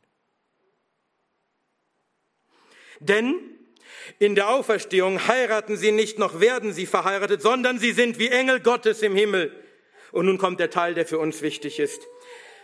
Denn 2.99 3.39
in 4.19 4.35
der 4.35 4.49
Auferstehung 4.49 5.27
heiraten 5.27 5.75
sie 5.75 5.91
nicht 5.91 6.19
noch 6.19 6.39
werden 6.39 6.71
sie 6.71 6.85
verheiratet, 6.85 7.41
sondern 7.41 7.79
sie 7.79 7.93
sind 7.93 8.19
wie 8.19 8.27
Engel 8.27 8.59
Gottes 8.59 9.01
im 9.01 9.15
Himmel. 9.15 9.62
Und 10.13 10.27
nun 10.27 10.37
kommt 10.37 10.61
der 10.61 10.69
Teil, 10.69 10.93
der 10.93 11.05
für 11.05 11.19
uns 11.19 11.41
wichtig 11.41 11.79
ist. 11.79 12.07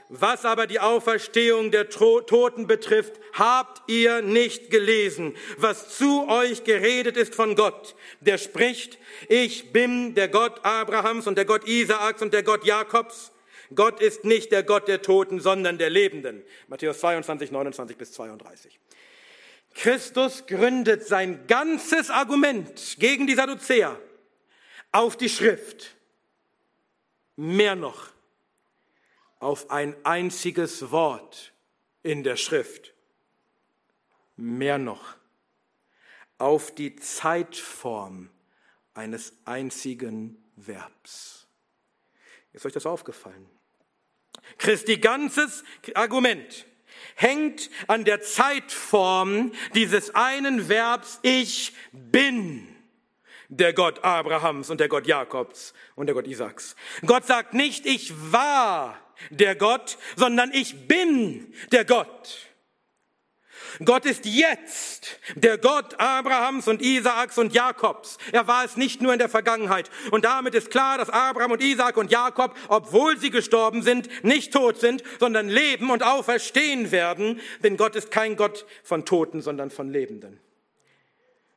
Was 0.08 0.46
aber 0.46 0.66
die 0.66 0.80
Auferstehung 0.80 1.72
der 1.72 1.90
Toten 1.90 2.68
betrifft, 2.68 3.14
habt 3.34 3.82
ihr 3.88 4.22
nicht 4.22 4.72
gelesen, 4.72 5.36
was 5.58 5.98
zu 5.98 6.28
euch 6.28 6.64
geredet 6.64 7.18
ist 7.18 7.36
von 7.36 7.56
Gott, 7.56 7.96
der 8.20 8.38
spricht, 8.38 8.98
ich 9.28 9.72
bin 9.72 10.16
der 10.16 10.28
Gott 10.28 10.64
Abrahams 10.64 11.28
und 11.28 11.38
der 11.38 11.46
Gott 11.46 11.68
Isaaks 11.68 12.22
und 12.22 12.34
der 12.34 12.44
Gott 12.44 12.66
Jakobs. 12.66 13.32
Gott 13.76 14.00
ist 14.00 14.26
nicht 14.26 14.52
der 14.52 14.64
Gott 14.64 14.88
der 14.88 15.02
Toten, 15.02 15.40
sondern 15.40 15.78
der 15.78 15.90
Lebenden. 15.90 16.44
Matthäus 16.68 17.00
22, 17.00 17.52
29 17.52 17.98
bis 17.98 18.12
32. 18.14 18.80
Christus 19.76 20.46
gründet 20.48 21.06
sein 21.06 21.46
ganzes 21.48 22.10
Argument 22.10 22.96
gegen 23.00 23.28
die 23.28 23.36
Sadduzäer 23.36 24.00
auf 24.92 25.18
die 25.18 25.30
Schrift. 25.30 25.99
Mehr 27.42 27.78
noch, 27.78 28.12
auf 29.40 29.72
ein 29.72 29.96
einziges 30.06 30.92
Wort 30.92 31.54
in 32.04 32.26
der 32.26 32.36
Schrift. 32.36 32.94
Mehr 34.36 34.78
noch, 34.78 35.16
auf 36.38 36.76
die 36.76 36.98
Zeitform 36.98 38.30
eines 38.94 39.32
einzigen 39.46 40.44
Verbs. 40.58 41.48
Ist 42.52 42.66
euch 42.66 42.74
das 42.74 42.86
aufgefallen? 42.86 43.50
Christi 44.58 44.98
ganzes 44.98 45.64
Argument 45.94 46.66
hängt 47.16 47.70
an 47.88 48.04
der 48.04 48.20
Zeitform 48.22 49.54
dieses 49.76 50.14
einen 50.14 50.68
Verbs 50.68 51.20
ich 51.22 51.74
bin. 51.94 52.69
Der 53.50 53.74
Gott 53.74 54.04
Abrahams 54.04 54.70
und 54.70 54.80
der 54.80 54.88
Gott 54.88 55.08
Jakobs 55.08 55.74
und 55.96 56.08
der 56.08 56.16
Gott 56.16 56.28
Isaaks. 56.28 56.76
Gott 57.06 57.26
sagt 57.26 57.54
nicht, 57.54 57.86
ich 57.86 58.14
war 58.32 58.98
der 59.32 59.56
Gott, 59.56 59.98
sondern 60.16 60.54
ich 60.54 60.88
bin 60.88 61.54
der 61.72 61.84
Gott. 61.84 62.46
Gott 63.84 64.06
ist 64.06 64.26
jetzt 64.26 65.20
der 65.36 65.58
Gott 65.58 66.00
Abrahams 66.00 66.68
und 66.68 66.82
Isaaks 66.82 67.38
und 67.38 67.54
Jakobs. 67.54 68.18
Er 68.32 68.48
war 68.48 68.66
es 68.66 68.78
nicht 68.78 69.02
nur 69.02 69.14
in 69.14 69.20
der 69.20 69.30
Vergangenheit. 69.30 69.90
Und 70.12 70.26
damit 70.26 70.56
ist 70.56 70.72
klar, 70.72 70.98
dass 70.98 71.10
Abraham 71.10 71.52
und 71.52 71.62
Isaak 71.62 71.98
und 71.98 72.12
Jakob, 72.12 72.56
obwohl 72.68 73.18
sie 73.18 73.30
gestorben 73.30 73.82
sind, 73.82 74.24
nicht 74.24 74.54
tot 74.54 74.80
sind, 74.80 75.04
sondern 75.20 75.50
leben 75.50 75.92
und 75.92 76.04
auferstehen 76.04 76.92
werden. 76.92 77.42
Denn 77.64 77.78
Gott 77.78 77.96
ist 77.96 78.12
kein 78.12 78.36
Gott 78.36 78.66
von 78.84 79.06
Toten, 79.06 79.42
sondern 79.42 79.70
von 79.70 79.90
Lebenden. 79.90 80.40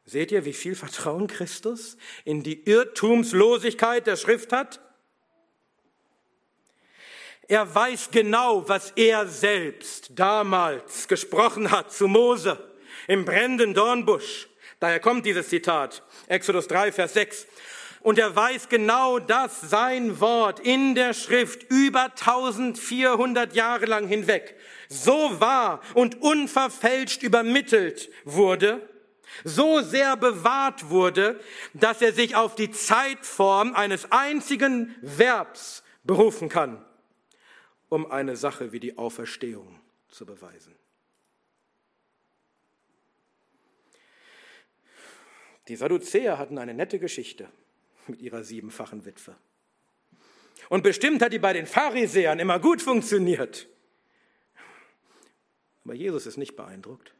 Seht 0.05 0.33
ihr, 0.33 0.45
wie 0.45 0.53
viel 0.53 0.75
Vertrauen 0.75 1.27
Christus 1.29 1.97
in 2.25 2.43
die 2.43 2.65
Irrtumslosigkeit 2.65 4.07
der 4.07 4.17
Schrift 4.17 4.53
hat? 4.53 4.81
Er 7.49 7.73
weiß 7.73 8.11
genau, 8.11 8.69
was 8.69 8.93
er 8.97 9.27
selbst 9.27 10.11
damals 10.15 11.07
gesprochen 11.07 11.71
hat 11.71 11.93
zu 11.93 12.09
Mose 12.09 12.59
im 13.07 13.25
brennenden 13.25 13.75
Dornbusch. 13.75 14.49
Daher 14.81 15.01
kommt 15.01 15.27
dieses 15.27 15.49
Zitat, 15.49 16.03
Exodus 16.27 16.67
3, 16.67 16.93
Vers 16.93 17.15
6. 17.15 17.47
Und 18.01 18.19
er 18.19 18.35
weiß 18.35 18.69
genau, 18.69 19.21
dass 19.21 19.61
sein 19.61 20.19
Wort 20.19 20.59
in 20.59 20.97
der 20.97 21.15
Schrift 21.15 21.63
über 21.71 22.05
1400 22.07 23.55
Jahre 23.55 23.87
lang 23.87 24.09
hinweg 24.09 24.57
so 24.89 25.41
wahr 25.41 25.81
und 25.95 26.21
unverfälscht 26.21 27.23
übermittelt 27.23 28.11
wurde, 28.25 28.89
so 29.45 29.81
sehr 29.81 30.17
bewahrt 30.17 30.91
wurde, 30.91 31.41
dass 31.75 32.03
er 32.03 32.13
sich 32.13 32.37
auf 32.37 32.55
die 32.55 32.71
Zeitform 32.71 33.75
eines 33.75 34.11
einzigen 34.13 34.95
Verbs 35.03 35.83
berufen 36.05 36.49
kann 36.49 36.85
um 37.93 38.11
eine 38.11 38.37
Sache 38.37 38.73
wie 38.73 38.81
die 38.81 38.97
Auferstehung 38.97 39.79
zu 40.09 40.25
beweisen. 40.25 40.75
Die 45.69 45.77
Sadduzäer 45.77 46.39
hatten 46.39 46.57
eine 46.57 46.73
nette 46.73 46.99
Geschichte 46.99 47.51
mit 48.07 48.23
ihrer 48.23 48.45
siebenfachen 48.45 49.05
Witwe. 49.05 49.37
Und 50.71 50.83
bestimmt 50.83 51.21
hat 51.21 51.35
die 51.35 51.39
bei 51.39 51.53
den 51.53 51.67
Pharisäern 51.67 52.39
immer 52.39 52.59
gut 52.61 52.81
funktioniert. 52.81 53.69
Aber 55.85 55.93
Jesus 55.93 56.25
ist 56.25 56.39
nicht 56.39 56.57
beeindruckt. 56.57 57.13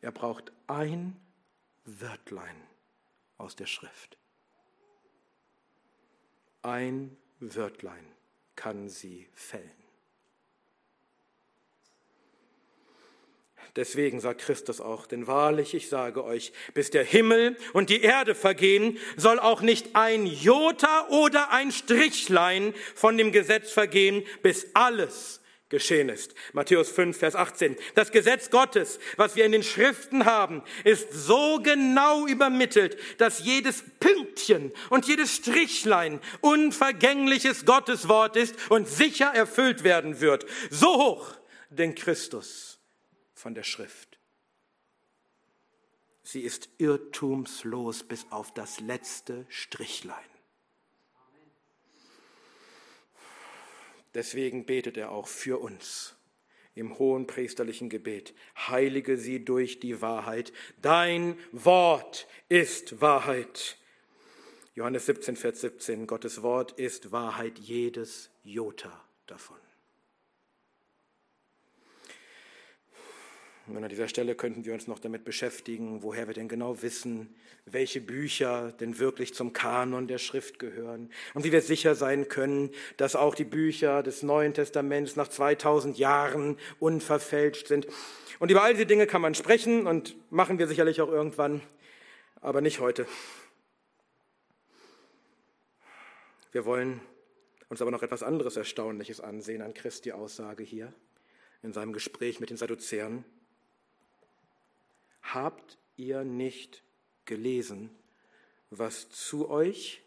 Er 0.00 0.12
braucht 0.12 0.52
ein 0.66 1.16
Wörtlein 1.84 2.56
aus 3.36 3.56
der 3.56 3.66
Schrift. 3.66 4.16
Ein 6.62 7.16
Wörtlein 7.40 8.04
kann 8.56 8.88
sie 8.88 9.28
fällen. 9.34 9.70
Deswegen 13.76 14.20
sagt 14.20 14.40
Christus 14.40 14.80
auch, 14.80 15.06
denn 15.06 15.26
wahrlich, 15.26 15.74
ich 15.74 15.88
sage 15.88 16.24
euch, 16.24 16.52
bis 16.74 16.90
der 16.90 17.04
Himmel 17.04 17.56
und 17.72 17.90
die 17.90 18.02
Erde 18.02 18.34
vergehen, 18.34 18.98
soll 19.16 19.38
auch 19.38 19.60
nicht 19.60 19.94
ein 19.94 20.26
Jota 20.26 21.06
oder 21.08 21.50
ein 21.52 21.70
Strichlein 21.70 22.74
von 22.94 23.16
dem 23.16 23.30
Gesetz 23.30 23.70
vergehen, 23.70 24.24
bis 24.42 24.74
alles 24.74 25.40
geschehen 25.68 26.08
ist. 26.08 26.34
Matthäus 26.52 26.90
5, 26.90 27.16
Vers 27.16 27.34
18. 27.34 27.76
Das 27.94 28.10
Gesetz 28.10 28.50
Gottes, 28.50 28.98
was 29.16 29.36
wir 29.36 29.44
in 29.44 29.52
den 29.52 29.62
Schriften 29.62 30.24
haben, 30.24 30.62
ist 30.84 31.12
so 31.12 31.60
genau 31.62 32.26
übermittelt, 32.26 32.98
dass 33.18 33.44
jedes 33.44 33.84
Pünktchen 34.00 34.72
und 34.90 35.06
jedes 35.06 35.34
Strichlein 35.36 36.20
unvergängliches 36.40 37.64
Gotteswort 37.64 38.36
ist 38.36 38.54
und 38.70 38.88
sicher 38.88 39.32
erfüllt 39.34 39.84
werden 39.84 40.20
wird. 40.20 40.46
So 40.70 40.94
hoch 40.94 41.34
denkt 41.70 42.00
Christus 42.00 42.80
von 43.34 43.54
der 43.54 43.64
Schrift. 43.64 44.18
Sie 46.22 46.42
ist 46.42 46.68
irrtumslos 46.78 48.04
bis 48.04 48.26
auf 48.30 48.52
das 48.52 48.80
letzte 48.80 49.46
Strichlein. 49.48 50.37
Deswegen 54.14 54.64
betet 54.64 54.96
er 54.96 55.10
auch 55.10 55.28
für 55.28 55.60
uns 55.60 56.16
im 56.74 56.98
hohen 56.98 57.26
priesterlichen 57.26 57.88
Gebet. 57.88 58.34
Heilige 58.56 59.16
sie 59.16 59.44
durch 59.44 59.80
die 59.80 60.00
Wahrheit. 60.00 60.52
Dein 60.80 61.36
Wort 61.52 62.28
ist 62.48 63.00
Wahrheit. 63.00 63.76
Johannes 64.74 65.06
17, 65.06 65.36
Vers 65.36 65.60
17. 65.60 66.06
Gottes 66.06 66.42
Wort 66.42 66.72
ist 66.72 67.10
Wahrheit, 67.10 67.58
jedes 67.58 68.30
Jota 68.44 69.04
davon. 69.26 69.67
Und 73.68 73.76
an 73.84 73.88
dieser 73.90 74.08
Stelle 74.08 74.34
könnten 74.34 74.64
wir 74.64 74.72
uns 74.72 74.86
noch 74.86 74.98
damit 74.98 75.24
beschäftigen, 75.24 76.02
woher 76.02 76.26
wir 76.26 76.32
denn 76.32 76.48
genau 76.48 76.80
wissen, 76.80 77.34
welche 77.66 78.00
Bücher 78.00 78.72
denn 78.72 78.98
wirklich 78.98 79.34
zum 79.34 79.52
Kanon 79.52 80.08
der 80.08 80.16
Schrift 80.16 80.58
gehören 80.58 81.10
und 81.34 81.44
wie 81.44 81.52
wir 81.52 81.60
sicher 81.60 81.94
sein 81.94 82.28
können, 82.28 82.70
dass 82.96 83.14
auch 83.14 83.34
die 83.34 83.44
Bücher 83.44 84.02
des 84.02 84.22
Neuen 84.22 84.54
Testaments 84.54 85.16
nach 85.16 85.28
2000 85.28 85.98
Jahren 85.98 86.56
unverfälscht 86.78 87.66
sind. 87.66 87.86
Und 88.38 88.50
über 88.50 88.62
all 88.62 88.72
diese 88.72 88.86
Dinge 88.86 89.06
kann 89.06 89.20
man 89.20 89.34
sprechen 89.34 89.86
und 89.86 90.16
machen 90.30 90.58
wir 90.58 90.66
sicherlich 90.66 91.02
auch 91.02 91.10
irgendwann, 91.10 91.60
aber 92.40 92.62
nicht 92.62 92.80
heute. 92.80 93.06
Wir 96.52 96.64
wollen 96.64 97.02
uns 97.68 97.82
aber 97.82 97.90
noch 97.90 98.02
etwas 98.02 98.22
anderes 98.22 98.56
Erstaunliches 98.56 99.20
ansehen 99.20 99.60
an 99.60 99.74
Christi 99.74 100.12
Aussage 100.12 100.62
hier 100.62 100.94
in 101.62 101.74
seinem 101.74 101.92
Gespräch 101.92 102.40
mit 102.40 102.48
den 102.48 102.56
Sadduzäern. 102.56 103.26
Habt 105.34 105.78
ihr 105.96 106.24
nicht 106.24 106.82
gelesen, 107.24 107.90
was 108.70 109.10
zu 109.10 109.50
euch 109.50 110.02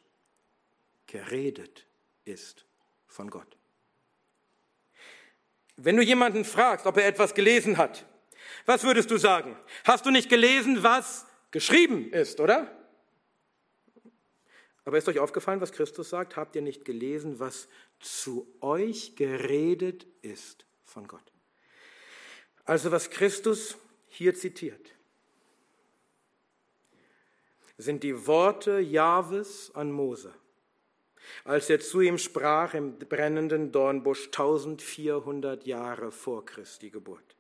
geredet 1.07 1.86
ist 2.25 2.65
von 3.07 3.29
Gott? 3.29 3.57
Wenn 5.77 5.97
du 5.97 6.03
jemanden 6.03 6.45
fragst, 6.45 6.86
ob 6.86 6.97
er 6.97 7.07
etwas 7.07 7.34
gelesen 7.34 7.77
hat, 7.77 8.05
was 8.65 8.84
würdest 8.84 9.10
du 9.12 9.17
sagen? 9.17 9.57
Hast 9.84 10.05
du 10.05 10.12
nicht 10.12 10.29
gelesen, 10.29 10.84
was 10.84 11.25
geschrieben 11.51 12.12
ist, 12.12 12.39
oder? 12.39 12.75
Aber 14.86 14.97
ist 14.97 15.07
euch 15.07 15.19
aufgefallen, 15.19 15.62
was 15.62 15.71
Christus 15.71 16.10
sagt? 16.10 16.36
Habt 16.36 16.55
ihr 16.55 16.62
nicht 16.62 16.86
gelesen, 16.86 17.39
was 17.39 17.67
zu 17.99 18.47
euch 18.62 19.15
geredet 19.15 20.07
ist 20.21 20.65
von 20.84 21.07
Gott? 21.07 21.31
Also 22.65 22.91
was 22.91 23.10
Christus 23.10 23.77
hier 24.07 24.36
zitiert, 24.36 24.91
sind 27.82 28.04
die 28.04 28.28
Worte 28.28 28.80
Jahwes 28.80 29.72
an 29.74 29.91
Mose, 29.91 30.34
als 31.44 31.70
er 31.70 31.80
zu 31.80 32.02
ihm 32.02 32.17
sprach 32.17 32.74
im 32.74 32.98
brennenden 32.98 33.72
Dornbusch 33.72 34.28
1400 34.28 35.65
Jahre 35.65 36.12
vor 36.12 36.46
Christi 36.46 36.89
Geburt. 36.89 37.36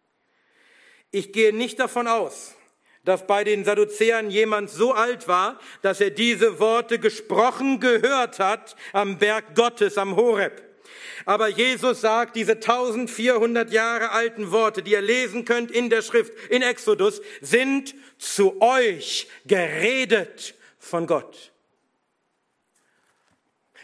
Ich 1.11 1.31
gehe 1.31 1.53
nicht 1.53 1.79
davon 1.79 2.07
aus, 2.07 2.55
dass 3.03 3.27
bei 3.27 3.43
den 3.43 3.65
Sadduzäern 3.65 4.29
jemand 4.29 4.69
so 4.69 4.93
alt 4.93 5.27
war, 5.27 5.59
dass 5.81 6.01
er 6.01 6.09
diese 6.09 6.59
Worte 6.59 6.99
gesprochen 6.99 7.79
gehört 7.79 8.39
hat 8.39 8.75
am 8.93 9.17
Berg 9.17 9.55
Gottes, 9.55 9.97
am 9.97 10.15
Horeb. 10.15 10.70
Aber 11.25 11.47
Jesus 11.47 12.01
sagt, 12.01 12.35
diese 12.35 12.53
1400 12.53 13.71
Jahre 13.71 14.11
alten 14.11 14.51
Worte, 14.51 14.83
die 14.83 14.91
ihr 14.91 15.01
lesen 15.01 15.45
könnt 15.45 15.71
in 15.71 15.89
der 15.89 16.01
Schrift, 16.01 16.33
in 16.49 16.61
Exodus, 16.61 17.21
sind 17.41 17.95
zu 18.17 18.61
euch 18.61 19.27
geredet 19.45 20.55
von 20.79 21.07
Gott. 21.07 21.51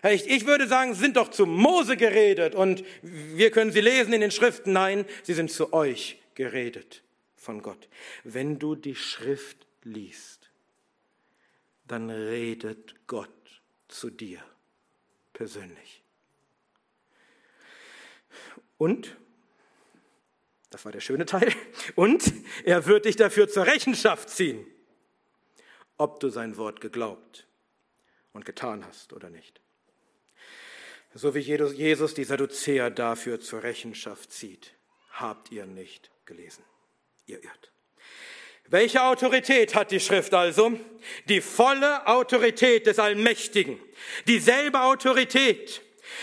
Ich 0.03 0.45
würde 0.45 0.67
sagen, 0.67 0.93
sie 0.93 1.01
sind 1.01 1.17
doch 1.17 1.29
zu 1.29 1.45
Mose 1.45 1.97
geredet 1.97 2.55
und 2.55 2.83
wir 3.01 3.51
können 3.51 3.71
sie 3.71 3.81
lesen 3.81 4.13
in 4.13 4.21
den 4.21 4.31
Schriften. 4.31 4.71
Nein, 4.71 5.05
sie 5.23 5.33
sind 5.33 5.51
zu 5.51 5.73
euch 5.73 6.19
geredet 6.35 7.01
von 7.35 7.61
Gott. 7.61 7.89
Wenn 8.23 8.59
du 8.59 8.75
die 8.75 8.95
Schrift 8.95 9.65
liest, 9.83 10.49
dann 11.87 12.09
redet 12.09 12.95
Gott 13.07 13.29
zu 13.87 14.09
dir 14.09 14.43
persönlich. 15.33 16.03
Und, 18.77 19.17
das 20.69 20.85
war 20.85 20.91
der 20.91 20.99
schöne 20.99 21.25
Teil, 21.25 21.53
und 21.95 22.33
er 22.63 22.85
wird 22.85 23.05
dich 23.05 23.15
dafür 23.15 23.49
zur 23.49 23.65
Rechenschaft 23.65 24.29
ziehen, 24.29 24.65
ob 25.97 26.19
du 26.19 26.29
sein 26.29 26.57
Wort 26.57 26.81
geglaubt 26.81 27.47
und 28.33 28.45
getan 28.45 28.85
hast 28.85 29.13
oder 29.13 29.29
nicht. 29.29 29.61
So 31.13 31.33
wie 31.33 31.39
Jesus 31.39 32.13
die 32.13 32.23
Sadduzäer 32.23 32.91
dafür 32.91 33.39
zur 33.39 33.63
Rechenschaft 33.63 34.31
zieht, 34.31 34.73
habt 35.11 35.51
ihr 35.51 35.65
nicht 35.65 36.11
gelesen. 36.25 36.63
Ihr 37.25 37.43
irrt. 37.43 37.71
Welche 38.69 39.01
Autorität 39.01 39.75
hat 39.75 39.91
die 39.91 39.99
Schrift 39.99 40.33
also? 40.33 40.73
Die 41.29 41.41
volle 41.41 42.05
Autorität 42.05 42.85
des 42.85 42.99
Allmächtigen. 42.99 43.79
Dieselbe 44.27 44.81
Autorität, 44.81 45.81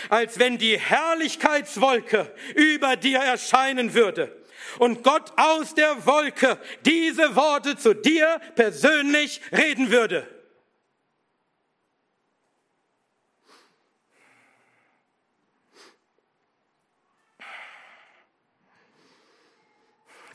als 0.09 0.39
wenn 0.39 0.57
die 0.57 0.79
Herrlichkeitswolke 0.79 2.33
über 2.55 2.95
dir 2.95 3.19
erscheinen 3.19 3.93
würde 3.93 4.35
und 4.79 5.03
Gott 5.03 5.31
aus 5.37 5.73
der 5.75 6.05
Wolke 6.05 6.57
diese 6.85 7.35
Worte 7.35 7.77
zu 7.77 7.93
dir 7.93 8.39
persönlich 8.55 9.41
reden 9.51 9.91
würde. 9.91 10.27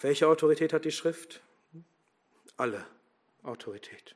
Welche 0.01 0.29
Autorität 0.29 0.73
hat 0.73 0.87
die 0.87 0.93
Schrift? 0.93 1.43
Alle 2.57 2.87
Autorität, 3.43 4.15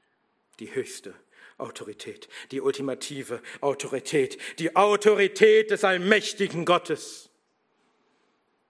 die 0.58 0.74
höchste 0.74 1.14
Autorität, 1.58 2.28
die 2.50 2.60
ultimative 2.60 3.40
Autorität, 3.60 4.38
die 4.58 4.74
Autorität 4.76 5.70
des 5.70 5.84
allmächtigen 5.84 6.64
Gottes, 6.64 7.30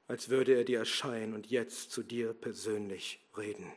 als 0.06 0.28
würde 0.28 0.54
er 0.54 0.64
dir 0.64 0.80
erscheinen 0.80 1.34
und 1.34 1.46
jetzt 1.46 1.90
zu 1.90 2.02
dir 2.02 2.34
persönlich 2.34 3.20
reden. 3.36 3.72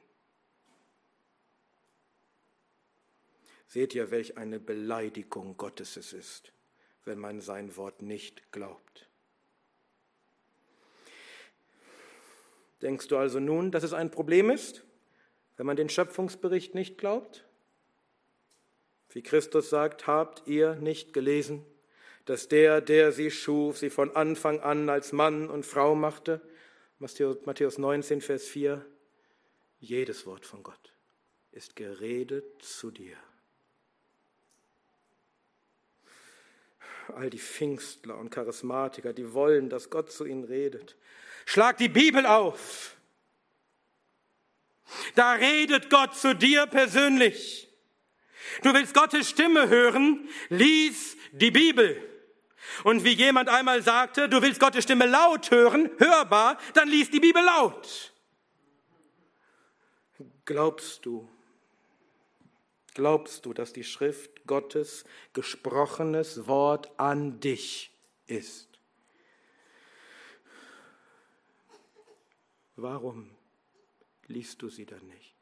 Seht 3.67 3.95
ihr, 3.95 4.11
welch 4.11 4.37
eine 4.37 4.59
Beleidigung 4.59 5.57
Gottes 5.57 5.97
es 5.97 6.13
ist, 6.13 6.51
wenn 7.05 7.19
man 7.19 7.41
sein 7.41 7.75
Wort 7.75 8.01
nicht 8.01 8.51
glaubt. 8.51 9.09
Denkst 12.81 13.07
du 13.07 13.17
also 13.17 13.39
nun, 13.39 13.71
dass 13.71 13.83
es 13.83 13.93
ein 13.93 14.11
Problem 14.11 14.49
ist, 14.49 14.83
wenn 15.57 15.65
man 15.65 15.75
den 15.75 15.89
Schöpfungsbericht 15.89 16.75
nicht 16.75 16.97
glaubt? 16.97 17.46
Wie 19.17 19.23
Christus 19.23 19.71
sagt, 19.71 20.05
habt 20.05 20.47
ihr 20.47 20.75
nicht 20.75 21.11
gelesen, 21.11 21.65
dass 22.25 22.49
der, 22.49 22.81
der 22.81 23.11
sie 23.11 23.31
schuf, 23.31 23.79
sie 23.79 23.89
von 23.89 24.15
Anfang 24.15 24.59
an 24.59 24.91
als 24.91 25.11
Mann 25.11 25.49
und 25.49 25.65
Frau 25.65 25.95
machte? 25.95 26.39
Matthäus 26.99 27.79
19, 27.79 28.21
Vers 28.21 28.43
4. 28.45 28.85
Jedes 29.79 30.27
Wort 30.27 30.45
von 30.45 30.61
Gott 30.61 30.93
ist 31.51 31.75
geredet 31.75 32.61
zu 32.61 32.91
dir. 32.91 33.17
All 37.15 37.31
die 37.31 37.39
Pfingstler 37.39 38.19
und 38.19 38.29
Charismatiker, 38.29 39.13
die 39.13 39.33
wollen, 39.33 39.67
dass 39.67 39.89
Gott 39.89 40.11
zu 40.11 40.25
ihnen 40.25 40.43
redet. 40.43 40.95
Schlag 41.47 41.77
die 41.77 41.89
Bibel 41.89 42.27
auf. 42.27 42.95
Da 45.15 45.33
redet 45.33 45.89
Gott 45.89 46.13
zu 46.15 46.35
dir 46.35 46.67
persönlich. 46.67 47.66
Du 48.63 48.73
willst 48.73 48.93
Gottes 48.93 49.29
Stimme 49.29 49.69
hören, 49.69 50.29
lies 50.49 51.17
die 51.31 51.51
Bibel. 51.51 52.01
Und 52.83 53.03
wie 53.03 53.13
jemand 53.13 53.49
einmal 53.49 53.81
sagte, 53.81 54.29
du 54.29 54.41
willst 54.41 54.59
Gottes 54.59 54.83
Stimme 54.83 55.05
laut 55.05 55.51
hören, 55.51 55.89
hörbar, 55.97 56.57
dann 56.73 56.89
lies 56.89 57.09
die 57.09 57.19
Bibel 57.19 57.43
laut. 57.43 58.13
Glaubst 60.45 61.05
du, 61.05 61.27
glaubst 62.93 63.45
du, 63.45 63.53
dass 63.53 63.73
die 63.73 63.83
Schrift 63.83 64.45
Gottes 64.47 65.05
gesprochenes 65.33 66.47
Wort 66.47 66.89
an 66.99 67.39
dich 67.39 67.91
ist? 68.27 68.67
Warum 72.75 73.35
liest 74.27 74.61
du 74.61 74.69
sie 74.69 74.85
dann 74.85 75.05
nicht? 75.07 75.36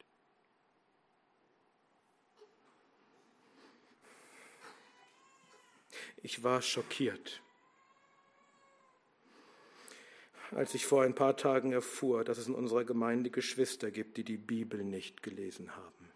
Ich 6.26 6.42
war 6.42 6.60
schockiert, 6.60 7.40
als 10.50 10.74
ich 10.74 10.84
vor 10.84 11.04
ein 11.04 11.14
paar 11.14 11.36
Tagen 11.36 11.70
erfuhr, 11.70 12.24
dass 12.24 12.36
es 12.38 12.48
in 12.48 12.54
unserer 12.56 12.84
Gemeinde 12.84 13.30
Geschwister 13.30 13.92
gibt, 13.92 14.16
die 14.16 14.24
die 14.24 14.36
Bibel 14.36 14.82
nicht 14.82 15.22
gelesen 15.22 15.76
haben. 15.76 16.10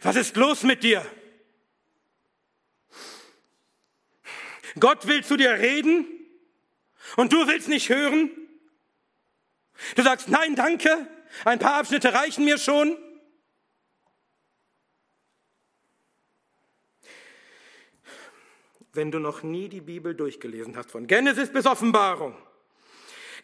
Was 0.00 0.16
ist 0.16 0.36
los 0.36 0.62
mit 0.62 0.82
dir? 0.82 1.04
Gott 4.80 5.06
will 5.06 5.22
zu 5.22 5.36
dir 5.36 5.52
reden 5.52 6.06
und 7.16 7.30
du 7.34 7.46
willst 7.46 7.68
nicht 7.68 7.90
hören. 7.90 8.30
Du 9.96 10.02
sagst, 10.02 10.30
nein, 10.30 10.56
danke, 10.56 11.06
ein 11.44 11.58
paar 11.58 11.74
Abschnitte 11.74 12.14
reichen 12.14 12.46
mir 12.46 12.56
schon. 12.56 12.96
Wenn 18.92 19.10
du 19.10 19.18
noch 19.18 19.42
nie 19.42 19.68
die 19.68 19.80
Bibel 19.80 20.14
durchgelesen 20.14 20.76
hast, 20.76 20.90
von 20.90 21.06
Genesis 21.06 21.50
bis 21.50 21.66
Offenbarung, 21.66 22.36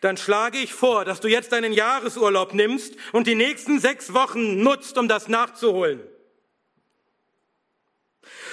dann 0.00 0.16
schlage 0.16 0.58
ich 0.58 0.74
vor, 0.74 1.04
dass 1.04 1.20
du 1.20 1.28
jetzt 1.28 1.52
deinen 1.52 1.72
Jahresurlaub 1.72 2.54
nimmst 2.54 2.94
und 3.12 3.26
die 3.26 3.34
nächsten 3.34 3.80
sechs 3.80 4.12
Wochen 4.12 4.62
nutzt, 4.62 4.98
um 4.98 5.08
das 5.08 5.28
nachzuholen. 5.28 6.00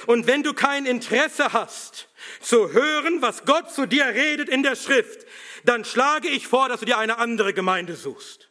Und 0.08 0.28
wenn 0.28 0.44
du 0.44 0.54
kein 0.54 0.86
Interesse 0.86 1.54
hast, 1.54 2.10
zu 2.40 2.72
hören, 2.72 3.22
was 3.22 3.46
Gott 3.46 3.72
zu 3.72 3.86
dir 3.86 4.06
redet 4.06 4.50
in 4.50 4.64
der 4.64 4.76
Schrift, 4.76 5.26
dann 5.64 5.84
schlage 5.84 6.28
ich 6.28 6.48
vor, 6.48 6.70
dass 6.70 6.80
du 6.80 6.86
dir 6.86 6.98
eine 6.98 7.18
andere 7.18 7.54
Gemeinde 7.54 7.96
suchst. 7.96 8.50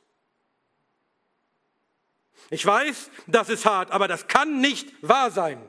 Ich 2.50 2.64
weiß, 2.64 3.10
das 3.26 3.48
ist 3.48 3.64
hart, 3.64 3.90
aber 3.90 4.06
das 4.06 4.28
kann 4.28 4.60
nicht 4.60 4.92
wahr 5.02 5.30
sein. 5.30 5.66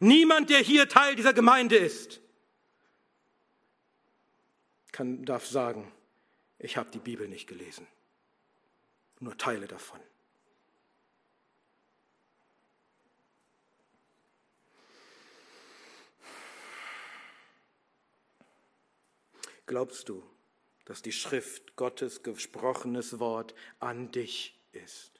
Niemand, 0.00 0.48
der 0.48 0.60
hier 0.60 0.88
Teil 0.88 1.14
dieser 1.14 1.34
Gemeinde 1.34 1.76
ist, 1.76 2.20
kann, 4.92 5.24
darf 5.24 5.46
sagen, 5.46 5.92
ich 6.58 6.76
habe 6.76 6.90
die 6.90 6.98
Bibel 6.98 7.28
nicht 7.28 7.46
gelesen, 7.46 7.86
nur 9.18 9.36
Teile 9.36 9.66
davon. 9.66 10.00
Glaubst 19.66 20.08
du, 20.08 20.24
dass 20.86 21.02
die 21.02 21.12
Schrift 21.12 21.76
Gottes 21.76 22.22
gesprochenes 22.22 23.20
Wort 23.20 23.54
an 23.78 24.10
dich 24.10 24.58
ist? 24.72 25.19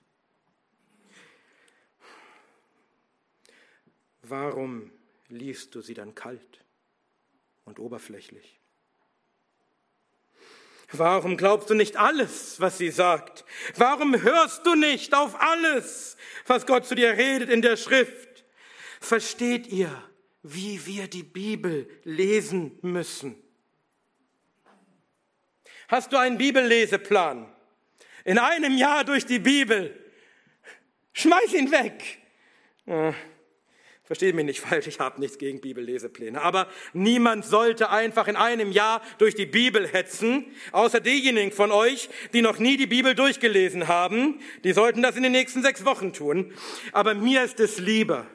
Warum 4.22 4.90
liest 5.28 5.74
du 5.74 5.80
sie 5.80 5.94
dann 5.94 6.14
kalt 6.14 6.64
und 7.64 7.78
oberflächlich? 7.78 8.60
Warum 10.92 11.36
glaubst 11.36 11.70
du 11.70 11.74
nicht 11.74 11.96
alles, 11.96 12.60
was 12.60 12.78
sie 12.78 12.90
sagt? 12.90 13.44
Warum 13.76 14.20
hörst 14.20 14.66
du 14.66 14.74
nicht 14.74 15.14
auf 15.14 15.40
alles, 15.40 16.16
was 16.46 16.66
Gott 16.66 16.84
zu 16.84 16.96
dir 16.96 17.16
redet 17.16 17.48
in 17.48 17.62
der 17.62 17.76
Schrift? 17.76 18.44
Versteht 19.00 19.68
ihr, 19.68 19.90
wie 20.42 20.84
wir 20.86 21.06
die 21.06 21.22
Bibel 21.22 21.88
lesen 22.02 22.78
müssen? 22.82 23.40
Hast 25.88 26.12
du 26.12 26.16
einen 26.16 26.38
Bibelleseplan? 26.38 27.52
In 28.24 28.38
einem 28.38 28.76
Jahr 28.76 29.04
durch 29.04 29.26
die 29.26 29.38
Bibel. 29.38 29.96
Schmeiß 31.12 31.52
ihn 31.54 31.70
weg. 31.70 32.18
Ja, 32.86 33.14
versteht 34.10 34.34
mich 34.34 34.44
nicht 34.44 34.60
falsch, 34.60 34.88
ich 34.88 34.98
habe 34.98 35.20
nichts 35.20 35.38
gegen 35.38 35.60
Bibellesepläne. 35.60 36.42
Aber 36.42 36.66
niemand 36.92 37.44
sollte 37.44 37.90
einfach 37.90 38.26
in 38.26 38.34
einem 38.34 38.72
Jahr 38.72 39.02
durch 39.18 39.36
die 39.36 39.46
Bibel 39.46 39.86
hetzen, 39.86 40.46
außer 40.72 40.98
diejenigen 40.98 41.52
von 41.52 41.70
euch, 41.70 42.10
die 42.32 42.42
noch 42.42 42.58
nie 42.58 42.76
die 42.76 42.88
Bibel 42.88 43.14
durchgelesen 43.14 43.86
haben. 43.86 44.40
Die 44.64 44.72
sollten 44.72 45.00
das 45.00 45.14
in 45.14 45.22
den 45.22 45.30
nächsten 45.30 45.62
sechs 45.62 45.84
Wochen 45.84 46.12
tun. 46.12 46.52
Aber 46.90 47.14
mir 47.14 47.44
ist 47.44 47.60
es 47.60 47.78
lieber, 47.78 48.26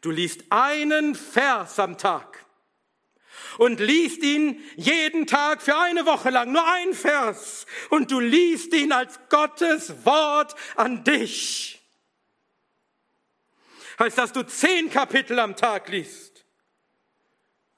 du 0.00 0.12
liest 0.12 0.44
einen 0.50 1.16
Vers 1.16 1.80
am 1.80 1.98
Tag 1.98 2.46
und 3.58 3.80
liest 3.80 4.22
ihn 4.22 4.60
jeden 4.76 5.26
Tag 5.26 5.60
für 5.60 5.76
eine 5.76 6.06
Woche 6.06 6.30
lang, 6.30 6.52
nur 6.52 6.64
ein 6.64 6.94
Vers. 6.94 7.66
Und 7.90 8.12
du 8.12 8.20
liest 8.20 8.72
ihn 8.74 8.92
als 8.92 9.18
Gottes 9.28 10.06
Wort 10.06 10.54
an 10.76 11.02
dich. 11.02 11.77
Als 13.98 14.14
dass 14.14 14.32
du 14.32 14.44
zehn 14.44 14.90
Kapitel 14.90 15.38
am 15.38 15.56
Tag 15.56 15.88
liest, 15.88 16.44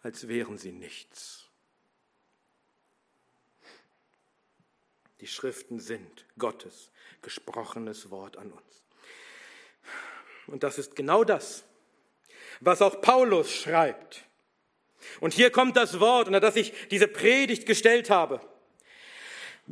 als 0.02 0.28
wären 0.28 0.58
sie 0.58 0.70
nichts. 0.70 1.48
Die 5.20 5.26
Schriften 5.26 5.80
sind 5.80 6.26
Gottes 6.38 6.90
gesprochenes 7.22 8.10
Wort 8.10 8.36
an 8.36 8.52
uns. 8.52 8.84
Und 10.46 10.62
das 10.62 10.78
ist 10.78 10.94
genau 10.94 11.24
das, 11.24 11.64
was 12.60 12.82
auch 12.82 13.00
Paulus 13.00 13.50
schreibt 13.52 14.24
Und 15.20 15.34
hier 15.34 15.50
kommt 15.50 15.76
das 15.76 16.00
Wort, 16.00 16.26
unter 16.26 16.40
das 16.40 16.56
ich 16.56 16.72
diese 16.88 17.08
Predigt 17.08 17.66
gestellt 17.66 18.10
habe. 18.10 18.40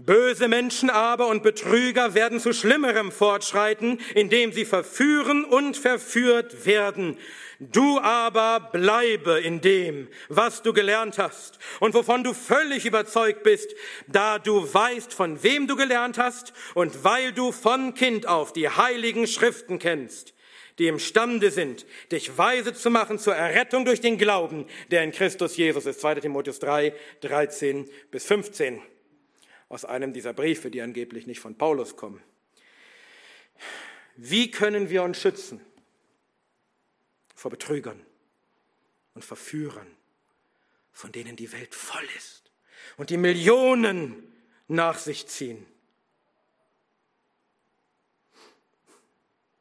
Böse 0.06 0.46
Menschen 0.46 0.90
aber 0.90 1.26
und 1.26 1.42
Betrüger 1.42 2.14
werden 2.14 2.38
zu 2.38 2.52
Schlimmerem 2.52 3.10
fortschreiten, 3.10 4.00
indem 4.14 4.52
sie 4.52 4.64
verführen 4.64 5.44
und 5.44 5.76
verführt 5.76 6.64
werden. 6.64 7.18
Du 7.58 7.98
aber 7.98 8.70
bleibe 8.70 9.40
in 9.40 9.60
dem, 9.60 10.06
was 10.28 10.62
du 10.62 10.72
gelernt 10.72 11.18
hast 11.18 11.58
und 11.80 11.94
wovon 11.94 12.22
du 12.22 12.32
völlig 12.32 12.86
überzeugt 12.86 13.42
bist, 13.42 13.74
da 14.06 14.38
du 14.38 14.72
weißt, 14.72 15.12
von 15.12 15.42
wem 15.42 15.66
du 15.66 15.74
gelernt 15.74 16.16
hast 16.16 16.52
und 16.74 17.02
weil 17.02 17.32
du 17.32 17.50
von 17.50 17.94
Kind 17.94 18.28
auf 18.28 18.52
die 18.52 18.68
heiligen 18.68 19.26
Schriften 19.26 19.80
kennst, 19.80 20.32
die 20.78 20.86
imstande 20.86 21.50
sind, 21.50 21.86
dich 22.12 22.38
weise 22.38 22.72
zu 22.72 22.90
machen 22.90 23.18
zur 23.18 23.34
Errettung 23.34 23.84
durch 23.84 24.00
den 24.00 24.16
Glauben, 24.16 24.66
der 24.92 25.02
in 25.02 25.10
Christus 25.10 25.56
Jesus 25.56 25.86
ist. 25.86 26.00
2 26.00 26.16
Timotheus 26.16 26.60
3, 26.60 26.94
13 27.20 27.90
bis 28.12 28.24
15 28.26 28.80
aus 29.68 29.84
einem 29.84 30.12
dieser 30.12 30.32
Briefe, 30.32 30.70
die 30.70 30.80
angeblich 30.80 31.26
nicht 31.26 31.40
von 31.40 31.56
Paulus 31.56 31.96
kommen. 31.96 32.22
Wie 34.16 34.50
können 34.50 34.90
wir 34.90 35.02
uns 35.02 35.20
schützen 35.20 35.60
vor 37.34 37.50
Betrügern 37.50 38.04
und 39.14 39.24
Verführern, 39.24 39.86
von 40.92 41.12
denen 41.12 41.36
die 41.36 41.52
Welt 41.52 41.74
voll 41.74 42.06
ist 42.16 42.50
und 42.96 43.10
die 43.10 43.16
Millionen 43.16 44.32
nach 44.66 44.98
sich 44.98 45.26
ziehen? 45.28 45.66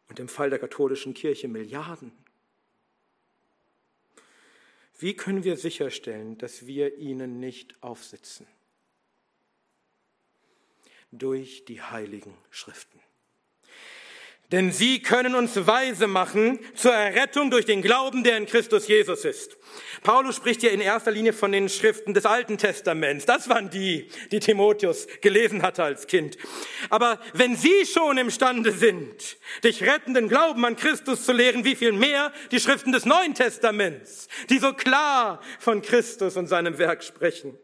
Und 0.10 0.20
im 0.20 0.30
Fall 0.30 0.50
der 0.50 0.60
katholischen 0.60 1.14
Kirche 1.14 1.48
Milliarden. 1.48 2.12
Wie 4.98 5.16
können 5.16 5.44
wir 5.44 5.58
sicherstellen, 5.58 6.38
dass 6.40 6.66
wir 6.66 6.98
ihnen 6.98 7.40
nicht 7.40 7.76
aufsitzen? 7.84 8.48
Durch 11.12 11.66
die 11.66 11.82
heiligen 11.82 12.38
Schriften. 12.50 13.00
Denn 14.54 14.72
sie 14.72 15.02
können 15.02 15.36
uns 15.36 15.68
weise 15.68 16.08
machen 16.08 16.60
zur 16.74 16.94
Errettung 16.94 17.52
durch 17.52 17.66
den 17.66 17.82
Glauben, 17.82 18.24
der 18.24 18.38
in 18.38 18.46
Christus 18.46 18.88
Jesus 18.88 19.26
ist. 19.26 19.58
Paulus 20.04 20.38
spricht 20.38 20.62
hier 20.62 20.72
in 20.72 20.80
erster 20.80 21.12
Linie 21.12 21.34
von 21.34 21.52
den 21.52 21.68
Schriften 21.68 22.14
des 22.14 22.26
Alten 22.26 22.58
Testaments. 22.58 23.26
Das 23.26 23.50
waren 23.50 23.70
die, 23.70 24.10
die 24.32 24.40
Timotheus 24.40 25.08
gelesen 25.20 25.64
hatte 25.64 25.84
als 25.84 26.08
Kind. 26.08 26.38
Aber 26.90 27.20
wenn 27.34 27.58
sie 27.58 27.86
schon 27.86 28.18
imstande 28.18 28.72
sind, 28.72 29.38
dich 29.66 29.84
rettenden 29.84 30.30
Glauben 30.30 30.64
an 30.64 30.78
Christus 30.78 31.26
zu 31.26 31.34
lehren, 31.34 31.66
wie 31.66 31.76
viel 31.76 31.92
mehr 31.92 32.32
die 32.52 32.62
Schriften 32.62 32.94
des 32.94 33.04
Neuen 33.04 33.34
Testaments, 33.34 34.30
die 34.50 34.60
so 34.60 34.72
klar 34.72 35.42
von 35.60 35.82
Christus 35.82 36.38
und 36.38 36.48
seinem 36.48 36.78
Werk 36.78 37.04
sprechen. 37.04 37.58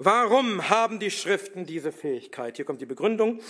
Warum 0.00 0.68
haben 0.70 1.00
die 1.00 1.10
Schriften 1.10 1.66
diese 1.66 1.90
Fähigkeit? 1.90 2.54
Hier 2.54 2.64
kommt 2.64 2.80
die 2.80 2.86
Begründung. 2.86 3.40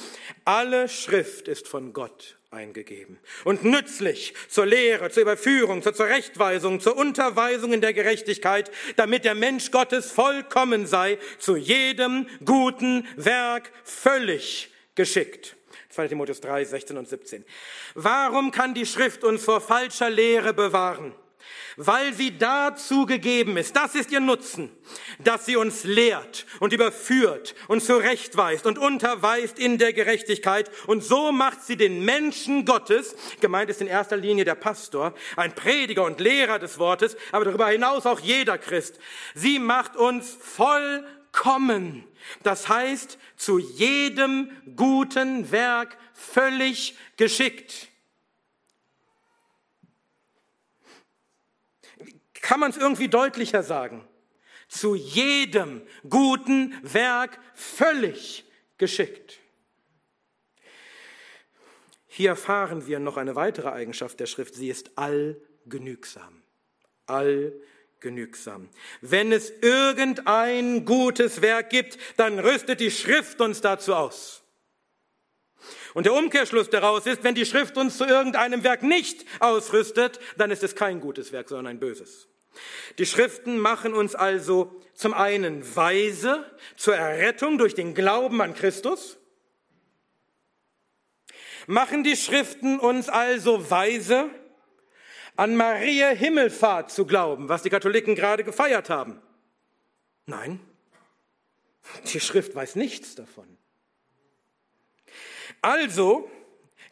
Alle 0.47 0.89
Schrift 0.89 1.47
ist 1.47 1.69
von 1.69 1.93
Gott 1.93 2.39
eingegeben 2.51 3.19
und 3.45 3.65
nützlich 3.65 4.33
zur 4.49 4.65
Lehre, 4.65 5.11
zur 5.11 5.25
Überführung, 5.25 5.83
zur 5.83 5.93
Zurechtweisung, 5.93 6.81
zur 6.81 6.97
Unterweisung 6.97 7.75
in 7.75 7.83
der 7.83 7.93
Gerechtigkeit, 7.93 8.71
damit 8.97 9.27
der 9.27 9.35
Mensch 9.35 9.71
Gottes 9.71 10.11
vollkommen 10.11 10.87
sei, 10.87 11.19
zu 11.39 11.57
jedem 11.57 12.27
guten 12.43 13.07
Werk 13.17 13.71
völlig 13.85 14.73
geschickt. 14.95 15.55
2 15.91 16.09
Timotheus 16.09 16.41
3, 16.41 16.65
16 16.65 16.97
und 16.97 17.09
17. 17.09 17.45
Warum 17.95 18.53
kann 18.53 18.73
die 18.73 18.87
Schrift 18.87 19.23
uns 19.23 19.45
vor 19.45 19.61
falscher 19.61 20.09
Lehre 20.09 20.55
bewahren? 20.55 21.15
Weil 21.76 22.12
sie 22.12 22.36
dazu 22.36 23.07
gegeben 23.07 23.57
ist, 23.57 23.76
das 23.76 23.95
ist 23.95 24.11
ihr 24.11 24.20
Nutzen, 24.20 24.70
dass 25.18 25.47
sie 25.47 25.57
uns 25.57 25.84
lehrt 25.84 26.47
und 26.61 26.72
überführt 26.72 27.55
und 27.68 27.82
zurechtweist 27.82 28.66
und 28.66 28.78
unterweist 28.78 29.59
in 29.59 29.78
der 29.78 29.93
Gerechtigkeit 29.93 30.70
und 30.86 31.05
so 31.05 31.32
macht 31.32 31.62
sie 31.62 31.76
den 31.76 32.05
Menschen 32.05 32.64
Gottes, 32.64 33.14
gemeint 33.41 33.70
ist 33.70 33.80
in 33.80 33.86
erster 33.86 34.16
Linie 34.16 34.45
der 34.45 34.55
Pastor, 34.55 35.14
ein 35.36 35.55
Prediger 35.55 36.05
und 36.05 36.20
Lehrer 36.20 36.59
des 36.59 36.78
Wortes, 36.78 37.16
aber 37.32 37.45
darüber 37.45 37.68
hinaus 37.68 38.07
auch 38.07 38.20
jeder 38.20 38.59
Christ. 38.59 38.99
Sie 39.34 39.59
macht 39.59 39.97
uns 39.97 40.36
vollkommen. 40.41 42.05
Das 42.43 42.68
heißt, 42.68 43.18
zu 43.36 43.59
jedem 43.59 44.51
guten 44.76 45.51
Werk 45.51 45.97
völlig 46.12 46.97
geschickt. 47.16 47.88
Kann 52.49 52.61
man 52.61 52.71
es 52.71 52.79
irgendwie 52.79 53.09
deutlicher 53.09 53.63
sagen? 53.63 54.09
Zu 54.69 54.95
jedem 54.95 55.83
guten 56.09 56.75
Werk 56.83 57.39
völlig 57.53 58.47
geschickt. 58.79 59.39
Hier 62.07 62.31
erfahren 62.31 62.87
wir 62.87 63.01
noch 63.01 63.19
eine 63.19 63.37
weitere 63.37 63.69
Eigenschaft 63.69 64.19
der 64.19 64.25
Schrift. 64.25 64.55
Sie 64.55 64.71
ist 64.71 64.97
allgenügsam. 64.97 66.43
Allgenügsam. 67.05 68.71
Wenn 69.03 69.31
es 69.31 69.51
irgendein 69.61 70.87
gutes 70.87 71.43
Werk 71.43 71.69
gibt, 71.69 71.99
dann 72.17 72.39
rüstet 72.39 72.81
die 72.81 72.91
Schrift 72.91 73.43
uns 73.43 73.61
dazu 73.61 73.95
aus. 73.95 74.43
Und 75.93 76.07
der 76.07 76.15
Umkehrschluss 76.15 76.71
daraus 76.71 77.05
ist, 77.05 77.25
wenn 77.25 77.35
die 77.35 77.45
Schrift 77.45 77.77
uns 77.77 77.99
zu 77.99 78.07
irgendeinem 78.07 78.65
Werk 78.65 78.83
nicht 78.83 79.27
ausrüstet, 79.39 80.19
dann 80.39 80.51
ist 80.51 80.63
es 80.63 80.75
kein 80.75 81.01
gutes 81.01 81.31
Werk, 81.33 81.51
sondern 81.51 81.67
ein 81.67 81.79
böses. 81.79 82.28
Die 82.99 83.07
Schriften 83.07 83.59
machen 83.59 83.95
uns 83.95 84.15
also 84.15 84.75
zum 84.95 85.15
einen 85.15 85.77
weise 85.77 86.45
zur 86.77 86.97
Errettung 86.97 87.59
durch 87.59 87.75
den 87.75 87.95
Glauben 87.95 88.41
an 88.41 88.55
Christus. 88.55 89.19
Machen 91.67 92.03
die 92.03 92.17
Schriften 92.17 92.81
uns 92.81 93.09
also 93.09 93.71
weise, 93.71 94.31
an 95.37 95.55
Maria 95.55 96.09
Himmelfahrt 96.09 96.91
zu 96.91 97.07
glauben, 97.07 97.49
was 97.49 97.63
die 97.63 97.71
Katholiken 97.71 98.17
gerade 98.17 98.43
gefeiert 98.43 98.91
haben? 98.91 99.23
Nein, 100.27 100.59
die 102.13 102.19
Schrift 102.19 102.55
weiß 102.55 102.75
nichts 102.75 103.15
davon. 103.15 103.57
Also 105.63 106.29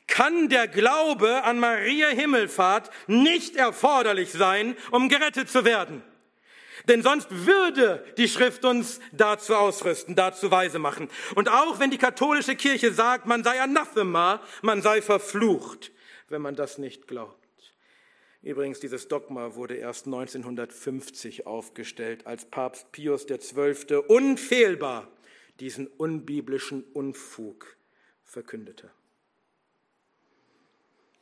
kann 0.07 0.49
der 0.49 0.69
Glaube 0.69 1.45
an 1.45 1.59
Maria 1.59 2.09
Himmelfahrt 2.09 2.91
nicht 3.07 3.57
erforderlich 3.57 4.33
sein, 4.33 4.77
um 4.91 5.09
gerettet 5.09 5.51
zu 5.51 5.65
werden. 5.65 6.03
Denn 6.89 7.03
sonst 7.03 7.29
würde 7.31 8.05
die 8.17 8.29
Schrift 8.29 8.65
uns 8.65 9.01
dazu 9.13 9.57
ausrüsten, 9.57 10.15
dazu 10.15 10.51
weise 10.51 10.79
machen. 10.79 11.09
Und 11.35 11.49
auch 11.49 11.81
wenn 11.81 11.91
die 11.91 11.99
katholische 11.99 12.55
Kirche 12.55 12.93
sagt, 12.93 13.27
man 13.27 13.43
sei 13.43 13.61
anathema, 13.61 14.41
man 14.63 14.83
sei 14.83 15.03
verflucht, 15.03 15.91
wenn 16.29 16.43
man 16.43 16.55
das 16.55 16.79
nicht 16.79 17.09
glaubt. 17.09 17.37
Übrigens, 18.43 18.79
dieses 18.79 19.09
Dogma 19.09 19.57
wurde 19.57 19.75
erst 19.75 20.07
1950 20.07 21.49
aufgestellt, 21.49 22.29
als 22.29 22.45
Papst 22.45 22.93
Pius 22.93 23.27
XII. 23.27 23.97
unfehlbar 24.07 25.09
diesen 25.59 25.89
unbiblischen 25.89 26.85
Unfug 26.93 27.77
verkündete. 28.23 28.91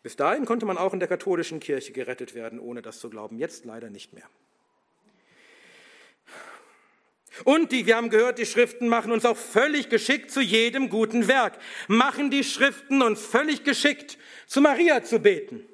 Bis 0.05 0.17
dahin 0.17 0.45
konnte 0.45 0.67
man 0.67 0.77
auch 0.77 0.93
in 0.93 1.01
der 1.01 1.09
katholischen 1.09 1.61
Kirche 1.61 1.93
gerettet 1.93 2.35
werden, 2.35 2.61
ohne 2.61 2.83
das 2.83 3.01
zu 3.01 3.09
glauben. 3.09 3.39
Jetzt 3.39 3.65
leider 3.65 3.89
nicht 3.89 4.13
mehr. 4.13 4.29
Und 7.45 7.73
die, 7.73 7.87
wir 7.87 7.97
haben 7.97 8.11
gehört, 8.11 8.39
die 8.39 8.45
Schriften 8.45 8.87
machen 8.87 9.13
uns 9.13 9.25
auch 9.25 9.39
völlig 9.39 9.89
geschickt 9.89 10.31
zu 10.31 10.43
jedem 10.43 10.91
guten 10.91 11.27
Werk. 11.27 11.59
Machen 11.89 12.31
die 12.31 12.45
Schriften 12.45 13.01
uns 13.01 13.25
völlig 13.25 13.65
geschickt, 13.65 14.19
zu 14.47 14.61
Maria 14.61 15.03
zu 15.03 15.21
beten 15.21 15.65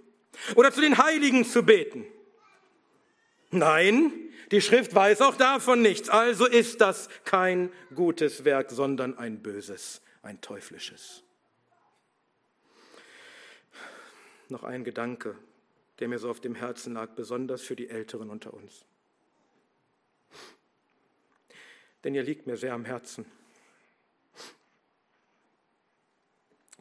oder 0.54 0.70
zu 0.70 0.80
den 0.80 0.96
Heiligen 0.96 1.44
zu 1.44 1.64
beten. 1.64 2.06
Nein, 3.50 4.12
die 4.52 4.60
Schrift 4.60 4.94
weiß 4.94 5.22
auch 5.22 5.34
davon 5.34 5.82
nichts. 5.82 6.08
Also 6.08 6.46
ist 6.46 6.80
das 6.80 7.08
kein 7.24 7.72
gutes 7.96 8.44
Werk, 8.44 8.70
sondern 8.70 9.18
ein 9.18 9.42
böses, 9.42 10.02
ein 10.22 10.40
teuflisches. 10.40 11.24
Noch 14.50 14.64
ein 14.64 14.84
Gedanke, 14.84 15.36
der 15.98 16.08
mir 16.08 16.18
so 16.18 16.30
auf 16.30 16.40
dem 16.40 16.54
Herzen 16.54 16.94
lag, 16.94 17.10
besonders 17.14 17.62
für 17.62 17.76
die 17.76 17.88
Älteren 17.88 18.30
unter 18.30 18.54
uns. 18.54 18.84
Denn 22.04 22.14
ihr 22.14 22.22
liegt 22.22 22.46
mir 22.46 22.56
sehr 22.56 22.72
am 22.72 22.84
Herzen. 22.84 23.26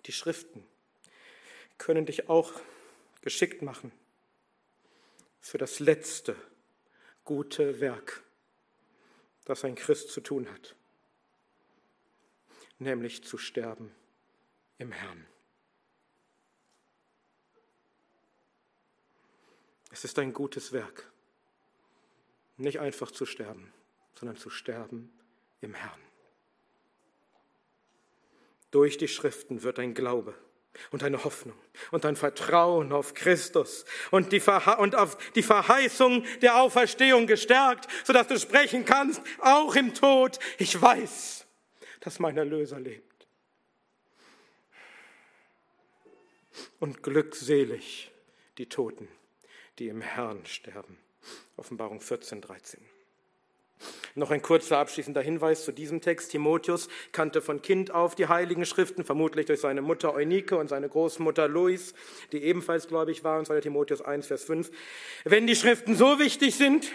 Die 0.06 0.12
Schriften 0.12 0.66
können 1.78 2.06
dich 2.06 2.30
auch 2.30 2.54
geschickt 3.22 3.62
machen 3.62 3.92
für 5.42 5.58
das 5.58 5.80
letzte 5.80 6.36
gute 7.26 7.80
Werk, 7.80 8.24
das 9.46 9.64
ein 9.66 9.76
Christ 9.76 10.10
zu 10.10 10.22
tun 10.22 10.50
hat, 10.50 10.76
nämlich 12.80 13.24
zu 13.24 13.38
sterben 13.38 13.92
im 14.78 14.92
Herrn. 14.92 15.28
Es 19.92 20.04
ist 20.04 20.20
ein 20.20 20.34
gutes 20.34 20.72
Werk, 20.72 21.12
nicht 22.58 22.80
einfach 22.80 23.12
zu 23.12 23.26
sterben, 23.26 23.74
sondern 24.14 24.38
zu 24.38 24.50
sterben 24.50 25.12
im 25.62 25.74
Herrn. 25.74 26.00
Durch 28.72 28.98
die 28.98 29.08
Schriften 29.08 29.64
wird 29.64 29.80
ein 29.80 29.94
Glaube 29.94 30.36
und 30.92 31.04
eine 31.04 31.24
Hoffnung 31.24 31.58
und 31.92 32.06
ein 32.06 32.16
Vertrauen 32.16 32.92
auf 32.92 33.14
Christus 33.16 33.86
und, 34.12 34.32
die 34.32 34.42
und 34.78 34.96
auf 34.96 35.18
die 35.34 35.44
Verheißung 35.44 36.24
der 36.42 36.62
Auferstehung 36.62 37.26
gestärkt, 37.26 37.90
sodass 38.06 38.28
du 38.28 38.40
sprechen 38.40 38.86
kannst, 38.86 39.22
auch 39.40 39.76
im 39.76 39.94
Tod, 39.94 40.40
ich 40.60 40.80
weiß, 40.80 41.48
dass 42.02 42.20
mein 42.20 42.38
Erlöser 42.38 42.80
lebt. 42.80 43.28
Und 46.80 47.02
glückselig 47.04 48.12
die 48.58 48.68
Toten, 48.68 49.08
die 49.80 49.88
im 49.88 50.02
Herrn 50.02 50.46
sterben. 50.46 50.98
Offenbarung 51.58 52.02
14, 52.02 52.42
13. 52.42 52.80
Noch 54.16 54.32
ein 54.32 54.42
kurzer 54.42 54.78
abschließender 54.80 55.22
Hinweis 55.22 55.64
zu 55.64 55.72
diesem 55.72 56.02
Text. 56.02 56.32
Timotheus 56.32 56.90
kannte 57.14 57.42
von 57.42 57.62
Kind 57.62 57.92
auf 57.92 58.16
die 58.16 58.28
Heiligen 58.28 58.66
Schriften, 58.66 59.06
vermutlich 59.06 59.46
durch 59.46 59.62
seine 59.62 59.82
Mutter 59.82 60.14
Eunike 60.14 60.58
und 60.58 60.68
seine 60.68 60.90
Großmutter 60.90 61.48
Lois, 61.48 61.94
die 62.34 62.44
ebenfalls 62.44 62.88
gläubig 62.88 63.24
waren, 63.24 63.46
2. 63.46 63.62
Timotheus 63.62 64.02
1, 64.02 64.28
Vers 64.28 64.44
5. 64.44 64.72
Wenn 65.24 65.48
die 65.48 65.56
Schriften 65.56 65.96
so 65.96 66.20
wichtig 66.20 66.56
sind, 66.56 66.92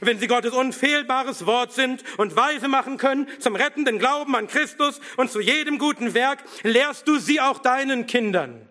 wenn 0.00 0.18
sie 0.18 0.26
Gottes 0.26 0.52
unfehlbares 0.52 1.46
Wort 1.46 1.72
sind 1.72 2.02
und 2.18 2.34
weise 2.34 2.66
machen 2.66 2.96
können 2.96 3.28
zum 3.38 3.54
rettenden 3.54 4.00
Glauben 4.00 4.34
an 4.34 4.48
Christus 4.48 5.00
und 5.16 5.30
zu 5.30 5.40
jedem 5.40 5.78
guten 5.78 6.14
Werk, 6.14 6.42
lehrst 6.64 7.06
du 7.06 7.18
sie 7.18 7.40
auch 7.40 7.60
deinen 7.60 8.06
Kindern 8.06 8.69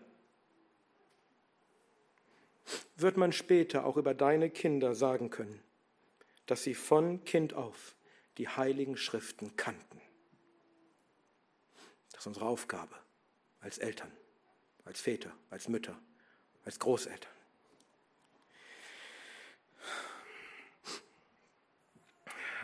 wird 3.02 3.18
man 3.18 3.32
später 3.32 3.86
auch 3.86 3.98
über 3.98 4.14
deine 4.14 4.50
Kinder 4.50 4.96
sagen 4.96 5.30
können, 5.30 5.62
dass 6.46 6.64
sie 6.64 6.74
von 6.74 7.24
Kind 7.26 7.54
auf 7.54 7.96
die 8.38 8.48
heiligen 8.48 8.98
Schriften 8.98 9.56
kannten. 9.56 10.02
Das 12.12 12.22
ist 12.22 12.28
unsere 12.28 12.46
Aufgabe 12.46 12.96
als 13.60 13.78
Eltern, 13.78 14.12
als 14.86 15.02
Väter, 15.02 15.32
als 15.50 15.68
Mütter, 15.68 16.00
als 16.66 16.80
Großeltern. 16.80 17.32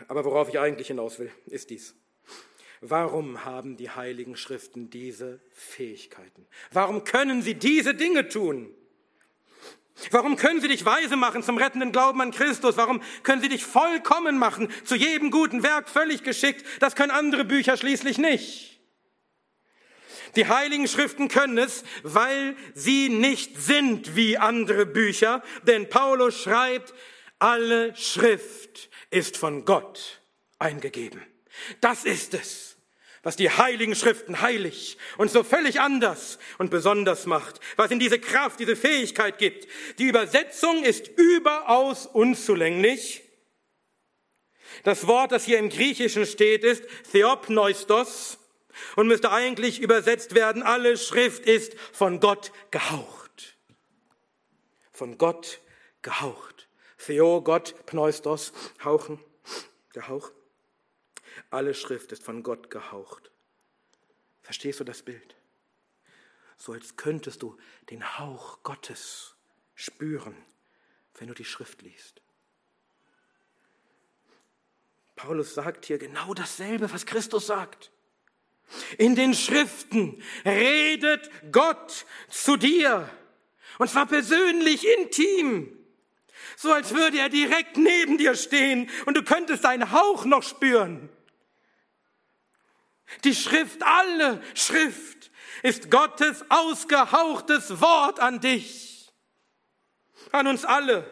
Aber 0.08 0.24
worauf 0.24 0.48
ich 0.48 0.58
eigentlich 0.58 0.88
hinaus 0.88 1.18
will, 1.18 1.30
ist 1.46 1.70
dies. 1.70 1.94
Warum 2.80 3.44
haben 3.44 3.76
die 3.76 3.90
heiligen 3.90 4.36
Schriften 4.36 4.90
diese 4.90 5.40
Fähigkeiten? 5.50 6.46
Warum 6.70 7.04
können 7.04 7.42
sie 7.42 7.54
diese 7.54 7.94
Dinge 7.94 8.28
tun? 8.28 8.74
Warum 10.10 10.36
können 10.36 10.60
sie 10.60 10.68
dich 10.68 10.84
weise 10.84 11.16
machen 11.16 11.42
zum 11.42 11.56
rettenden 11.56 11.90
Glauben 11.90 12.20
an 12.20 12.30
Christus? 12.30 12.76
Warum 12.76 13.02
können 13.22 13.40
sie 13.40 13.48
dich 13.48 13.64
vollkommen 13.64 14.38
machen, 14.38 14.68
zu 14.84 14.94
jedem 14.94 15.30
guten 15.30 15.62
Werk 15.62 15.88
völlig 15.88 16.22
geschickt? 16.22 16.64
Das 16.80 16.94
können 16.94 17.10
andere 17.10 17.44
Bücher 17.44 17.76
schließlich 17.76 18.18
nicht. 18.18 18.80
Die 20.36 20.46
heiligen 20.46 20.86
Schriften 20.86 21.28
können 21.28 21.56
es, 21.56 21.82
weil 22.02 22.56
sie 22.74 23.08
nicht 23.08 23.58
sind 23.58 24.16
wie 24.16 24.36
andere 24.36 24.84
Bücher, 24.84 25.42
denn 25.62 25.88
Paulus 25.88 26.42
schreibt, 26.42 26.92
alle 27.38 27.96
Schrift 27.96 28.90
ist 29.10 29.38
von 29.38 29.64
Gott 29.64 30.20
eingegeben. 30.58 31.22
Das 31.80 32.04
ist 32.04 32.34
es 32.34 32.75
was 33.26 33.34
die 33.34 33.50
heiligen 33.50 33.96
Schriften 33.96 34.40
heilig 34.40 34.98
und 35.18 35.32
so 35.32 35.42
völlig 35.42 35.80
anders 35.80 36.38
und 36.58 36.70
besonders 36.70 37.26
macht, 37.26 37.58
was 37.74 37.90
ihnen 37.90 37.98
diese 37.98 38.20
Kraft, 38.20 38.60
diese 38.60 38.76
Fähigkeit 38.76 39.38
gibt. 39.38 39.66
Die 39.98 40.06
Übersetzung 40.06 40.84
ist 40.84 41.08
überaus 41.08 42.06
unzulänglich. 42.06 43.24
Das 44.84 45.08
Wort, 45.08 45.32
das 45.32 45.44
hier 45.44 45.58
im 45.58 45.70
Griechischen 45.70 46.24
steht, 46.24 46.62
ist 46.62 46.84
Theopneustos 47.10 48.38
und 48.94 49.08
müsste 49.08 49.32
eigentlich 49.32 49.80
übersetzt 49.80 50.36
werden, 50.36 50.62
alle 50.62 50.96
Schrift 50.96 51.46
ist 51.46 51.74
von 51.92 52.20
Gott 52.20 52.52
gehaucht. 52.70 53.56
Von 54.92 55.18
Gott 55.18 55.60
gehaucht. 56.00 56.68
Theo, 57.04 57.42
Gott, 57.42 57.74
Pneustos, 57.86 58.52
hauchen, 58.84 59.18
gehaucht. 59.92 60.35
Alle 61.56 61.72
Schrift 61.72 62.12
ist 62.12 62.22
von 62.22 62.42
Gott 62.42 62.68
gehaucht. 62.68 63.30
Verstehst 64.42 64.78
du 64.78 64.84
das 64.84 65.00
Bild? 65.00 65.36
So 66.58 66.74
als 66.74 66.96
könntest 66.96 67.40
du 67.40 67.56
den 67.88 68.18
Hauch 68.18 68.62
Gottes 68.62 69.36
spüren, 69.74 70.36
wenn 71.14 71.28
du 71.28 71.32
die 71.32 71.46
Schrift 71.46 71.80
liest. 71.80 72.20
Paulus 75.14 75.54
sagt 75.54 75.86
hier 75.86 75.96
genau 75.96 76.34
dasselbe, 76.34 76.92
was 76.92 77.06
Christus 77.06 77.46
sagt. 77.46 77.90
In 78.98 79.14
den 79.14 79.32
Schriften 79.32 80.22
redet 80.44 81.30
Gott 81.52 82.04
zu 82.28 82.58
dir. 82.58 83.08
Und 83.78 83.88
zwar 83.88 84.04
persönlich, 84.04 84.86
intim. 84.98 85.74
So 86.58 86.70
als 86.70 86.92
würde 86.92 87.18
er 87.18 87.30
direkt 87.30 87.78
neben 87.78 88.18
dir 88.18 88.34
stehen 88.34 88.90
und 89.06 89.16
du 89.16 89.22
könntest 89.24 89.62
seinen 89.62 89.90
Hauch 89.90 90.26
noch 90.26 90.42
spüren. 90.42 91.08
Die 93.24 93.34
Schrift, 93.34 93.82
alle 93.82 94.42
Schrift 94.54 95.30
ist 95.62 95.90
Gottes 95.90 96.44
ausgehauchtes 96.48 97.80
Wort 97.80 98.20
an 98.20 98.40
dich, 98.40 99.12
an 100.32 100.46
uns 100.46 100.64
alle, 100.64 101.08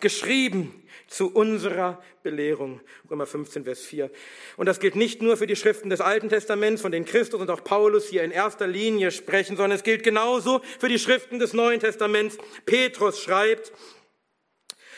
geschrieben 0.00 0.82
zu 1.06 1.32
unserer 1.32 2.02
Belehrung. 2.22 2.80
Römer 3.10 3.26
15, 3.26 3.64
Vers 3.64 3.80
4. 3.80 4.10
Und 4.56 4.66
das 4.66 4.80
gilt 4.80 4.96
nicht 4.96 5.22
nur 5.22 5.36
für 5.36 5.46
die 5.46 5.56
Schriften 5.56 5.90
des 5.90 6.00
Alten 6.00 6.28
Testaments, 6.28 6.82
von 6.82 6.92
denen 6.92 7.04
Christus 7.04 7.40
und 7.40 7.50
auch 7.50 7.62
Paulus 7.62 8.08
hier 8.08 8.24
in 8.24 8.30
erster 8.30 8.66
Linie 8.66 9.10
sprechen, 9.10 9.56
sondern 9.56 9.76
es 9.76 9.84
gilt 9.84 10.02
genauso 10.02 10.60
für 10.78 10.88
die 10.88 10.98
Schriften 10.98 11.38
des 11.38 11.52
Neuen 11.52 11.80
Testaments. 11.80 12.38
Petrus 12.64 13.22
schreibt, 13.22 13.72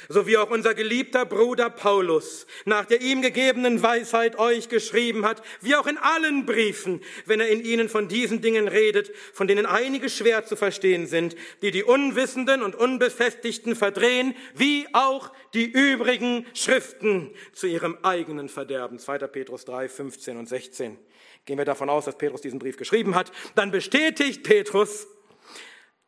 so 0.08 0.26
wie 0.26 0.36
auch 0.36 0.50
unser 0.50 0.74
geliebter 0.74 1.24
Bruder 1.24 1.70
Paulus 1.70 2.46
nach 2.64 2.84
der 2.84 3.00
ihm 3.00 3.22
gegebenen 3.22 3.82
Weisheit 3.82 4.38
euch 4.38 4.68
geschrieben 4.68 5.26
hat, 5.26 5.42
wie 5.60 5.74
auch 5.74 5.86
in 5.86 5.98
allen 5.98 6.46
Briefen, 6.46 7.02
wenn 7.24 7.40
er 7.40 7.48
in 7.48 7.64
ihnen 7.64 7.88
von 7.88 8.08
diesen 8.08 8.40
Dingen 8.40 8.68
redet, 8.68 9.12
von 9.32 9.48
denen 9.48 9.66
einige 9.66 10.08
schwer 10.08 10.44
zu 10.44 10.56
verstehen 10.56 11.06
sind, 11.06 11.36
die 11.62 11.70
die 11.70 11.84
Unwissenden 11.84 12.62
und 12.62 12.74
Unbefestigten 12.74 13.74
verdrehen, 13.76 14.34
wie 14.54 14.86
auch 14.92 15.32
die 15.54 15.64
übrigen 15.64 16.46
Schriften 16.54 17.30
zu 17.52 17.66
ihrem 17.66 17.98
eigenen 18.02 18.48
Verderben. 18.48 18.98
2. 18.98 19.18
Petrus 19.18 19.64
3, 19.64 19.88
15 19.88 20.36
und 20.36 20.48
16. 20.48 20.98
Gehen 21.44 21.58
wir 21.58 21.64
davon 21.64 21.88
aus, 21.88 22.04
dass 22.04 22.18
Petrus 22.18 22.40
diesen 22.40 22.58
Brief 22.58 22.76
geschrieben 22.76 23.14
hat. 23.14 23.30
Dann 23.54 23.70
bestätigt 23.70 24.42
Petrus, 24.42 25.06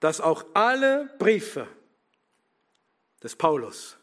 dass 0.01 0.21
auch 0.21 0.45
alle 0.55 1.11
Briefe 1.19 1.67
des 3.23 3.37
Paulus, 3.37 3.97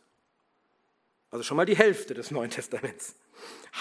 also 1.31 1.43
schon 1.43 1.57
mal 1.57 1.65
die 1.65 1.77
Hälfte 1.77 2.13
des 2.13 2.31
Neuen 2.31 2.49
Testaments, 2.49 3.15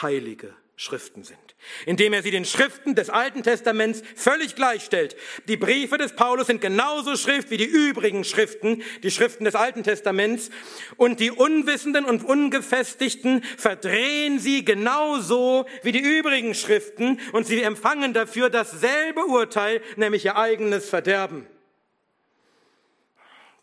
heilige 0.02 0.54
Schriften 0.76 1.22
sind, 1.22 1.54
indem 1.86 2.12
er 2.12 2.22
sie 2.24 2.32
den 2.32 2.44
Schriften 2.44 2.96
des 2.96 3.08
Alten 3.08 3.44
Testaments 3.44 4.02
völlig 4.16 4.56
gleichstellt. 4.56 5.14
Die 5.46 5.56
Briefe 5.56 5.98
des 5.98 6.16
Paulus 6.16 6.48
sind 6.48 6.60
genauso 6.60 7.16
Schrift 7.16 7.50
wie 7.50 7.56
die 7.56 7.64
übrigen 7.64 8.24
Schriften, 8.24 8.82
die 9.04 9.12
Schriften 9.12 9.44
des 9.44 9.54
Alten 9.54 9.84
Testaments, 9.84 10.50
und 10.96 11.20
die 11.20 11.30
Unwissenden 11.30 12.04
und 12.04 12.24
Ungefestigten 12.24 13.44
verdrehen 13.56 14.40
sie 14.40 14.64
genauso 14.64 15.64
wie 15.84 15.92
die 15.92 16.00
übrigen 16.00 16.54
Schriften 16.54 17.20
und 17.32 17.46
sie 17.46 17.62
empfangen 17.62 18.12
dafür 18.12 18.50
dasselbe 18.50 19.26
Urteil, 19.26 19.80
nämlich 19.94 20.24
ihr 20.24 20.36
eigenes 20.36 20.88
Verderben. 20.88 21.46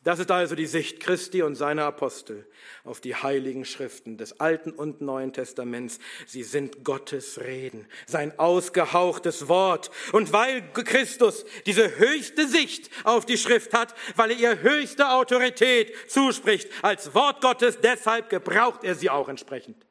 Das 0.03 0.17
ist 0.17 0.31
also 0.31 0.55
die 0.55 0.65
Sicht 0.65 0.99
Christi 0.99 1.43
und 1.43 1.53
seiner 1.53 1.85
Apostel 1.85 2.47
auf 2.83 3.01
die 3.01 3.15
heiligen 3.15 3.65
Schriften 3.65 4.17
des 4.17 4.39
Alten 4.39 4.71
und 4.71 4.99
Neuen 5.01 5.31
Testaments. 5.31 5.99
Sie 6.25 6.41
sind 6.41 6.83
Gottes 6.83 7.39
Reden, 7.39 7.87
sein 8.07 8.37
ausgehauchtes 8.39 9.47
Wort. 9.47 9.91
Und 10.11 10.33
weil 10.33 10.63
Christus 10.73 11.45
diese 11.67 11.99
höchste 11.99 12.47
Sicht 12.47 12.89
auf 13.03 13.27
die 13.27 13.37
Schrift 13.37 13.73
hat, 13.75 13.93
weil 14.15 14.31
er 14.31 14.37
ihr 14.37 14.61
höchste 14.61 15.11
Autorität 15.11 15.93
zuspricht 16.09 16.67
als 16.81 17.13
Wort 17.13 17.41
Gottes, 17.41 17.77
deshalb 17.79 18.29
gebraucht 18.29 18.83
er 18.83 18.95
sie 18.95 19.11
auch 19.11 19.29
entsprechend. 19.29 19.85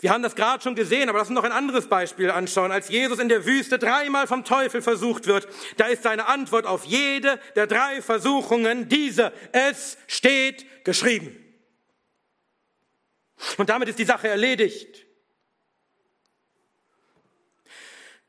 Wir 0.00 0.10
haben 0.10 0.22
das 0.22 0.34
gerade 0.34 0.62
schon 0.62 0.74
gesehen, 0.74 1.10
aber 1.10 1.18
lass 1.18 1.28
uns 1.28 1.36
noch 1.36 1.44
ein 1.44 1.52
anderes 1.52 1.86
Beispiel 1.86 2.30
anschauen. 2.30 2.72
Als 2.72 2.88
Jesus 2.88 3.18
in 3.18 3.28
der 3.28 3.44
Wüste 3.44 3.78
dreimal 3.78 4.26
vom 4.26 4.44
Teufel 4.44 4.80
versucht 4.80 5.26
wird, 5.26 5.46
da 5.76 5.86
ist 5.86 6.02
seine 6.02 6.26
Antwort 6.26 6.64
auf 6.64 6.86
jede 6.86 7.38
der 7.54 7.66
drei 7.66 8.00
Versuchungen 8.00 8.88
diese. 8.88 9.32
Es 9.52 9.98
steht 10.06 10.84
geschrieben. 10.84 11.36
Und 13.58 13.68
damit 13.68 13.88
ist 13.90 13.98
die 13.98 14.04
Sache 14.04 14.28
erledigt. 14.28 15.06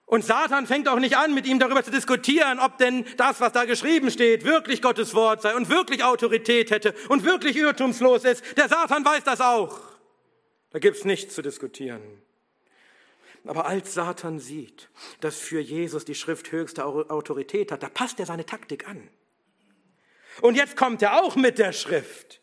Und 0.06 0.26
Satan 0.26 0.68
fängt 0.68 0.90
auch 0.90 1.00
nicht 1.00 1.16
an, 1.16 1.34
mit 1.34 1.46
ihm 1.46 1.58
darüber 1.58 1.86
zu 1.86 1.92
diskutieren, 1.92 2.60
ob 2.60 2.78
denn 2.80 3.06
das, 3.16 3.40
was 3.40 3.54
da 3.54 3.64
geschrieben 3.64 4.12
steht, 4.12 4.44
wirklich 4.44 4.82
Gottes 4.82 5.14
Wort 5.14 5.42
sei 5.42 5.56
und 5.56 5.70
wirklich 5.70 6.04
Autorität 6.04 6.70
hätte 6.70 6.94
und 7.08 7.24
wirklich 7.24 7.56
irrtumslos 7.56 8.26
ist. 8.26 8.58
Der 8.58 8.68
Satan 8.68 9.06
weiß 9.06 9.24
das 9.24 9.40
auch. 9.40 9.91
Da 10.72 10.80
gibt's 10.80 11.06
nichts 11.06 11.36
zu 11.36 11.42
diskutieren. 11.42 12.02
Aber 13.46 13.66
als 13.66 13.94
Satan 13.94 14.40
sieht, 14.40 14.90
dass 15.20 15.38
für 15.38 15.60
Jesus 15.60 16.06
die 16.06 16.16
Schrift 16.16 16.52
höchste 16.52 16.86
Autorität 16.86 17.72
hat, 17.72 17.82
da 17.84 17.90
passt 17.90 18.20
er 18.20 18.26
seine 18.26 18.46
Taktik 18.46 18.88
an. 18.88 19.10
Und 20.42 20.56
jetzt 20.56 20.78
kommt 20.78 21.02
er 21.02 21.22
auch 21.22 21.36
mit 21.36 21.58
der 21.58 21.74
Schrift. 21.74 22.40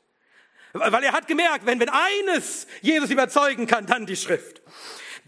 Weil 0.73 1.05
er 1.05 1.13
hat 1.13 1.27
gemerkt, 1.27 1.65
wenn, 1.67 1.81
wenn 1.81 1.89
eines 1.89 2.67
Jesus 2.83 3.11
überzeugen 3.11 3.67
kann, 3.67 3.87
dann 3.87 4.07
die 4.07 4.17
Schrift. 4.17 4.61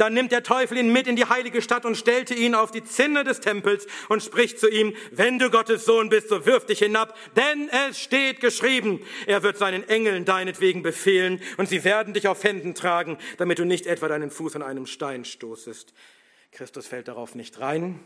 Dann 0.01 0.15
nimmt 0.15 0.33
der 0.33 0.43
Teufel 0.43 0.79
ihn 0.79 0.91
mit 0.91 1.07
in 1.07 1.15
die 1.15 1.27
heilige 1.27 1.61
Stadt 1.61 1.85
und 1.85 1.95
stellte 1.95 2.33
ihn 2.33 2.55
auf 2.55 2.71
die 2.71 2.83
Zinne 2.83 3.23
des 3.23 3.41
Tempels 3.41 3.87
und 4.09 4.23
spricht 4.23 4.59
zu 4.59 4.67
ihm, 4.67 4.97
wenn 5.11 5.39
du 5.39 5.51
Gottes 5.51 5.85
Sohn 5.85 6.09
bist, 6.09 6.31
so 6.31 6.47
wirf 6.47 6.65
dich 6.65 6.79
hinab, 6.79 7.15
denn 7.37 7.69
es 7.69 8.01
steht 8.01 8.41
geschrieben, 8.41 9.05
er 9.27 9.43
wird 9.43 9.59
seinen 9.59 9.87
Engeln 9.87 10.25
deinetwegen 10.25 10.83
befehlen 10.83 11.43
und 11.59 11.69
sie 11.69 11.85
werden 11.85 12.15
dich 12.15 12.29
auf 12.29 12.43
Händen 12.43 12.75
tragen, 12.75 13.19
damit 13.37 13.59
du 13.59 13.67
nicht 13.67 13.87
etwa 13.87 14.09
deinen 14.09 14.31
Fuß 14.31 14.57
an 14.57 14.63
einem 14.63 14.87
Stein 14.87 15.27
stoßest. 15.27 15.93
Christus 16.51 16.87
fällt 16.87 17.09
darauf 17.09 17.35
nicht 17.35 17.61
rein, 17.61 18.01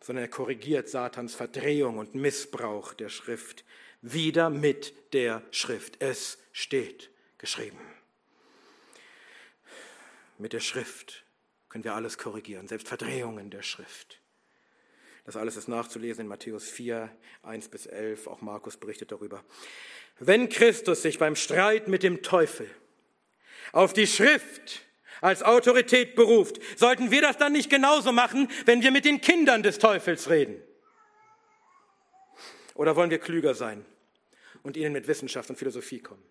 sondern 0.00 0.24
er 0.24 0.30
korrigiert 0.30 0.88
Satans 0.88 1.34
Verdrehung 1.34 1.98
und 1.98 2.14
Missbrauch 2.14 2.94
der 2.94 3.10
Schrift 3.10 3.66
wieder 4.00 4.48
mit 4.48 4.94
der 5.12 5.42
Schrift. 5.50 5.96
Es 5.98 6.38
steht 6.52 7.10
geschrieben. 7.36 7.95
Mit 10.38 10.52
der 10.52 10.60
Schrift 10.60 11.24
können 11.68 11.84
wir 11.84 11.94
alles 11.94 12.18
korrigieren, 12.18 12.68
selbst 12.68 12.88
Verdrehungen 12.88 13.50
der 13.50 13.62
Schrift. 13.62 14.20
Das 15.24 15.36
alles 15.36 15.56
ist 15.56 15.66
nachzulesen 15.66 16.22
in 16.22 16.28
Matthäus 16.28 16.68
4, 16.68 17.10
1 17.42 17.68
bis 17.68 17.86
11. 17.86 18.28
Auch 18.28 18.40
Markus 18.42 18.76
berichtet 18.76 19.10
darüber. 19.10 19.44
Wenn 20.20 20.48
Christus 20.48 21.02
sich 21.02 21.18
beim 21.18 21.34
Streit 21.34 21.88
mit 21.88 22.02
dem 22.02 22.22
Teufel 22.22 22.70
auf 23.72 23.92
die 23.92 24.06
Schrift 24.06 24.82
als 25.20 25.42
Autorität 25.42 26.14
beruft, 26.14 26.60
sollten 26.76 27.10
wir 27.10 27.22
das 27.22 27.38
dann 27.38 27.52
nicht 27.52 27.70
genauso 27.70 28.12
machen, 28.12 28.48
wenn 28.66 28.82
wir 28.82 28.92
mit 28.92 29.04
den 29.04 29.20
Kindern 29.20 29.62
des 29.62 29.78
Teufels 29.78 30.30
reden? 30.30 30.62
Oder 32.74 32.94
wollen 32.94 33.10
wir 33.10 33.18
klüger 33.18 33.54
sein 33.54 33.84
und 34.62 34.76
ihnen 34.76 34.92
mit 34.92 35.08
Wissenschaft 35.08 35.50
und 35.50 35.56
Philosophie 35.56 36.00
kommen? 36.00 36.22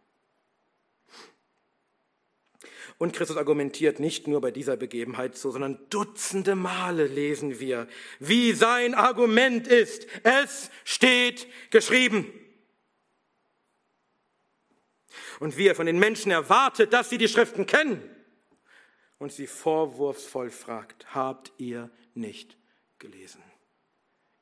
Und 2.98 3.14
Christus 3.14 3.36
argumentiert 3.36 4.00
nicht 4.00 4.28
nur 4.28 4.40
bei 4.40 4.52
dieser 4.52 4.78
Begebenheit 4.78 5.36
so, 5.36 5.52
sondern 5.52 5.80
dutzende 5.90 6.56
Male 6.56 7.08
lesen 7.08 7.60
wir, 7.60 7.88
wie 8.20 8.54
sein 8.54 8.94
Argument 8.94 9.68
ist. 9.68 10.08
Es 10.24 10.72
steht 10.86 11.48
geschrieben. 11.72 12.32
Und 15.40 15.58
wie 15.58 15.68
er 15.68 15.76
von 15.76 15.86
den 15.86 16.00
Menschen 16.00 16.32
erwartet, 16.32 16.94
dass 16.94 17.10
sie 17.10 17.18
die 17.18 17.28
Schriften 17.28 17.66
kennen. 17.66 18.02
Und 19.18 19.34
sie 19.34 19.48
vorwurfsvoll 19.48 20.50
fragt, 20.50 21.14
habt 21.14 21.52
ihr 21.58 21.90
nicht 22.14 22.58
gelesen? 23.00 23.44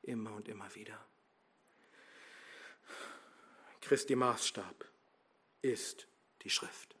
Immer 0.02 0.34
und 0.34 0.48
immer 0.48 0.72
wieder. 0.74 1.04
Christi 3.80 4.14
Maßstab 4.14 4.84
ist 5.62 6.06
die 6.42 6.50
Schrift. 6.50 6.94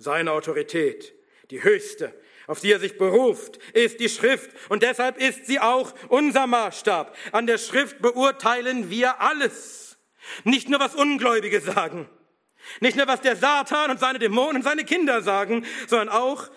Seine 0.00 0.32
Autorität, 0.32 1.14
die 1.50 1.62
höchste, 1.62 2.18
auf 2.46 2.58
die 2.58 2.72
er 2.72 2.80
sich 2.80 2.96
beruft, 2.96 3.58
ist 3.74 4.00
die 4.00 4.08
Schrift 4.08 4.50
und 4.70 4.82
deshalb 4.82 5.18
ist 5.18 5.44
sie 5.44 5.60
auch 5.60 5.92
unser 6.08 6.46
Maßstab. 6.46 7.14
An 7.32 7.46
der 7.46 7.58
Schrift 7.58 8.00
beurteilen 8.00 8.88
wir 8.88 9.20
alles. 9.20 9.98
Nicht 10.44 10.70
nur 10.70 10.80
was 10.80 10.94
Ungläubige 10.94 11.60
sagen, 11.60 12.08
nicht 12.80 12.96
nur 12.96 13.06
was 13.08 13.20
der 13.20 13.36
Satan 13.36 13.90
und 13.90 14.00
seine 14.00 14.18
Dämonen 14.18 14.56
und 14.56 14.62
seine 14.62 14.86
Kinder 14.86 15.20
sagen, 15.20 15.66
sondern 15.86 16.08
auch, 16.08 16.50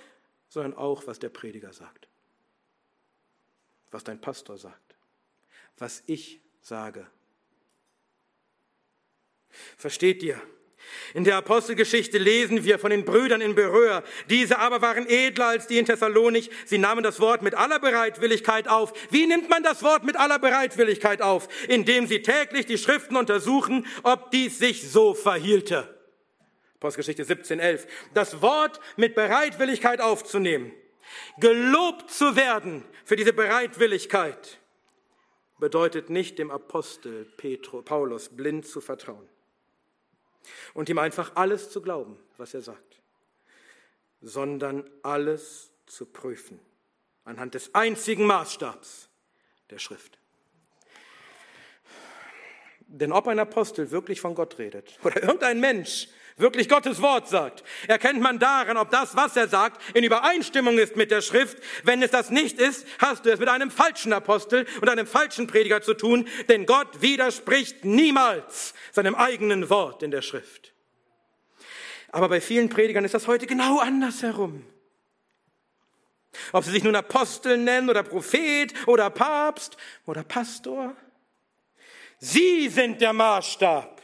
sondern 0.48 0.74
auch 0.76 1.06
was 1.06 1.20
der 1.20 1.30
Prediger 1.30 1.74
sagt, 1.74 2.08
was 3.91 4.06
dein 4.06 4.22
Pastor 4.22 4.58
sagt, 4.58 4.96
was 5.78 6.02
ich 6.06 6.39
sage. 6.62 7.06
Versteht 9.76 10.24
ihr? 10.24 10.41
In 11.14 11.24
der 11.24 11.38
Apostelgeschichte 11.38 12.18
lesen 12.18 12.64
wir 12.64 12.80
von 12.80 12.90
den 12.90 13.06
Brüdern 13.06 13.42
in 13.42 13.54
Beröa. 13.54 14.04
Diese 14.30 14.58
aber 14.58 14.82
waren 14.82 15.08
edler 15.08 15.48
als 15.48 15.68
die 15.68 15.78
in 15.78 15.86
Thessalonich. 15.86 16.50
Sie 16.66 16.80
nahmen 16.80 17.04
das 17.04 17.20
Wort 17.20 17.44
mit 17.44 17.54
aller 17.54 17.80
Bereitwilligkeit 17.80 18.68
auf. 18.68 18.94
Wie 19.12 19.28
nimmt 19.28 19.50
man 19.50 19.62
das 19.62 19.84
Wort 19.84 20.04
mit 20.04 20.16
aller 20.16 20.40
Bereitwilligkeit 20.40 21.22
auf? 21.22 21.48
Indem 21.68 22.08
sie 22.08 22.24
täglich 22.24 22.66
die 22.66 22.80
Schriften 22.80 23.16
untersuchen, 23.16 23.86
ob 24.02 24.32
dies 24.32 24.58
sich 24.58 24.90
so 24.90 25.14
verhielte. 25.14 26.00
Apostelgeschichte 26.78 27.24
17, 27.24 27.60
11. 27.60 27.88
Das 28.14 28.42
Wort 28.42 28.80
mit 28.98 29.14
Bereitwilligkeit 29.14 30.02
aufzunehmen. 30.02 30.72
Gelobt 31.40 32.10
zu 32.10 32.36
werden 32.36 32.84
für 33.06 33.16
diese 33.16 33.34
Bereitwilligkeit 33.34 34.60
bedeutet 35.60 36.10
nicht 36.10 36.40
dem 36.40 36.50
Apostel 36.50 37.26
Petro, 37.38 37.84
Paulus 37.84 38.30
blind 38.30 38.66
zu 38.66 38.82
vertrauen 38.82 39.30
und 40.74 40.89
ihm 40.89 40.98
einfach 40.98 41.36
alles 41.36 41.70
zu 41.70 41.82
glauben, 41.82 42.18
was 42.38 42.54
er 42.54 42.62
sagt, 42.62 43.02
sondern 44.22 44.89
alles 45.02 45.72
zu 45.86 46.06
prüfen 46.06 46.60
anhand 47.26 47.54
des 47.54 47.74
einzigen 47.74 48.26
Maßstabs 48.26 49.10
der 49.70 49.80
Schrift. 49.80 50.20
Denn 52.82 53.12
ob 53.12 53.28
ein 53.28 53.39
Apostel 53.39 53.89
wirklich 53.91 54.22
von 54.22 54.36
Gott 54.36 54.60
redet 54.60 55.00
oder 55.04 55.22
irgendein 55.24 55.60
Mensch 55.60 56.10
wirklich 56.38 56.70
Gottes 56.70 57.02
Wort 57.02 57.28
sagt, 57.28 57.64
erkennt 57.88 58.22
man 58.22 58.40
daran, 58.40 58.78
ob 58.78 58.90
das, 58.90 59.16
was 59.16 59.36
er 59.36 59.48
sagt, 59.48 59.82
in 59.96 60.04
Übereinstimmung 60.04 60.78
ist 60.78 60.96
mit 60.96 61.12
der 61.12 61.22
Schrift. 61.22 61.58
Wenn 61.84 62.02
es 62.02 62.12
das 62.12 62.30
nicht 62.30 62.60
ist, 62.60 62.86
hast 63.00 63.26
du 63.26 63.32
es 63.32 63.40
mit 63.40 63.50
einem 63.50 63.72
falschen 63.72 64.14
Apostel 64.14 64.66
und 64.82 64.90
einem 64.90 65.08
falschen 65.08 65.48
Prediger 65.48 65.82
zu 65.82 65.94
tun, 65.94 66.28
denn 66.50 66.66
Gott 66.66 67.02
widerspricht 67.02 67.86
niemals 67.86 68.74
seinem 68.92 69.16
eigenen 69.16 69.70
Wort 69.70 70.04
in 70.04 70.12
der 70.12 70.22
Schrift. 70.22 70.74
Aber 72.12 72.30
bei 72.30 72.42
vielen 72.42 72.70
Predigern 72.70 73.06
ist 73.06 73.16
das 73.16 73.28
heute 73.28 73.48
genau 73.48 73.80
andersherum. 73.80 74.64
Ob 76.52 76.64
sie 76.64 76.72
sich 76.72 76.84
nun 76.84 76.96
Apostel 76.96 77.58
nennen 77.58 77.90
oder 77.90 78.04
Prophet 78.04 78.72
oder 78.88 79.10
Papst 79.10 79.78
oder 80.06 80.24
Pastor. 80.24 80.96
Sie 82.20 82.70
sind 82.70 83.02
der 83.02 83.14
Maßstab. 83.14 84.03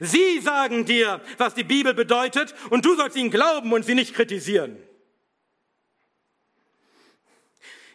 Sie 0.00 0.40
sagen 0.40 0.84
dir, 0.84 1.20
was 1.38 1.54
die 1.54 1.64
Bibel 1.64 1.94
bedeutet, 1.94 2.54
und 2.70 2.84
du 2.84 2.94
sollst 2.96 3.16
ihnen 3.16 3.30
glauben 3.30 3.72
und 3.72 3.84
sie 3.84 3.94
nicht 3.94 4.14
kritisieren. 4.14 4.76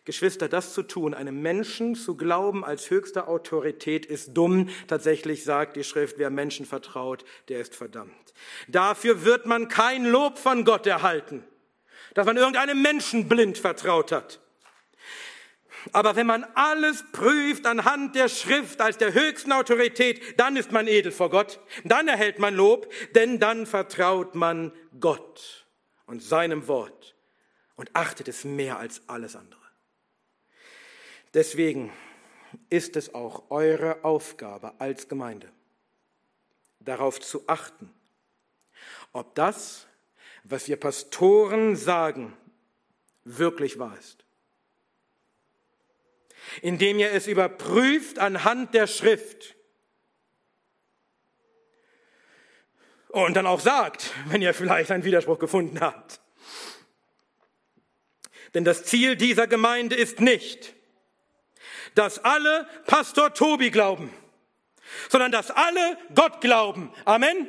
Geschwister, 0.04 0.50
das 0.50 0.74
zu 0.74 0.82
tun, 0.82 1.14
einem 1.14 1.42
Menschen 1.42 1.96
zu 1.96 2.18
glauben 2.18 2.66
als 2.66 2.90
höchste 2.90 3.28
Autorität, 3.28 4.06
ist 4.06 4.34
dumm. 4.34 4.70
Tatsächlich 4.88 5.44
sagt 5.44 5.76
die 5.76 5.84
Schrift, 5.84 6.18
wer 6.18 6.32
Menschen 6.32 6.66
vertraut, 6.66 7.24
der 7.50 7.62
ist 7.62 7.76
verdammt. 7.76 8.34
Dafür 8.68 9.24
wird 9.24 9.46
man 9.46 9.68
kein 9.68 10.06
Lob 10.06 10.40
von 10.40 10.66
Gott 10.66 10.88
erhalten, 10.88 11.44
dass 12.16 12.26
man 12.26 12.38
irgendeinem 12.38 12.82
Menschen 12.82 13.30
blind 13.30 13.60
vertraut 13.60 14.12
hat. 14.12 14.40
Aber 15.94 16.16
wenn 16.16 16.28
man 16.28 16.44
alles 16.56 17.04
prüft 17.12 17.66
anhand 17.66 18.16
der 18.16 18.30
Schrift 18.30 18.82
als 18.82 18.98
der 18.98 19.14
höchsten 19.14 19.52
Autorität, 19.52 20.40
dann 20.40 20.56
ist 20.56 20.72
man 20.72 20.88
edel 20.88 21.12
vor 21.12 21.30
Gott, 21.30 21.60
dann 21.84 22.08
erhält 22.08 22.40
man 22.40 22.54
Lob, 22.54 22.92
denn 23.16 23.40
dann 23.40 23.66
vertraut 23.66 24.36
man 24.36 24.72
Gott 25.00 25.66
und 26.06 26.22
seinem 26.22 26.68
Wort 26.68 27.16
und 27.76 27.90
achtet 27.96 28.28
es 28.28 28.44
mehr 28.44 28.78
als 28.78 29.02
alles 29.08 29.36
andere. 29.36 29.60
Deswegen 31.34 31.92
ist 32.70 32.96
es 32.96 33.14
auch 33.14 33.50
eure 33.50 34.04
Aufgabe 34.04 34.74
als 34.80 35.08
Gemeinde, 35.08 35.50
darauf 36.80 37.20
zu 37.20 37.48
achten, 37.48 37.92
ob 39.14 39.34
das, 39.36 39.88
was 40.44 40.68
wir 40.68 40.78
Pastoren 40.78 41.76
sagen, 41.76 42.36
wirklich 43.24 43.80
wahr 43.80 43.98
ist 43.98 44.26
indem 46.62 47.00
ihr 47.00 47.12
es 47.12 47.28
überprüft 47.28 48.20
anhand 48.20 48.74
der 48.74 48.88
Schrift. 48.88 49.56
Und 53.10 53.36
dann 53.36 53.46
auch 53.46 53.60
sagt, 53.60 54.14
wenn 54.28 54.42
ihr 54.42 54.54
vielleicht 54.54 54.92
einen 54.92 55.04
Widerspruch 55.04 55.40
gefunden 55.40 55.82
habt. 55.82 56.22
Denn 58.54 58.64
das 58.64 58.84
Ziel 58.86 59.16
dieser 59.16 59.48
Gemeinde 59.48 59.96
ist 59.96 60.20
nicht, 60.20 60.74
dass 61.96 62.20
alle 62.20 62.68
Pastor 62.86 63.34
Tobi 63.34 63.70
glauben, 63.70 64.14
sondern 65.10 65.32
dass 65.32 65.52
alle 65.52 65.98
Gott 66.16 66.42
glauben. 66.42 66.92
Amen. 67.06 67.48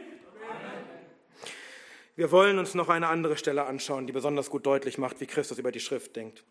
Wir 2.14 2.30
wollen 2.30 2.58
uns 2.58 2.74
noch 2.74 2.88
eine 2.88 3.08
andere 3.08 3.36
Stelle 3.36 3.64
anschauen, 3.64 4.06
die 4.06 4.12
besonders 4.12 4.50
gut 4.50 4.66
deutlich 4.66 4.98
macht, 4.98 5.20
wie 5.20 5.26
Christus 5.26 5.58
über 5.58 5.72
die 5.72 5.80
Schrift 5.80 6.14
denkt. 6.14 6.44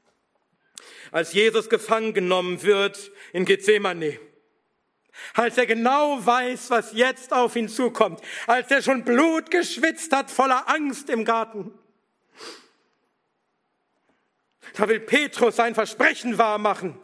Als 1.11 1.33
Jesus 1.33 1.69
gefangen 1.69 2.13
genommen 2.13 2.61
wird 2.63 3.11
in 3.33 3.45
Gethsemane. 3.45 4.19
Als 5.33 5.57
er 5.57 5.65
genau 5.65 6.25
weiß, 6.25 6.69
was 6.69 6.93
jetzt 6.93 7.33
auf 7.33 7.55
ihn 7.55 7.69
zukommt. 7.69 8.21
Als 8.47 8.71
er 8.71 8.81
schon 8.81 9.03
Blut 9.03 9.51
geschwitzt 9.51 10.15
hat 10.15 10.31
voller 10.31 10.69
Angst 10.69 11.09
im 11.09 11.25
Garten. 11.25 11.73
Da 14.73 14.87
will 14.87 14.99
Petrus 14.99 15.57
sein 15.57 15.75
Versprechen 15.75 16.37
wahrmachen. 16.37 16.97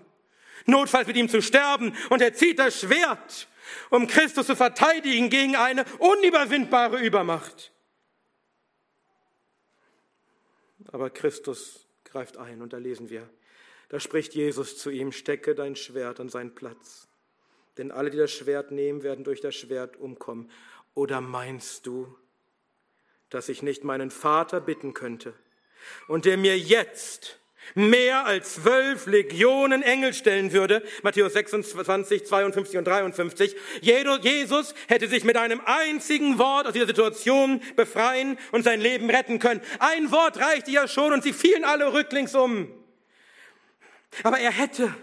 Notfalls 0.65 1.07
mit 1.07 1.17
ihm 1.17 1.29
zu 1.29 1.41
sterben. 1.41 1.95
Und 2.09 2.21
er 2.21 2.33
zieht 2.33 2.59
das 2.59 2.79
Schwert, 2.79 3.47
um 3.89 4.07
Christus 4.07 4.47
zu 4.47 4.55
verteidigen 4.55 5.29
gegen 5.29 5.55
eine 5.55 5.85
unüberwindbare 5.99 6.99
Übermacht. 6.99 7.71
Aber 10.91 11.09
Christus 11.09 11.85
greift 12.05 12.37
ein 12.37 12.61
und 12.61 12.71
da 12.73 12.77
lesen 12.77 13.09
wir, 13.09 13.29
da 13.89 13.99
spricht 13.99 14.33
Jesus 14.33 14.77
zu 14.77 14.89
ihm, 14.89 15.11
stecke 15.11 15.55
dein 15.55 15.75
Schwert 15.75 16.19
an 16.19 16.29
seinen 16.29 16.53
Platz. 16.53 17.07
Denn 17.77 17.91
alle, 17.91 18.09
die 18.09 18.17
das 18.17 18.31
Schwert 18.31 18.71
nehmen, 18.71 19.03
werden 19.03 19.23
durch 19.23 19.39
das 19.39 19.55
Schwert 19.55 19.97
umkommen. 19.97 20.49
Oder 20.93 21.21
meinst 21.21 21.85
du, 21.85 22.15
dass 23.29 23.49
ich 23.49 23.61
nicht 23.61 23.83
meinen 23.83 24.09
Vater 24.09 24.59
bitten 24.59 24.93
könnte 24.93 25.33
und 26.07 26.25
der 26.25 26.37
mir 26.37 26.57
jetzt 26.57 27.39
mehr 27.75 28.25
als 28.25 28.55
zwölf 28.55 29.07
Legionen 29.07 29.83
Engel 29.83 30.13
stellen 30.13 30.53
würde, 30.53 30.81
Matthäus 31.03 31.33
26, 31.33 32.25
52 32.25 32.77
und 32.77 32.85
53. 32.85 33.55
Jesus 33.81 34.73
hätte 34.87 35.07
sich 35.07 35.23
mit 35.23 35.35
einem 35.37 35.61
einzigen 35.65 36.39
Wort 36.39 36.67
aus 36.67 36.73
dieser 36.73 36.87
Situation 36.87 37.61
befreien 37.75 38.37
und 38.51 38.63
sein 38.63 38.79
Leben 38.79 39.09
retten 39.09 39.39
können. 39.39 39.61
Ein 39.79 40.11
Wort 40.11 40.37
reichte 40.37 40.71
ja 40.71 40.87
schon 40.87 41.13
und 41.13 41.23
sie 41.23 41.33
fielen 41.33 41.65
alle 41.65 41.93
rücklings 41.93 42.35
um. 42.35 42.71
Aber 44.23 44.39
er 44.39 44.51
hätte 44.51 44.93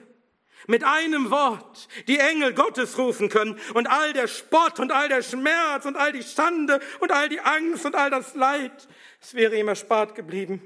mit 0.66 0.82
einem 0.82 1.30
Wort 1.30 1.88
die 2.08 2.18
Engel 2.18 2.54
Gottes 2.54 2.96
rufen 2.98 3.28
können 3.28 3.58
und 3.74 3.86
all 3.86 4.12
der 4.12 4.28
Spott 4.28 4.80
und 4.80 4.92
all 4.92 5.08
der 5.08 5.22
Schmerz 5.22 5.84
und 5.84 5.96
all 5.96 6.12
die 6.12 6.22
Schande 6.22 6.80
und 7.00 7.12
all 7.12 7.28
die 7.28 7.40
Angst 7.40 7.84
und 7.84 7.94
all 7.94 8.10
das 8.10 8.34
Leid, 8.34 8.88
es 9.20 9.34
wäre 9.34 9.58
ihm 9.58 9.68
erspart 9.68 10.14
geblieben. 10.14 10.62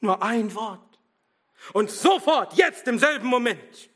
Nur 0.00 0.22
ein 0.22 0.54
Wort. 0.54 0.80
Und 1.72 1.90
sofort, 1.90 2.54
jetzt 2.54 2.86
im 2.86 2.98
selben 2.98 3.26
Moment, 3.26 3.90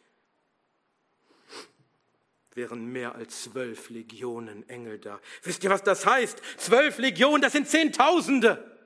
wären 2.55 2.87
mehr 2.87 3.15
als 3.15 3.45
zwölf 3.45 3.91
Legionen 3.91 4.69
Engel 4.69 4.99
da. 4.99 5.21
Wisst 5.43 5.63
ihr, 5.63 5.71
was 5.71 5.83
das 5.83 6.05
heißt? 6.05 6.41
Zwölf 6.57 6.99
Legionen, 6.99 7.43
das 7.43 7.53
sind 7.53 7.69
Zehntausende. 7.69 8.77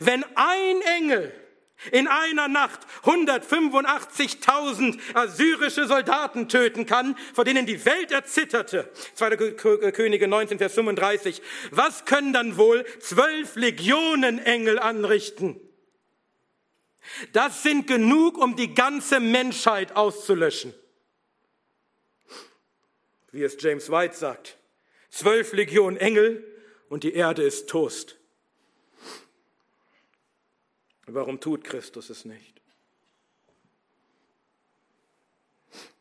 Wenn 0.00 0.24
ein 0.34 0.80
Engel 0.82 1.32
in 1.92 2.08
einer 2.08 2.48
Nacht 2.48 2.80
185.000 3.04 4.98
assyrische 5.14 5.86
Soldaten 5.86 6.48
töten 6.48 6.86
kann, 6.86 7.16
vor 7.34 7.44
denen 7.44 7.66
die 7.66 7.84
Welt 7.84 8.10
erzitterte. 8.10 8.90
2. 9.14 9.36
Könige 9.92 10.28
19, 10.28 10.58
Vers 10.58 10.74
35. 10.74 11.40
Was 11.70 12.04
können 12.04 12.32
dann 12.32 12.56
wohl 12.56 12.84
zwölf 13.00 13.56
Legionen 13.56 14.38
Engel 14.38 14.78
anrichten? 14.78 15.60
Das 17.32 17.62
sind 17.62 17.86
genug, 17.86 18.36
um 18.36 18.56
die 18.56 18.74
ganze 18.74 19.20
Menschheit 19.20 19.96
auszulöschen. 19.96 20.74
Wie 23.30 23.42
es 23.42 23.56
James 23.60 23.90
White 23.90 24.16
sagt, 24.16 24.58
zwölf 25.10 25.52
Legionen 25.52 25.96
Engel 25.96 26.44
und 26.88 27.04
die 27.04 27.12
Erde 27.12 27.42
ist 27.42 27.68
Toast. 27.68 28.18
Warum 31.08 31.40
tut 31.40 31.64
Christus 31.64 32.10
es 32.10 32.24
nicht? 32.24 32.60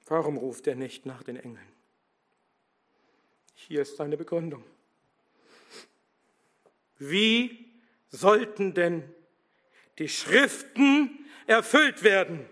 Warum 0.05 0.38
ruft 0.38 0.68
er 0.68 0.76
nicht 0.76 1.05
nach 1.05 1.24
den 1.24 1.38
Engeln? 1.38 1.68
Hier 3.53 3.82
ist 3.82 3.97
seine 3.97 4.18
Begründung. 4.18 4.64
Wie 6.97 7.74
sollten 8.10 8.74
denn 8.74 9.03
die 9.97 10.10
Schriften 10.10 11.26
erfüllt 11.47 12.03
werden, 12.03 12.45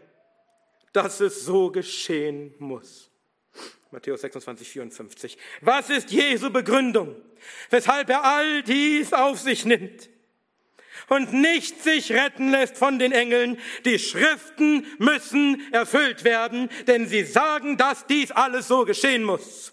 dass 0.94 1.20
es 1.20 1.46
so 1.46 1.72
geschehen 1.72 2.54
muss. 2.58 3.12
Matthäus 3.92 4.22
26, 4.22 4.68
54. 4.70 5.38
Was 5.62 5.90
ist 5.90 6.12
Jesu 6.12 6.50
Begründung, 6.50 7.16
weshalb 7.70 8.10
er 8.10 8.24
all 8.24 8.64
dies 8.64 9.14
auf 9.14 9.40
sich 9.40 9.66
nimmt? 9.66 10.10
Und 11.10 11.34
nicht 11.34 11.84
sich 11.84 12.12
retten 12.12 12.52
lässt 12.52 12.78
von 12.78 13.00
den 13.00 13.12
Engeln. 13.12 13.58
Die 13.86 14.00
Schriften 14.00 14.86
müssen 14.98 15.62
erfüllt 15.72 16.24
werden, 16.24 16.70
denn 16.88 17.08
sie 17.08 17.24
sagen, 17.24 17.78
dass 17.78 18.08
dies 18.08 18.32
alles 18.32 18.68
so 18.68 18.86
geschehen 18.86 19.24
muss. 19.24 19.72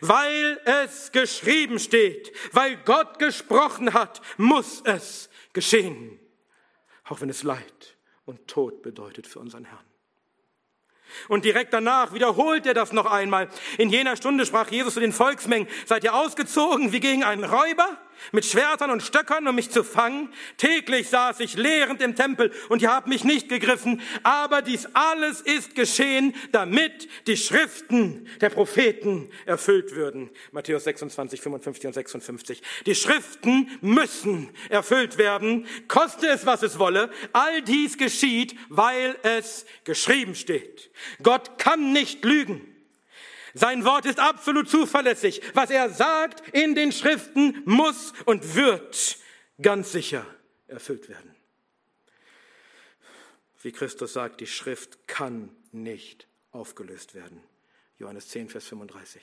Weil 0.00 0.60
es 0.64 1.12
geschrieben 1.12 1.78
steht, 1.78 2.32
weil 2.52 2.76
Gott 2.84 3.18
gesprochen 3.18 3.94
hat, 3.94 4.20
muss 4.36 4.82
es 4.84 5.30
geschehen 5.52 6.20
auch 7.04 7.20
wenn 7.20 7.30
es 7.30 7.42
Leid 7.42 7.96
und 8.24 8.48
Tod 8.48 8.82
bedeutet 8.82 9.26
für 9.26 9.38
unseren 9.38 9.64
Herrn. 9.64 9.84
Und 11.28 11.44
direkt 11.44 11.72
danach 11.72 12.12
wiederholt 12.12 12.66
er 12.66 12.74
das 12.74 12.92
noch 12.92 13.06
einmal. 13.06 13.48
In 13.78 13.90
jener 13.90 14.16
Stunde 14.16 14.46
sprach 14.46 14.70
Jesus 14.70 14.94
zu 14.94 15.00
den 15.00 15.12
Volksmengen, 15.12 15.68
seid 15.86 16.02
ihr 16.02 16.14
ausgezogen 16.14 16.92
wie 16.92 17.00
gegen 17.00 17.22
einen 17.22 17.44
Räuber? 17.44 17.98
Mit 18.32 18.44
Schwertern 18.44 18.90
und 18.90 19.02
Stöckern, 19.02 19.46
um 19.46 19.54
mich 19.54 19.70
zu 19.70 19.84
fangen. 19.84 20.32
Täglich 20.56 21.08
saß 21.08 21.40
ich 21.40 21.54
lehrend 21.54 22.02
im 22.02 22.14
Tempel 22.14 22.52
und 22.68 22.82
ihr 22.82 22.92
habt 22.92 23.06
mich 23.06 23.24
nicht 23.24 23.48
gegriffen. 23.48 24.00
Aber 24.22 24.62
dies 24.62 24.86
alles 24.94 25.40
ist 25.40 25.74
geschehen, 25.74 26.34
damit 26.52 27.08
die 27.26 27.36
Schriften 27.36 28.26
der 28.40 28.50
Propheten 28.50 29.30
erfüllt 29.46 29.94
würden. 29.94 30.30
Matthäus 30.52 30.84
26, 30.84 31.40
55 31.40 31.86
und 31.86 31.92
56. 31.92 32.62
Die 32.86 32.94
Schriften 32.94 33.70
müssen 33.80 34.50
erfüllt 34.68 35.18
werden, 35.18 35.66
koste 35.88 36.28
es, 36.28 36.46
was 36.46 36.62
es 36.62 36.78
wolle. 36.78 37.10
All 37.32 37.62
dies 37.62 37.98
geschieht, 37.98 38.56
weil 38.68 39.16
es 39.22 39.66
geschrieben 39.84 40.34
steht. 40.34 40.90
Gott 41.22 41.58
kann 41.58 41.92
nicht 41.92 42.24
lügen. 42.24 42.73
Sein 43.54 43.84
Wort 43.84 44.04
ist 44.04 44.18
absolut 44.18 44.68
zuverlässig. 44.68 45.40
Was 45.54 45.70
er 45.70 45.88
sagt 45.90 46.48
in 46.48 46.74
den 46.74 46.92
Schriften 46.92 47.62
muss 47.64 48.12
und 48.24 48.54
wird 48.56 49.16
ganz 49.62 49.92
sicher 49.92 50.26
erfüllt 50.66 51.08
werden. 51.08 51.34
Wie 53.62 53.72
Christus 53.72 54.12
sagt, 54.12 54.40
die 54.40 54.46
Schrift 54.46 55.06
kann 55.06 55.54
nicht 55.72 56.26
aufgelöst 56.50 57.14
werden. 57.14 57.42
Johannes 57.98 58.28
10, 58.28 58.48
Vers 58.48 58.66
35. 58.66 59.22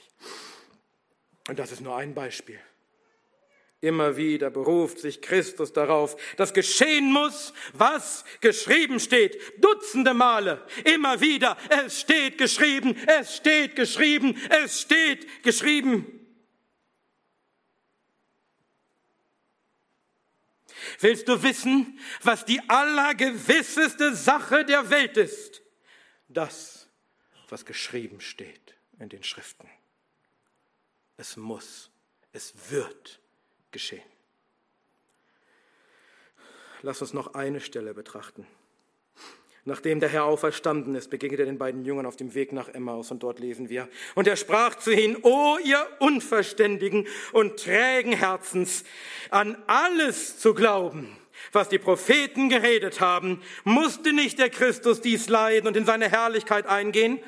Und 1.50 1.60
das 1.60 1.72
ist 1.72 1.82
nur 1.82 1.96
ein 1.98 2.14
Beispiel. 2.14 2.60
Immer 3.82 4.16
wieder 4.16 4.52
beruft 4.52 5.00
sich 5.00 5.22
Christus 5.22 5.74
darauf, 5.74 6.16
dass 6.38 6.54
geschehen 6.54 7.12
muss, 7.12 7.52
was 7.74 8.24
geschrieben 8.40 9.00
steht. 9.00 9.42
Dutzende 9.58 10.14
Male, 10.14 10.64
immer 10.86 11.20
wieder. 11.20 11.58
Es 11.70 12.00
steht 12.00 12.38
geschrieben, 12.38 12.96
es 13.08 13.38
steht 13.38 13.76
geschrieben, 13.76 14.40
es 14.64 14.82
steht 14.82 15.44
geschrieben. 15.44 16.20
Willst 21.00 21.28
du 21.28 21.42
wissen, 21.42 22.00
was 22.22 22.46
die 22.46 22.62
allergewisseste 22.70 24.16
Sache 24.16 24.64
der 24.64 24.92
Welt 24.92 25.18
ist? 25.18 25.64
Das, 26.28 26.88
was 27.50 27.66
geschrieben 27.66 28.22
steht 28.22 28.76
in 29.00 29.10
den 29.10 29.24
Schriften. 29.24 29.68
Es 31.18 31.36
muss, 31.36 31.90
es 32.32 32.54
wird 32.70 33.21
geschehen. 33.72 34.04
Lass 36.82 37.02
uns 37.02 37.14
noch 37.14 37.36
eine 37.36 37.60
Stelle 37.60 37.94
betrachten. 37.94 38.48
Nachdem 39.64 40.00
der 40.00 40.10
Herr 40.10 40.26
auferstanden 40.26 40.96
ist, 40.96 41.12
begegnet 41.12 41.42
er 41.42 41.46
den 41.46 41.60
beiden 41.60 41.86
Jüngern 41.86 42.08
auf 42.08 42.16
dem 42.16 42.34
Weg 42.34 42.52
nach 42.52 42.68
Emmaus 42.70 43.12
und 43.12 43.22
dort 43.22 43.40
lesen 43.40 43.70
wir. 43.70 43.88
Und 44.16 44.28
er 44.28 44.36
sprach 44.36 44.76
zu 44.76 44.92
ihnen, 44.92 45.18
O 45.22 45.60
ihr 45.64 45.86
unverständigen 46.00 47.08
und 47.32 47.60
trägen 47.60 48.14
Herzens, 48.14 48.84
an 49.30 49.56
alles 49.68 50.40
zu 50.40 50.56
glauben, 50.56 51.16
was 51.52 51.70
die 51.70 51.78
Propheten 51.78 52.50
geredet 52.50 53.02
haben, 53.02 53.44
musste 53.64 54.14
nicht 54.14 54.40
der 54.40 54.50
Christus 54.50 55.00
dies 55.00 55.30
leiden 55.30 55.68
und 55.68 55.78
in 55.78 55.86
seine 55.86 56.10
Herrlichkeit 56.10 56.66
eingehen? 56.66 57.20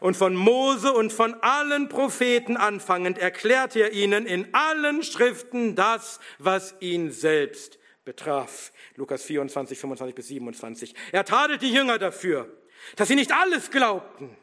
Und 0.00 0.16
von 0.16 0.34
Mose 0.34 0.92
und 0.92 1.12
von 1.12 1.34
allen 1.42 1.88
Propheten 1.88 2.56
anfangend 2.56 3.18
erklärte 3.18 3.80
er 3.80 3.92
ihnen 3.92 4.26
in 4.26 4.52
allen 4.54 5.02
Schriften 5.02 5.74
das, 5.74 6.20
was 6.38 6.74
ihn 6.80 7.10
selbst 7.10 7.78
betraf. 8.04 8.72
Lukas 8.96 9.24
24, 9.24 9.78
25 9.78 10.14
bis 10.14 10.28
27. 10.28 10.94
Er 11.12 11.24
tadelt 11.24 11.62
die 11.62 11.72
Jünger 11.72 11.98
dafür, 11.98 12.50
dass 12.96 13.08
sie 13.08 13.16
nicht 13.16 13.32
alles 13.32 13.70
glaubten, 13.70 14.36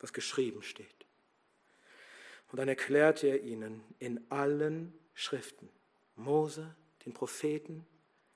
was 0.00 0.12
geschrieben 0.12 0.62
steht. 0.62 0.86
Und 2.50 2.58
dann 2.58 2.68
erklärte 2.68 3.28
er 3.28 3.42
ihnen 3.42 3.82
in 3.98 4.20
allen 4.30 4.92
Schriften, 5.14 5.68
Mose, 6.16 6.74
den 7.04 7.14
Propheten, 7.14 7.86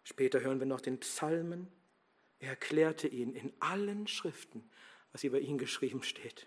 später 0.05 0.41
hören 0.41 0.61
wir 0.61 0.67
noch 0.67 0.81
den 0.81 1.01
Psalmen, 1.01 1.69
Er 2.45 2.51
erklärte 2.51 3.09
ihnen 3.09 3.35
in 3.35 3.53
allen 3.59 4.07
Schriften, 4.07 4.69
was 5.15 5.23
über 5.23 5.39
ihn 5.39 5.59
geschrieben 5.59 6.03
steht. 6.03 6.47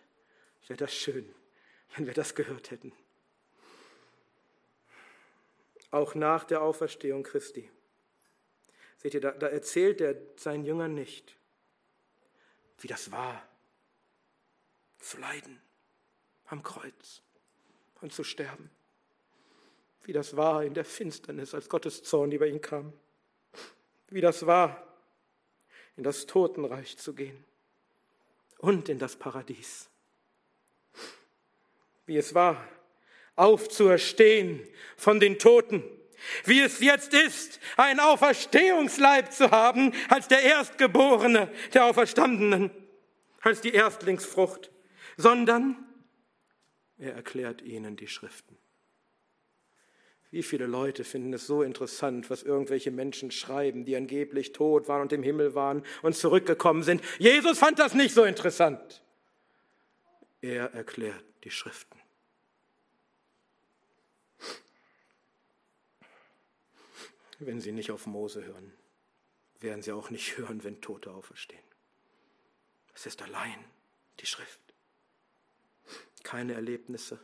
Wäre 0.68 0.78
das 0.78 0.93
schön, 0.93 1.34
wenn 1.95 2.05
wir 2.05 2.13
das 2.13 2.36
gehört 2.36 2.70
hätten. 2.70 2.91
Auch 5.89 6.15
nach 6.15 6.43
der 6.43 6.61
Auferstehung 6.61 7.24
Christi. 7.24 7.72
Seht 8.97 9.13
ihr, 9.13 9.22
da, 9.22 9.32
da 9.32 9.47
erzählt 9.47 10.01
er 10.01 10.15
seinen 10.36 10.65
Jüngern 10.65 10.93
nicht, 10.93 11.38
wie 12.80 12.88
das 12.88 13.09
war, 13.09 13.47
zu 14.99 15.18
leiden 15.18 15.61
am 16.47 16.61
Kreuz 16.61 17.22
und 18.01 18.11
zu 18.11 18.26
sterben. 18.26 18.70
Wie 20.03 20.11
das 20.11 20.36
war 20.36 20.65
in 20.65 20.74
der 20.74 20.86
Finsternis, 20.86 21.53
als 21.53 21.70
Gottes 21.70 22.03
Zorn 22.03 22.34
über 22.34 22.47
ihn 22.47 22.59
kam. 22.59 22.91
Wie 24.09 24.22
das 24.22 24.45
war, 24.45 24.86
in 25.95 26.03
das 26.03 26.26
Totenreich 26.26 26.97
zu 26.97 27.15
gehen 27.15 27.45
und 28.58 28.89
in 28.89 28.99
das 28.99 29.16
Paradies. 29.16 29.89
Wie 32.05 32.18
es 32.18 32.34
war, 32.34 32.68
aufzuerstehen 33.36 34.62
von 34.95 35.20
den 35.20 35.39
Toten. 35.39 35.84
Wie 36.45 36.62
es 36.62 36.80
jetzt 36.80 37.14
ist, 37.14 37.60
einen 37.78 37.99
Auferstehungsleib 37.99 39.32
zu 39.32 39.51
haben 39.51 39.93
als 40.10 40.28
der 40.28 40.41
Erstgeborene 40.41 41.51
der 41.74 41.86
Auferstandenen, 41.86 42.72
als 43.41 43.62
die 43.62 43.74
Erstlingsfrucht, 43.74 44.72
sondern 45.16 45.86
er 46.97 47.14
erklärt 47.14 47.62
ihnen 47.62 47.95
die 47.95 48.08
Schriften. 48.08 48.58
Wie 50.30 50.43
viele 50.43 50.65
Leute 50.65 51.05
finden 51.05 51.34
es 51.34 51.47
so 51.47 51.61
interessant, 51.63 52.30
was 52.30 52.43
irgendwelche 52.43 52.91
Menschen 52.91 53.32
schreiben, 53.32 53.86
die 53.86 53.95
angeblich 53.95 54.51
tot 54.51 54.89
waren 54.89 55.03
und 55.03 55.13
im 55.13 55.23
Himmel 55.23 55.55
waren 55.55 55.84
und 56.01 56.15
zurückgekommen 56.15 56.84
sind. 56.84 57.01
Jesus 57.17 57.59
fand 57.59 57.80
das 57.80 57.93
nicht 57.93 58.13
so 58.13 58.25
interessant. 58.25 59.01
Er 60.41 60.73
erklärt 60.73 61.23
die 61.45 61.49
Schriften. 61.49 61.99
Wenn 67.39 67.61
sie 67.61 67.71
nicht 67.71 67.91
auf 67.91 68.05
Mose 68.05 68.43
hören, 68.43 68.73
werden 69.59 69.82
sie 69.82 69.91
auch 69.91 70.09
nicht 70.09 70.38
hören, 70.38 70.63
wenn 70.63 70.82
Tote 70.82 71.11
auferstehen. 71.11 71.63
Es 72.93 73.05
ist 73.05 73.21
allein 73.21 73.63
die 74.19 74.25
Schrift. 74.25 74.59
Keine 76.23 76.53
Erlebnisse, 76.53 77.19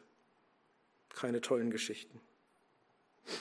keine 1.09 1.41
tollen 1.41 1.71
Geschichten. 1.71 2.21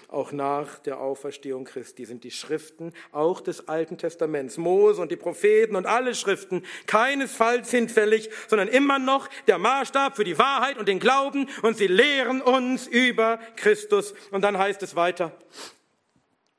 Auch 0.09 0.31
nach 0.33 0.79
der 0.79 1.01
Auferstehung 1.01 1.65
Christi 1.65 2.05
sind 2.05 2.23
die 2.23 2.31
Schriften, 2.31 2.93
auch 3.11 3.41
des 3.41 3.69
Alten 3.69 3.99
Testaments, 3.99 4.57
Mose 4.57 5.01
und 5.01 5.11
die 5.11 5.17
Propheten 5.17 5.75
und 5.75 5.87
alle 5.87 6.15
Schriften, 6.15 6.65
keinesfalls 6.87 7.71
hinfällig, 7.71 8.31
sondern 8.47 8.69
immer 8.69 8.99
noch 8.99 9.29
der 9.47 9.59
Maßstab 9.59 10.15
für 10.15 10.25
die 10.25 10.39
Wahrheit 10.39 10.79
und 10.79 10.87
den 10.87 11.01
Glauben 11.01 11.49
und 11.63 11.77
sie 11.77 11.89
lehren 11.89 12.43
uns 12.43 12.87
über 12.87 13.39
Christus. 13.57 14.15
Und 14.31 14.43
dann 14.43 14.59
heißt 14.59 14.83
es 14.83 14.95
weiter, 14.95 15.33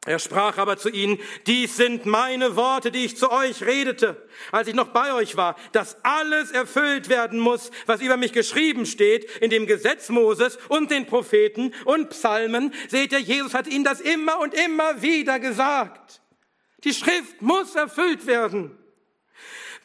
er 0.06 0.20
sprach 0.20 0.58
aber 0.58 0.78
zu 0.78 0.90
ihnen, 0.90 1.18
dies 1.48 1.78
sind 1.78 2.06
meine 2.06 2.58
Worte, 2.58 2.92
die 2.92 3.06
ich 3.06 3.16
zu 3.16 3.32
euch 3.32 3.64
redete, 3.64 4.22
als 4.52 4.68
ich 4.68 4.76
noch 4.76 4.90
bei 4.90 5.14
euch 5.14 5.38
war, 5.38 5.56
dass 5.72 5.96
alles 6.04 6.52
erfüllt 6.52 7.08
werden 7.08 7.40
muss, 7.40 7.72
was 7.86 8.02
über 8.02 8.18
mich 8.18 8.34
geschrieben 8.34 8.86
steht 8.86 9.24
in 9.40 9.50
dem 9.50 9.66
Gesetz 9.66 10.10
Moses 10.10 10.58
und 10.68 10.92
den 10.92 11.06
Propheten 11.06 11.74
und 11.86 12.10
Psalmen. 12.10 12.74
Seht 12.90 13.14
ihr, 13.14 13.20
Jesus 13.20 13.54
hat 13.54 13.68
ihnen 13.68 13.86
das 13.86 14.02
immer 14.02 14.40
und 14.42 14.54
immer 14.54 15.02
wieder 15.02 15.40
gesagt. 15.40 16.22
Die 16.84 16.94
Schrift 16.94 17.42
muss 17.42 17.74
erfüllt 17.76 18.28
werden. 18.28 18.78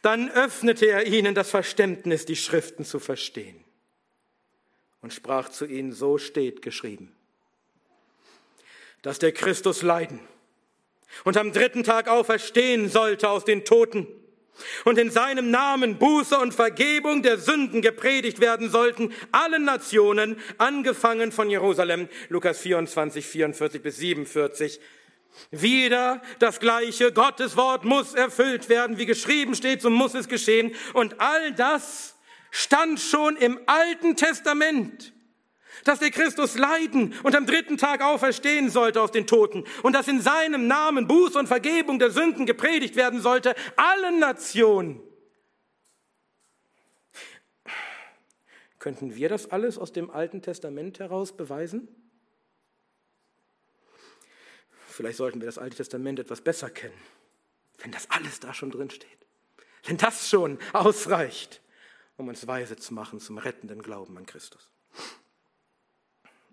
Dann 0.03 0.31
öffnete 0.31 0.87
er 0.87 1.07
ihnen 1.07 1.37
das 1.37 1.51
Verständnis, 1.51 2.25
die 2.25 2.37
Schriften 2.37 2.85
zu 2.85 2.99
verstehen 2.99 3.65
und 5.01 5.13
sprach 5.13 5.49
zu 5.49 5.65
ihnen, 5.65 5.93
so 5.93 6.19
steht 6.19 6.61
geschrieben 6.61 7.15
dass 9.03 9.19
der 9.19 9.33
Christus 9.33 9.83
leiden 9.83 10.21
und 11.25 11.37
am 11.37 11.53
dritten 11.53 11.85
Tag 11.85 12.09
auferstehen 12.09 12.89
sollte 12.89 13.29
aus 13.29 13.45
den 13.45 13.65
Toten 13.65 14.07
und 14.85 14.99
in 14.99 15.11
seinem 15.11 15.51
Namen 15.51 15.99
Buße 15.99 16.37
und 16.39 16.55
Vergebung 16.55 17.23
der 17.23 17.39
Sünden 17.39 17.83
gepredigt 17.83 18.41
werden 18.41 18.71
sollten, 18.71 19.13
allen 19.33 19.65
Nationen, 19.65 20.37
angefangen 20.59 21.33
von 21.33 21.51
Jerusalem, 21.51 22.09
Lukas 22.29 22.59
24, 22.59 23.25
44 23.25 23.83
bis 23.83 23.97
47. 23.99 24.81
Wieder 25.51 26.21
das 26.41 26.59
gleiche, 26.59 27.13
Gottes 27.13 27.57
Wort 27.57 27.85
muss 27.85 28.15
erfüllt 28.15 28.69
werden, 28.69 28.99
wie 28.99 29.07
geschrieben 29.07 29.55
steht, 29.55 29.83
so 29.83 29.91
muss 29.91 30.15
es 30.15 30.29
geschehen. 30.29 30.75
Und 30.95 31.21
all 31.21 31.53
das 31.53 32.17
stand 32.51 32.99
schon 32.99 33.37
im 33.37 33.61
Alten 33.67 34.17
Testament 34.17 35.13
dass 35.85 35.99
der 35.99 36.11
Christus 36.11 36.57
leiden 36.57 37.15
und 37.23 37.35
am 37.35 37.47
dritten 37.47 37.77
Tag 37.77 38.03
auferstehen 38.03 38.71
sollte 38.71 39.01
aus 39.01 39.13
den 39.13 39.27
Toten 39.27 39.65
und 39.83 39.93
dass 39.93 40.09
in 40.09 40.21
seinem 40.21 40.67
Namen 40.67 41.07
Buß 41.07 41.37
und 41.37 41.47
Vergebung 41.47 41.99
der 41.99 42.11
Sünden 42.11 42.47
gepredigt 42.47 42.97
werden 42.97 43.21
sollte, 43.21 43.55
allen 43.77 44.19
Nationen. 44.19 45.01
Könnten 48.79 49.17
wir 49.17 49.29
das 49.29 49.51
alles 49.51 49.77
aus 49.77 49.93
dem 49.93 50.11
Alten 50.11 50.41
Testament 50.41 50.99
heraus 50.99 51.37
beweisen? 51.37 51.89
Vielleicht 54.87 55.19
sollten 55.19 55.41
wir 55.41 55.47
das 55.47 55.59
Alte 55.59 55.77
Testament 55.77 56.19
etwas 56.19 56.41
besser 56.41 56.71
kennen, 56.71 56.99
wenn 57.79 57.93
das 57.93 58.11
alles 58.11 58.41
da 58.41 58.55
schon 58.55 58.71
drin 58.71 58.91
steht. 58.91 59.09
Wenn 59.85 59.97
das 59.97 60.29
schon 60.29 60.59
ausreicht, 60.73 61.61
um 62.17 62.29
uns 62.29 62.47
weise 62.47 62.77
zu 62.77 62.95
machen 62.95 63.21
zum 63.21 63.39
rettenden 63.39 63.81
Glauben 63.81 64.17
an 64.17 64.27
Christus. 64.27 64.73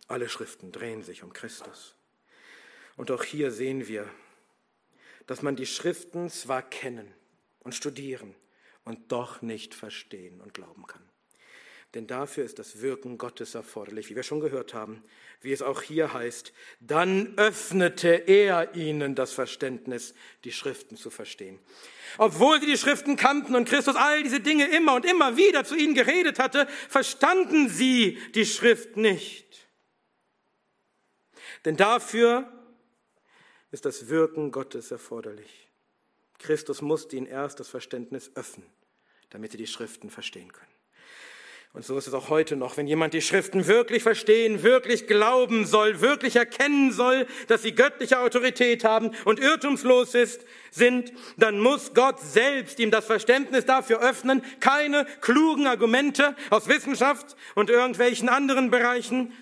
Alle 0.07 0.29
Schriften 0.29 0.71
drehen 0.71 1.03
sich 1.03 1.23
um 1.23 1.33
Christus. 1.33 1.95
Und 2.95 3.11
auch 3.11 3.23
hier 3.23 3.51
sehen 3.51 3.87
wir, 3.87 4.09
dass 5.27 5.41
man 5.41 5.55
die 5.55 5.65
Schriften 5.65 6.29
zwar 6.29 6.61
kennen 6.61 7.11
und 7.59 7.73
studieren 7.73 8.35
und 8.83 9.11
doch 9.11 9.41
nicht 9.41 9.73
verstehen 9.73 10.39
und 10.41 10.53
glauben 10.53 10.85
kann. 10.85 11.01
Denn 11.95 12.07
dafür 12.07 12.43
ist 12.43 12.59
das 12.59 12.81
Wirken 12.81 13.17
Gottes 13.17 13.55
erforderlich, 13.55 14.09
wie 14.09 14.17
wir 14.17 14.23
schon 14.23 14.41
gehört 14.41 14.73
haben, 14.73 15.01
wie 15.41 15.53
es 15.53 15.61
auch 15.61 15.81
hier 15.81 16.13
heißt, 16.13 16.51
dann 16.81 17.37
öffnete 17.37 18.09
er 18.09 18.75
ihnen 18.75 19.15
das 19.15 19.31
Verständnis, 19.31 20.13
die 20.43 20.51
Schriften 20.51 20.97
zu 20.97 21.09
verstehen. 21.09 21.57
Obwohl 22.17 22.59
sie 22.59 22.67
die 22.67 22.77
Schriften 22.77 23.15
kannten 23.15 23.55
und 23.55 23.69
Christus 23.69 23.95
all 23.95 24.23
diese 24.23 24.41
Dinge 24.41 24.67
immer 24.67 24.95
und 24.95 25.05
immer 25.05 25.37
wieder 25.37 25.63
zu 25.63 25.75
ihnen 25.75 25.93
geredet 25.93 26.37
hatte, 26.37 26.67
verstanden 26.89 27.69
sie 27.69 28.19
die 28.35 28.45
Schrift 28.45 28.97
nicht. 28.97 29.64
Denn 31.65 31.75
dafür 31.75 32.51
ist 33.71 33.85
das 33.85 34.07
Wirken 34.07 34.51
Gottes 34.51 34.91
erforderlich. 34.91 35.69
Christus 36.37 36.81
musste 36.81 37.15
ihnen 37.15 37.27
erst 37.27 37.59
das 37.59 37.67
Verständnis 37.67 38.31
öffnen, 38.35 38.67
damit 39.31 39.51
sie 39.51 39.57
die 39.57 39.67
Schriften 39.67 40.09
verstehen 40.09 40.51
können. 40.51 40.75
Und 41.73 41.83
so 41.83 41.97
ist 41.97 42.07
es 42.07 42.13
auch 42.13 42.29
heute 42.29 42.55
noch. 42.55 42.77
Wenn 42.77 42.87
jemand 42.87 43.13
die 43.13 43.21
Schriften 43.21 43.67
wirklich 43.67 44.01
verstehen, 44.01 44.63
wirklich 44.63 45.07
glauben 45.07 45.65
soll, 45.65 45.99
wirklich 45.99 46.37
erkennen 46.37 46.93
soll, 46.93 47.27
dass 47.47 47.63
sie 47.63 47.75
göttliche 47.75 48.19
Autorität 48.19 48.85
haben 48.85 49.11
und 49.25 49.41
irrtumslos 49.41 50.15
ist, 50.15 50.45
sind, 50.71 51.11
dann 51.35 51.59
muss 51.59 51.93
Gott 51.93 52.21
selbst 52.21 52.79
ihm 52.79 52.91
das 52.91 53.05
Verständnis 53.05 53.65
dafür 53.65 53.99
öffnen, 53.99 54.41
keine 54.61 55.05
klugen 55.19 55.67
Argumente 55.67 56.37
aus 56.49 56.69
Wissenschaft 56.69 57.35
und 57.55 57.69
irgendwelchen 57.69 58.29
anderen 58.29 58.71
Bereichen, 58.71 59.33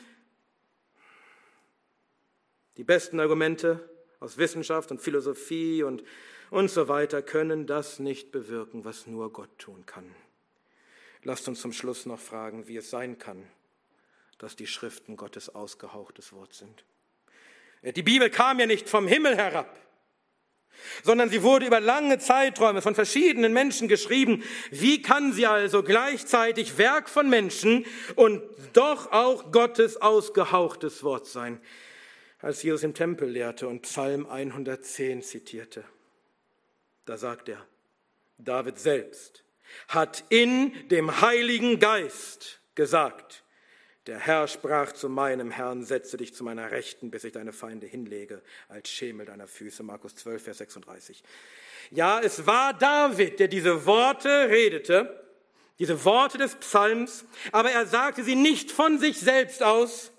die 2.78 2.84
besten 2.84 3.19
Argumente 3.19 3.89
aus 4.19 4.38
Wissenschaft 4.38 4.91
und 4.91 5.01
Philosophie 5.01 5.84
und, 5.84 6.03
und 6.49 6.69
so 6.69 6.88
weiter 6.88 7.21
können 7.21 7.67
das 7.67 7.99
nicht 7.99 8.32
bewirken, 8.32 8.86
was 8.86 9.07
nur 9.07 9.32
Gott 9.32 9.57
tun 9.59 9.86
kann. 9.86 10.15
Lasst 11.24 11.47
uns 11.47 11.61
zum 11.61 11.74
Schluss 11.74 12.05
noch 12.05 12.19
fragen, 12.19 12.67
wie 12.67 12.78
es 12.78 12.89
sein 12.89 13.17
kann, 13.17 13.47
dass 14.38 14.55
die 14.55 14.67
Schriften 14.67 15.15
Gottes 15.15 15.53
ausgehauchtes 15.53 16.34
Wort 16.34 16.53
sind. 16.53 16.84
Die 17.84 18.03
Bibel 18.03 18.30
kam 18.30 18.59
ja 18.59 18.65
nicht 18.65 18.89
vom 18.89 19.07
Himmel 19.07 19.36
herab, 19.36 19.78
sondern 21.03 21.30
sie 21.30 21.43
wurde 21.43 21.65
über 21.65 21.80
lange 21.80 22.17
Zeiträume 22.17 22.82
von 22.82 22.95
verschiedenen 22.95 23.53
Menschen 23.53 23.88
geschrieben. 23.88 24.43
Wie 24.71 25.01
kann 25.01 25.34
sie 25.34 25.47
also 25.47 25.84
gleichzeitig 25.84 26.78
Werk 26.78 27.09
von 27.09 27.30
Menschen 27.30 27.86
und 28.15 28.41
doch 28.74 29.11
auch 29.11 29.51
Gottes 29.51 30.01
ausgehauchtes 30.01 31.03
Wort 31.03 31.28
sein? 31.28 31.61
Als 32.44 32.62
Jesus 32.62 32.84
im 32.84 32.94
Tempel 32.94 33.30
lehrte 33.30 33.70
und 33.70 33.84
Psalm 33.84 34.26
110 34.26 35.22
zitierte. 35.22 35.86
Da 37.06 37.16
sagt 37.16 37.48
er, 37.48 37.66
David 38.38 38.78
selbst 38.78 39.46
hat 39.88 40.26
in 40.28 40.74
dem 40.89 41.22
Heiligen 41.22 41.80
Geist 41.80 42.60
gesagt, 42.76 43.39
Der 44.08 44.20
Herr 44.20 44.50
sprach 44.50 44.91
zu 44.91 45.08
meinem 45.08 45.50
Herrn, 45.52 45.86
setze 45.86 46.18
dich 46.18 46.36
zu 46.36 46.44
meiner 46.44 46.72
Rechten, 46.72 47.10
bis 47.10 47.24
ich 47.24 47.32
deine 47.32 47.54
Feinde 47.54 47.88
hinlege, 47.88 48.41
als 48.68 48.89
Schemel 48.89 49.26
deiner 49.26 49.48
Füße. 49.48 49.82
Markus 49.82 50.14
12, 50.16 50.44
Vers 50.44 50.58
36. 50.58 51.24
Ja, 51.91 52.20
es 52.20 52.46
war 52.46 52.74
David, 52.74 53.39
der 53.39 53.48
diese 53.48 53.86
Worte 53.86 54.50
redete, 54.50 55.24
diese 55.80 56.04
Worte 56.04 56.38
des 56.38 56.56
Psalms, 56.56 57.24
aber 57.54 57.72
er 57.72 57.86
sagte 57.86 58.26
sie 58.26 58.36
nicht 58.36 58.70
von 58.70 59.00
sich 59.00 59.18
selbst 59.22 59.64
aus, 59.64 60.12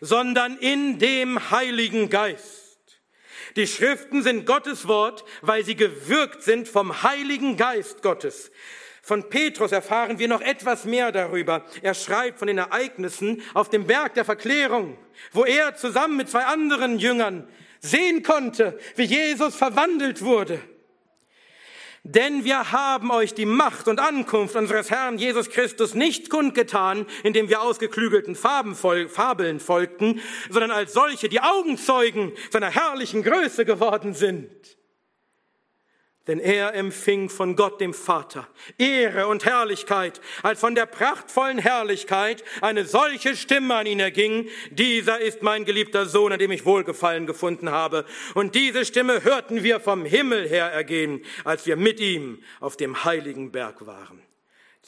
sondern 0.00 0.56
in 0.58 0.98
dem 0.98 1.50
Heiligen 1.50 2.08
Geist. 2.08 2.68
Die 3.56 3.66
Schriften 3.66 4.22
sind 4.22 4.46
Gottes 4.46 4.86
Wort, 4.86 5.24
weil 5.42 5.64
sie 5.64 5.76
gewirkt 5.76 6.42
sind 6.42 6.68
vom 6.68 7.02
Heiligen 7.02 7.56
Geist 7.56 8.02
Gottes. 8.02 8.50
Von 9.02 9.30
Petrus 9.30 9.72
erfahren 9.72 10.18
wir 10.18 10.28
noch 10.28 10.42
etwas 10.42 10.84
mehr 10.84 11.12
darüber. 11.12 11.64
Er 11.80 11.94
schreibt 11.94 12.38
von 12.38 12.46
den 12.46 12.58
Ereignissen 12.58 13.42
auf 13.54 13.70
dem 13.70 13.86
Berg 13.86 14.14
der 14.14 14.26
Verklärung, 14.26 14.98
wo 15.32 15.44
er 15.44 15.74
zusammen 15.76 16.16
mit 16.16 16.28
zwei 16.28 16.44
anderen 16.44 16.98
Jüngern 16.98 17.48
sehen 17.80 18.22
konnte, 18.22 18.78
wie 18.96 19.04
Jesus 19.04 19.56
verwandelt 19.56 20.22
wurde. 20.22 20.60
Denn 22.10 22.42
wir 22.42 22.72
haben 22.72 23.10
euch 23.10 23.34
die 23.34 23.44
Macht 23.44 23.86
und 23.86 24.00
Ankunft 24.00 24.56
unseres 24.56 24.90
Herrn 24.90 25.18
Jesus 25.18 25.50
Christus 25.50 25.92
nicht 25.92 26.30
kundgetan, 26.30 27.04
indem 27.22 27.50
wir 27.50 27.60
ausgeklügelten 27.60 28.34
Fabeln 28.34 29.60
folgten, 29.60 30.22
sondern 30.48 30.70
als 30.70 30.94
solche, 30.94 31.28
die 31.28 31.42
Augenzeugen 31.42 32.32
seiner 32.50 32.70
herrlichen 32.70 33.22
Größe 33.22 33.66
geworden 33.66 34.14
sind 34.14 34.77
denn 36.28 36.38
er 36.38 36.74
empfing 36.74 37.28
von 37.30 37.56
Gott 37.56 37.80
dem 37.80 37.94
Vater 37.94 38.46
Ehre 38.76 39.26
und 39.26 39.44
Herrlichkeit, 39.44 40.20
als 40.42 40.60
von 40.60 40.74
der 40.74 40.86
prachtvollen 40.86 41.58
Herrlichkeit 41.58 42.44
eine 42.60 42.84
solche 42.84 43.34
Stimme 43.34 43.74
an 43.74 43.86
ihn 43.86 43.98
erging, 43.98 44.48
dieser 44.70 45.20
ist 45.20 45.42
mein 45.42 45.64
geliebter 45.64 46.06
Sohn, 46.06 46.32
an 46.32 46.38
dem 46.38 46.52
ich 46.52 46.66
Wohlgefallen 46.66 47.26
gefunden 47.26 47.70
habe. 47.70 48.04
Und 48.34 48.54
diese 48.54 48.84
Stimme 48.84 49.24
hörten 49.24 49.62
wir 49.62 49.80
vom 49.80 50.04
Himmel 50.04 50.48
her 50.48 50.66
ergehen, 50.66 51.24
als 51.44 51.66
wir 51.66 51.76
mit 51.76 51.98
ihm 51.98 52.42
auf 52.60 52.76
dem 52.76 53.04
heiligen 53.04 53.50
Berg 53.50 53.86
waren. 53.86 54.27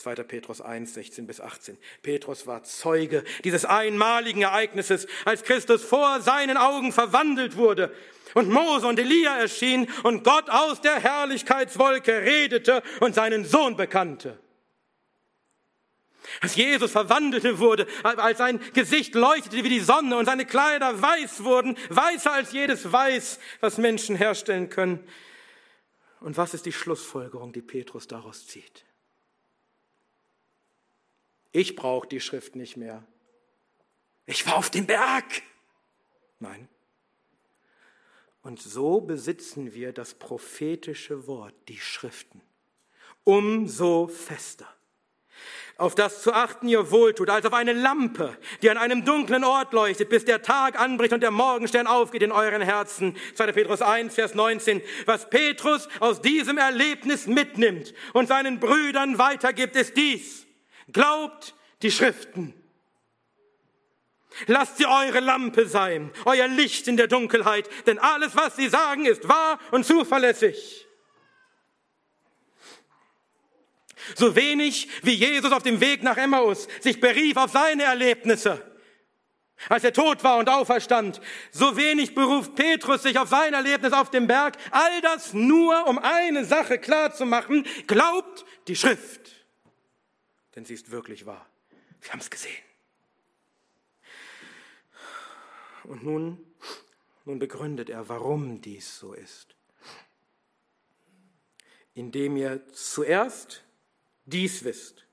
2. 0.01 0.15
Petrus 0.25 0.61
1, 0.63 0.95
16 0.95 1.27
bis 1.27 1.41
18. 1.41 1.77
Petrus 2.03 2.47
war 2.47 2.63
Zeuge 2.65 3.23
dieses 3.45 3.67
einmaligen 3.67 4.43
Ereignisses, 4.43 5.07
als 5.27 5.43
Christus 5.43 5.83
vor 5.83 6.21
seinen 6.23 6.57
Augen 6.57 6.93
verwandelt 6.93 7.57
wurde 7.57 7.95
und 8.35 8.49
Mose 8.49 8.87
und 8.87 8.99
Elia 8.99 9.39
erschienen 9.39 9.89
und 10.03 10.25
Gott 10.25 10.49
aus 10.49 10.81
der 10.81 11.01
Herrlichkeitswolke 11.01 12.23
redete 12.23 12.83
und 13.01 13.15
seinen 13.15 13.45
Sohn 13.45 13.77
bekannte. 13.77 14.39
Als 16.41 16.55
Jesus 16.55 16.93
verwandelte 16.93 17.59
wurde, 17.59 17.87
als 18.03 18.39
sein 18.39 18.61
Gesicht 18.73 19.15
leuchtete 19.15 19.65
wie 19.65 19.69
die 19.69 19.81
Sonne 19.81 20.17
und 20.17 20.27
seine 20.27 20.47
Kleider 20.47 21.01
weiß 21.03 21.45
wurden, 21.45 21.77
weißer 21.91 22.33
als 22.33 22.53
jedes 22.53 22.91
Weiß, 22.91 23.39
was 23.61 23.79
Menschen 23.79 24.17
herstellen 24.17 24.71
können. 24.71 25.07
Und 26.21 26.37
was 26.37 26.55
ist 26.55 26.67
die 26.67 26.73
Schlussfolgerung, 26.73 27.53
die 27.53 27.63
Petrus 27.63 28.07
daraus 28.07 28.47
zieht? 28.47 28.85
Ich 31.53 31.77
brauche 31.77 32.07
die 32.07 32.21
Schrift 32.21 32.57
nicht 32.57 32.77
mehr. 32.77 33.05
Ich 34.27 34.47
war 34.47 34.57
auf 34.57 34.71
dem 34.71 34.87
Berg. 34.87 35.43
Nein. 36.39 36.69
Und 38.43 38.61
so 38.61 39.01
besitzen 39.01 39.75
wir 39.75 39.93
das 39.93 40.15
prophetische 40.15 41.27
Wort, 41.27 41.55
die 41.69 41.79
Schriften, 41.79 42.41
umso 43.25 44.09
fester. 44.09 44.69
Auf 45.77 45.95
das 45.95 46.23
zu 46.23 46.33
achten 46.35 46.69
ihr 46.69 46.91
wohltut, 46.91 47.31
als 47.31 47.47
auf 47.47 47.55
eine 47.55 47.73
Lampe, 47.73 48.37
die 48.61 48.69
an 48.69 48.77
einem 48.77 49.05
dunklen 49.05 49.45
Ort 49.45 49.73
leuchtet, 49.73 50.11
bis 50.11 50.27
der 50.27 50.43
Tag 50.43 50.79
anbricht 50.79 51.15
und 51.15 51.23
der 51.23 51.31
Morgenstern 51.31 51.87
aufgeht 51.87 52.23
in 52.23 52.33
euren 52.33 52.61
Herzen. 52.61 53.17
2. 53.35 53.53
Petrus 53.53 53.81
1, 53.81 54.15
Vers 54.15 54.35
19. 54.35 54.83
Was 55.07 55.31
Petrus 55.31 55.89
aus 56.01 56.21
diesem 56.21 56.59
Erlebnis 56.59 57.27
mitnimmt 57.27 57.95
und 58.13 58.29
seinen 58.29 58.61
Brüdern 58.61 59.17
weitergibt, 59.17 59.75
ist 59.75 59.97
dies. 59.97 60.40
Glaubt 60.93 61.55
die 61.83 61.91
Schriften. 61.91 62.55
Lasst 64.47 64.79
sie 64.79 64.87
eure 64.87 65.21
Lampe 65.21 65.67
sein, 65.67 66.11
euer 66.25 66.49
Licht 66.49 66.89
in 66.89 66.97
der 66.97 67.09
Dunkelheit, 67.09 67.69
denn 67.87 67.99
alles, 67.99 68.37
was 68.37 68.57
sie 68.57 68.69
sagen, 68.69 69.05
ist 69.05 69.29
wahr 69.29 69.59
und 69.71 69.85
zuverlässig. 69.85 70.87
So 74.15 74.35
wenig 74.35 74.89
wie 75.03 75.15
Jesus 75.15 75.53
auf 75.53 75.63
dem 75.63 75.81
Weg 75.81 76.03
nach 76.03 76.17
Emmaus 76.17 76.69
sich 76.81 77.01
berief 77.01 77.37
auf 77.37 77.51
seine 77.51 77.85
Erlebnisse, 77.85 78.65
als 79.69 79.85
er 79.85 79.93
tot 79.93 80.25
war 80.25 80.39
und 80.39 80.49
auferstand, 80.49 81.21
so 81.51 81.77
wenig 81.77 82.15
beruft 82.15 82.55
Petrus 82.55 83.03
sich 83.03 83.19
auf 83.19 83.29
sein 83.29 83.53
Erlebnis 83.53 83.93
auf 83.93 84.11
dem 84.11 84.27
Berg, 84.27 84.57
all 84.71 85.01
das 85.03 85.35
nur, 85.35 85.87
um 85.87 85.99
eine 85.99 86.45
Sache 86.45 86.79
klar 86.79 87.13
zu 87.13 87.27
machen, 87.27 87.67
glaubt 87.87 88.47
die 88.69 88.77
Schrift, 88.77 89.40
denn 90.61 90.67
sie 90.67 90.75
ist 90.75 90.91
wirklich 90.91 91.25
wahr. 91.25 91.47
Wir 92.03 92.13
haben 92.13 92.21
es 92.21 92.29
gesehen. 92.29 92.63
Und 95.85 96.05
nun, 96.05 96.45
nun 97.25 97.39
begründet 97.39 97.89
er, 97.89 98.11
warum 98.11 98.61
dies 98.61 98.99
so 98.99 99.15
ist. 99.15 99.57
Indem 101.95 102.37
ihr 102.37 102.67
zuerst 102.75 103.65
dies 104.27 104.63
wisst, 104.63 105.07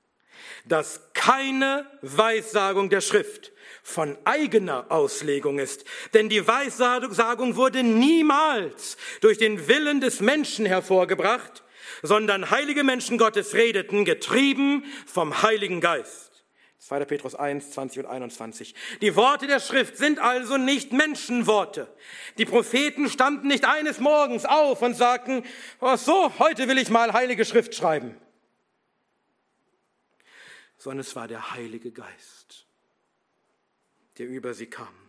dass 0.66 1.00
keine 1.14 1.90
Weissagung 2.02 2.90
der 2.90 3.00
Schrift 3.00 3.50
von 3.82 4.18
eigener 4.26 4.92
Auslegung 4.92 5.58
ist. 5.58 5.86
Denn 6.12 6.28
die 6.28 6.46
Weissagung 6.46 7.56
wurde 7.56 7.82
niemals 7.82 8.98
durch 9.22 9.38
den 9.38 9.66
Willen 9.66 10.02
des 10.02 10.20
Menschen 10.20 10.66
hervorgebracht, 10.66 11.64
sondern 12.02 12.50
heilige 12.50 12.84
Menschen 12.84 13.18
Gottes 13.18 13.54
redeten, 13.54 14.04
getrieben 14.04 14.84
vom 15.06 15.42
Heiligen 15.42 15.80
Geist. 15.80 16.28
2. 16.78 17.04
Petrus 17.04 17.34
1, 17.34 17.72
20 17.72 18.04
und 18.04 18.06
21. 18.06 18.74
Die 19.02 19.16
Worte 19.16 19.46
der 19.46 19.60
Schrift 19.60 19.96
sind 19.96 20.20
also 20.20 20.56
nicht 20.56 20.92
Menschenworte. 20.92 21.92
Die 22.38 22.46
Propheten 22.46 23.10
standen 23.10 23.48
nicht 23.48 23.64
eines 23.64 23.98
Morgens 23.98 24.44
auf 24.44 24.80
und 24.80 24.94
sagten, 24.94 25.44
oh 25.80 25.96
so, 25.96 26.38
heute 26.38 26.68
will 26.68 26.78
ich 26.78 26.88
mal 26.88 27.12
heilige 27.12 27.44
Schrift 27.44 27.74
schreiben. 27.74 28.16
Sondern 30.78 31.00
es 31.00 31.16
war 31.16 31.26
der 31.26 31.52
Heilige 31.52 31.90
Geist, 31.90 32.66
der 34.18 34.28
über 34.28 34.54
sie 34.54 34.66
kam, 34.66 35.07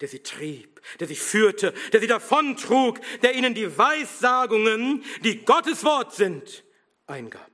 der 0.00 0.08
sie 0.08 0.22
trieb, 0.22 0.80
der 0.98 1.08
sie 1.08 1.16
führte, 1.16 1.74
der 1.92 2.00
sie 2.00 2.06
davontrug, 2.06 3.00
der 3.22 3.34
ihnen 3.34 3.54
die 3.54 3.76
Weissagungen, 3.78 5.04
die 5.22 5.44
Gottes 5.44 5.84
Wort 5.84 6.14
sind, 6.14 6.64
eingab. 7.06 7.50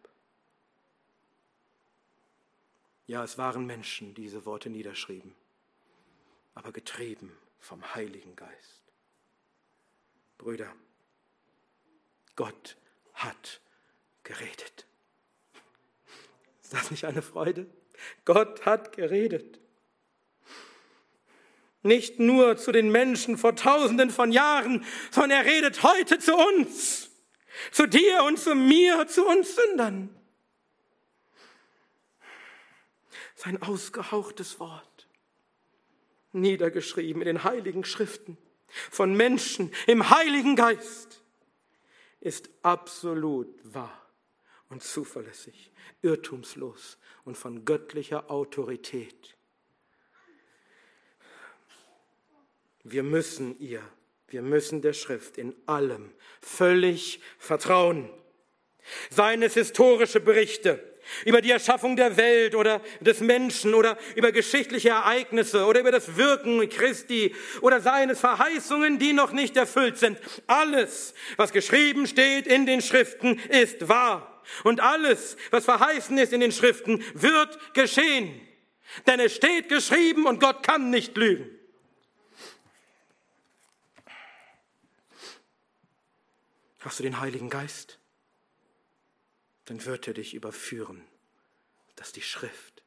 Ja, 3.07 3.23
es 3.23 3.39
waren 3.39 3.67
Menschen, 3.67 4.15
die 4.15 4.23
diese 4.23 4.45
Worte 4.45 4.69
niederschrieben, 4.69 5.35
aber 6.55 6.73
getrieben 6.73 7.33
vom 7.61 7.95
Heiligen 7.95 8.35
Geist. 8.35 8.83
Brüder, 10.39 10.73
Gott 12.35 12.77
hat 13.15 13.61
geredet. 14.25 14.87
Ist 16.63 16.73
das 16.73 16.91
nicht 16.91 17.05
eine 17.05 17.23
Freude? 17.23 17.67
Gott 18.25 18.67
hat 18.67 18.93
geredet. 18.93 19.61
Nicht 21.87 22.19
nur 22.19 22.57
zu 22.57 22.73
den 22.73 22.91
Menschen 22.91 23.39
vor 23.39 23.57
tausenden 23.57 24.11
von 24.11 24.33
Jahren, 24.33 24.85
sondern 25.11 25.31
er 25.31 25.45
redet 25.45 25.83
heute 25.83 26.19
zu 26.19 26.37
uns, 26.37 27.11
zu 27.71 27.87
dir 27.87 28.25
und 28.25 28.39
zu 28.39 28.55
mir, 28.55 29.07
zu 29.07 29.27
uns 29.27 29.55
Sündern. 29.55 30.17
sein 33.37 33.63
ausgehauchtes 33.63 34.59
Wort, 34.59 35.07
niedergeschrieben 36.33 37.23
in 37.23 37.27
den 37.27 37.45
heiligen 37.45 37.85
Schriften 37.85 38.37
von 38.91 39.15
Menschen 39.15 39.73
im 39.87 40.11
Heiligen 40.11 40.57
Geist, 40.57 41.23
ist 42.21 42.51
absolut 42.63 43.49
wahr 43.63 44.11
und 44.69 44.83
zuverlässig, 44.83 45.71
irrtumslos 46.03 46.99
und 47.25 47.37
von 47.37 47.65
göttlicher 47.65 48.31
Autorität. 48.31 49.36
Wir 52.89 53.03
müssen 53.03 53.59
ihr, 53.59 53.83
wir 54.29 54.43
müssen 54.43 54.81
der 54.81 54.93
Schrift 54.93 55.39
in 55.39 55.57
allem 55.67 56.13
völlig 56.41 57.21
vertrauen. 57.37 58.09
Seien 59.11 59.43
es 59.43 59.55
historische 59.55 60.21
Berichte, 60.21 60.81
über 61.25 61.41
die 61.41 61.51
Erschaffung 61.51 61.97
der 61.97 62.17
Welt 62.17 62.55
oder 62.55 62.81
des 63.01 63.19
Menschen 63.21 63.75
oder 63.75 63.99
über 64.15 64.31
geschichtliche 64.31 64.91
Ereignisse 64.91 65.65
oder 65.65 65.81
über 65.81 65.91
das 65.91 66.17
Wirken 66.17 66.69
Christi 66.69 67.35
oder 67.61 67.81
seines 67.81 68.21
Verheißungen, 68.21 69.01
die 69.01 69.13
noch 69.13 69.33
nicht 69.33 69.57
erfüllt 69.57 69.99
sind. 69.99 70.21
Alles, 70.47 71.15
was 71.37 71.53
geschrieben 71.53 72.07
steht 72.07 72.47
in 72.47 72.67
den 72.67 72.83
Schriften, 72.83 73.41
ist 73.49 73.89
wahr. 73.89 74.45
Und 74.63 74.79
alles, 74.79 75.37
was 75.51 75.65
verheißen 75.65 76.17
ist 76.19 76.33
in 76.33 76.41
den 76.41 76.53
Schriften, 76.53 77.03
wird 77.15 77.75
geschehen. 77.75 78.41
Denn 79.09 79.19
es 79.19 79.35
steht 79.35 79.69
geschrieben 79.69 80.27
und 80.27 80.39
Gott 80.39 80.63
kann 80.63 80.91
nicht 80.91 81.17
lügen. 81.17 81.51
Hast 86.87 87.01
du 87.01 87.03
den 87.03 87.19
Heiligen 87.19 87.51
Geist? 87.51 87.99
Dann 89.65 89.85
wird 89.85 90.07
er 90.07 90.15
dich 90.15 90.35
überführen, 90.35 91.05
dass 91.97 92.13
die 92.13 92.23
Schrift 92.23 92.85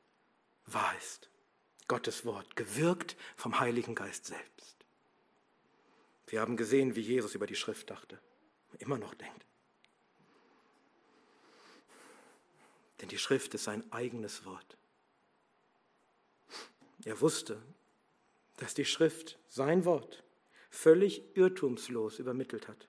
wahr 0.68 0.96
ist. 0.98 1.30
Gottes 1.90 2.24
Wort, 2.24 2.56
gewirkt 2.56 3.18
vom 3.36 3.60
Heiligen 3.60 3.96
Geist 3.96 4.26
selbst. 4.26 4.78
Wir 6.28 6.40
haben 6.40 6.56
gesehen, 6.56 6.96
wie 6.96 7.02
Jesus 7.02 7.36
über 7.36 7.46
die 7.46 7.58
Schrift 7.58 7.90
dachte, 7.90 8.22
immer 8.78 8.98
noch 8.98 9.14
denkt. 9.16 9.46
Denn 13.02 13.10
die 13.10 13.18
Schrift 13.18 13.54
ist 13.54 13.66
sein 13.66 13.84
eigenes 13.92 14.46
Wort. 14.46 14.78
Er 17.04 17.20
wusste, 17.20 17.62
dass 18.56 18.74
die 18.74 18.86
Schrift 18.86 19.38
sein 19.50 19.84
Wort 19.84 20.24
völlig 20.70 21.36
irrtumslos 21.36 22.20
übermittelt 22.20 22.70
hat. 22.70 22.88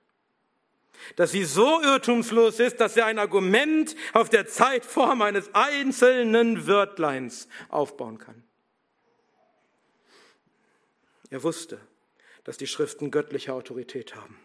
Dass 1.15 1.31
sie 1.31 1.43
so 1.43 1.81
irrtumslos 1.81 2.59
ist, 2.59 2.79
dass 2.79 2.97
er 2.97 3.05
ein 3.05 3.19
Argument 3.19 3.95
auf 4.13 4.29
der 4.29 4.47
Zeitform 4.47 5.21
eines 5.21 5.53
einzelnen 5.53 6.67
Wörtleins 6.67 7.47
aufbauen 7.69 8.17
kann. 8.17 8.43
Er 11.29 11.43
wusste, 11.43 11.79
dass 12.43 12.57
die 12.57 12.67
Schriften 12.67 13.11
göttliche 13.11 13.53
Autorität 13.53 14.15
haben. 14.15 14.37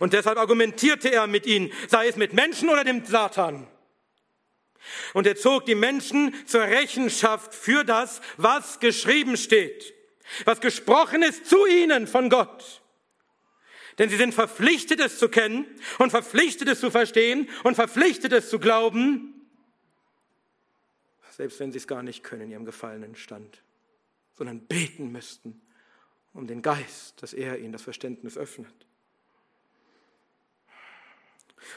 Und 0.00 0.12
deshalb 0.12 0.38
argumentierte 0.38 1.12
er 1.12 1.26
mit 1.26 1.46
ihnen, 1.46 1.72
sei 1.88 2.08
es 2.08 2.16
mit 2.16 2.32
Menschen 2.32 2.70
oder 2.70 2.84
dem 2.84 3.04
Satan. 3.04 3.68
Und 5.12 5.26
er 5.26 5.36
zog 5.36 5.66
die 5.66 5.74
Menschen 5.74 6.34
zur 6.46 6.62
Rechenschaft 6.62 7.54
für 7.54 7.84
das, 7.84 8.20
was 8.36 8.80
geschrieben 8.80 9.36
steht, 9.36 9.94
was 10.44 10.60
gesprochen 10.60 11.22
ist 11.22 11.46
zu 11.46 11.66
ihnen 11.66 12.06
von 12.06 12.30
Gott. 12.30 12.82
Denn 13.98 14.10
sie 14.10 14.16
sind 14.16 14.34
verpflichtet, 14.34 15.00
es 15.00 15.18
zu 15.18 15.28
kennen 15.28 15.66
und 15.98 16.10
verpflichtet, 16.10 16.68
es 16.68 16.80
zu 16.80 16.90
verstehen 16.90 17.48
und 17.64 17.76
verpflichtet, 17.76 18.32
es 18.32 18.50
zu 18.50 18.58
glauben, 18.58 19.32
selbst 21.30 21.60
wenn 21.60 21.70
sie 21.70 21.78
es 21.78 21.86
gar 21.86 22.02
nicht 22.02 22.22
können 22.22 22.42
in 22.42 22.50
ihrem 22.50 22.64
gefallenen 22.64 23.14
Stand, 23.14 23.62
sondern 24.34 24.60
beten 24.66 25.12
müssten 25.12 25.60
um 26.32 26.46
den 26.46 26.60
Geist, 26.60 27.22
dass 27.22 27.32
er 27.32 27.58
ihnen 27.58 27.72
das 27.72 27.82
Verständnis 27.82 28.36
öffnet. 28.36 28.74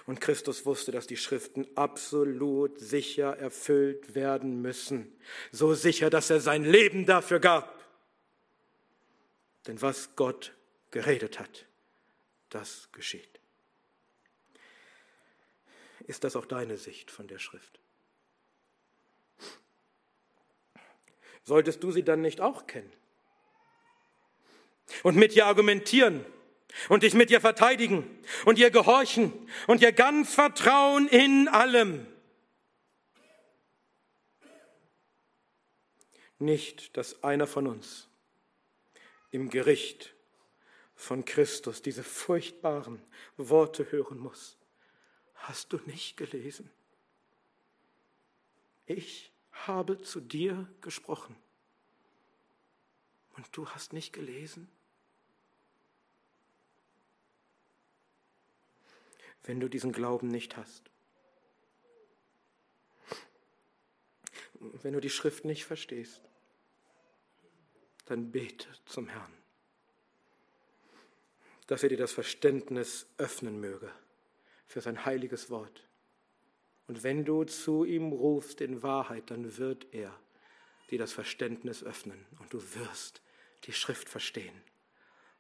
Und 0.06 0.22
Christus 0.22 0.66
wusste, 0.66 0.92
dass 0.92 1.08
die 1.08 1.18
Schriften 1.18 1.66
absolut 1.76 2.78
sicher 2.80 3.38
erfüllt 3.38 4.16
werden 4.16 4.62
müssen. 4.62 5.12
So 5.52 5.74
sicher, 5.74 6.10
dass 6.10 6.30
er 6.30 6.42
sein 6.42 6.64
Leben 6.64 7.06
dafür 7.06 7.40
gab. 7.40 7.84
Denn 9.66 9.82
was 9.82 10.16
Gott 10.16 10.54
geredet 10.92 11.40
hat, 11.40 11.66
das 12.50 12.89
geschieht. 12.91 13.39
Ist 16.08 16.24
das 16.24 16.36
auch 16.36 16.45
deine 16.45 16.78
Sicht 16.78 17.12
von 17.12 17.28
der 17.28 17.39
Schrift? 17.39 17.80
Solltest 21.43 21.84
du 21.84 21.91
sie 21.91 22.04
dann 22.04 22.22
nicht 22.22 22.41
auch 22.41 22.68
kennen? 22.68 22.91
Und 25.04 25.16
mit 25.16 25.36
ihr 25.36 25.45
argumentieren 25.45 26.26
und 26.89 27.04
dich 27.04 27.14
mit 27.14 27.32
ihr 27.32 27.41
verteidigen 27.41 28.24
und 28.45 28.60
ihr 28.60 28.72
gehorchen 28.72 29.34
und 29.68 29.82
ihr 29.82 29.91
ganz 29.91 30.34
vertrauen 30.34 31.08
in 31.08 31.47
allem. 31.47 32.08
Nicht, 36.39 36.95
dass 36.97 37.24
einer 37.24 37.47
von 37.47 37.68
uns 37.68 38.08
im 39.32 39.50
Gericht 39.50 40.16
von 41.00 41.24
Christus 41.26 41.82
diese 41.82 42.04
furchtbaren 42.04 43.02
Worte 43.38 43.91
hören 43.91 44.20
muss. 44.20 44.58
Hast 45.34 45.72
du 45.72 45.78
nicht 45.86 46.18
gelesen? 46.18 46.70
Ich 48.86 49.32
habe 49.52 50.02
zu 50.02 50.20
dir 50.20 50.68
gesprochen 50.82 51.36
und 53.36 53.47
du 53.54 53.70
hast 53.70 53.93
nicht 53.93 54.14
gelesen? 54.14 54.70
wenn 59.50 59.60
du 59.60 59.68
diesen 59.68 59.91
Glauben 59.91 60.28
nicht 60.28 60.58
hast. 60.58 60.91
Wenn 64.60 64.93
du 64.93 65.00
die 65.00 65.10
Schrift 65.10 65.43
nicht 65.43 65.66
verstehst, 65.66 66.22
dann 68.06 68.32
bete 68.32 68.68
zum 68.86 69.08
Herrn, 69.08 69.34
dass 71.70 71.84
er 71.84 71.90
dir 71.90 72.00
das 72.00 72.12
Verständnis 72.12 73.06
öffnen 73.20 73.60
möge 73.60 73.92
für 74.66 74.82
sein 74.82 75.06
heiliges 75.06 75.52
Wort. 75.52 75.88
Und 76.88 77.04
wenn 77.04 77.26
du 77.26 77.44
zu 77.44 77.86
ihm 77.86 78.12
rufst 78.12 78.60
in 78.60 78.82
Wahrheit, 78.82 79.30
dann 79.30 79.56
wird 79.60 79.86
er 79.92 80.20
dir 80.90 80.98
das 80.98 81.14
Verständnis 81.14 81.84
öffnen 81.84 82.26
und 82.40 82.52
du 82.52 82.60
wirst 82.74 83.22
die 83.66 83.74
Schrift 83.74 84.10
verstehen 84.10 84.64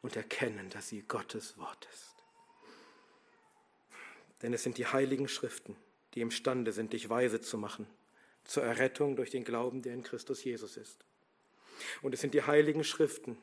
und 0.03 0.15
erkennen, 0.15 0.69
dass 0.69 0.89
sie 0.89 1.01
Gottes 1.01 1.57
Wort 1.57 1.87
ist. 1.91 2.15
Denn 4.43 4.53
es 4.53 4.61
sind 4.61 4.77
die 4.77 4.85
heiligen 4.85 5.27
Schriften, 5.27 5.75
die 6.13 6.21
imstande 6.21 6.73
sind, 6.73 6.93
dich 6.93 7.09
weise 7.09 7.41
zu 7.41 7.57
machen 7.57 7.87
zur 8.43 8.61
Errettung 8.61 9.15
durch 9.15 9.31
den 9.31 9.43
Glauben, 9.43 9.81
der 9.81 9.95
in 9.95 10.03
Christus 10.03 10.43
Jesus 10.43 10.77
ist. 10.77 11.03
Und 12.03 12.13
es 12.13 12.21
sind 12.21 12.35
die 12.35 12.43
heiligen 12.43 12.83
Schriften, 12.83 13.35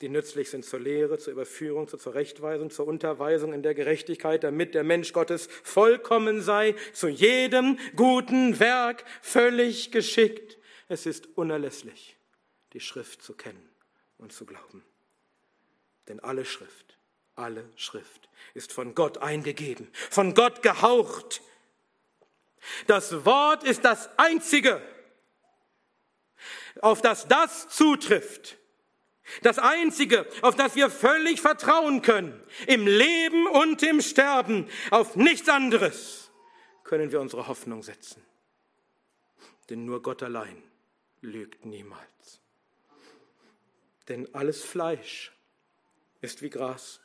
die 0.00 0.08
nützlich 0.08 0.50
sind 0.50 0.64
zur 0.64 0.80
Lehre, 0.80 1.18
zur 1.18 1.32
Überführung, 1.32 1.88
zur 1.88 1.98
Zurechtweisung, 1.98 2.70
zur 2.70 2.86
Unterweisung 2.86 3.52
in 3.52 3.62
der 3.62 3.74
Gerechtigkeit, 3.74 4.44
damit 4.44 4.74
der 4.74 4.84
Mensch 4.84 5.12
Gottes 5.12 5.48
vollkommen 5.62 6.40
sei, 6.40 6.74
zu 6.92 7.08
jedem 7.08 7.78
guten 7.96 8.60
Werk 8.60 9.04
völlig 9.22 9.90
geschickt. 9.90 10.58
Es 10.88 11.06
ist 11.06 11.28
unerlässlich, 11.36 12.16
die 12.72 12.80
Schrift 12.80 13.22
zu 13.22 13.34
kennen 13.34 13.68
und 14.18 14.32
zu 14.32 14.46
glauben. 14.46 14.84
Denn 16.08 16.20
alle 16.20 16.44
Schrift 16.44 16.98
alle 17.38 17.64
Schrift 17.76 18.28
ist 18.54 18.72
von 18.72 18.94
Gott 18.94 19.18
eingegeben, 19.18 19.88
von 20.10 20.34
Gott 20.34 20.62
gehaucht. 20.62 21.40
Das 22.86 23.24
Wort 23.24 23.64
ist 23.64 23.84
das 23.84 24.10
Einzige, 24.18 24.82
auf 26.80 27.00
das 27.00 27.28
das 27.28 27.68
zutrifft. 27.68 28.58
Das 29.42 29.58
Einzige, 29.58 30.26
auf 30.42 30.54
das 30.54 30.74
wir 30.74 30.90
völlig 30.90 31.40
vertrauen 31.40 32.02
können, 32.02 32.40
im 32.66 32.86
Leben 32.86 33.46
und 33.46 33.82
im 33.82 34.00
Sterben, 34.00 34.68
auf 34.90 35.16
nichts 35.16 35.48
anderes 35.48 36.30
können 36.84 37.12
wir 37.12 37.20
unsere 37.20 37.46
Hoffnung 37.46 37.82
setzen. 37.82 38.22
Denn 39.68 39.84
nur 39.84 40.02
Gott 40.02 40.22
allein 40.22 40.62
lügt 41.20 41.66
niemals. 41.66 42.40
Denn 44.08 44.34
alles 44.34 44.64
Fleisch 44.64 45.32
ist 46.22 46.40
wie 46.40 46.48
Gras 46.48 47.00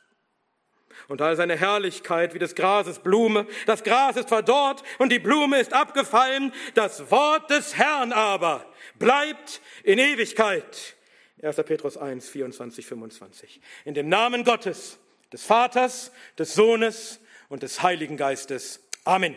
und 1.08 1.20
all 1.20 1.36
seine 1.36 1.56
Herrlichkeit 1.56 2.34
wie 2.34 2.38
des 2.38 2.54
Grases 2.54 3.00
Blume. 3.00 3.46
Das 3.66 3.82
Gras 3.82 4.16
ist 4.16 4.28
verdorrt 4.28 4.82
und 4.98 5.10
die 5.10 5.18
Blume 5.18 5.60
ist 5.60 5.72
abgefallen. 5.72 6.52
Das 6.74 7.10
Wort 7.10 7.50
des 7.50 7.76
Herrn 7.76 8.12
aber 8.12 8.64
bleibt 8.98 9.60
in 9.82 9.98
Ewigkeit. 9.98 10.96
1. 11.44 11.56
Petrus 11.64 11.96
1, 11.96 12.28
24, 12.28 12.86
25. 12.86 13.60
In 13.84 13.94
dem 13.94 14.08
Namen 14.08 14.44
Gottes, 14.44 14.98
des 15.32 15.44
Vaters, 15.44 16.12
des 16.38 16.54
Sohnes 16.54 17.20
und 17.48 17.62
des 17.62 17.82
Heiligen 17.82 18.16
Geistes. 18.16 18.80
Amen. 19.04 19.36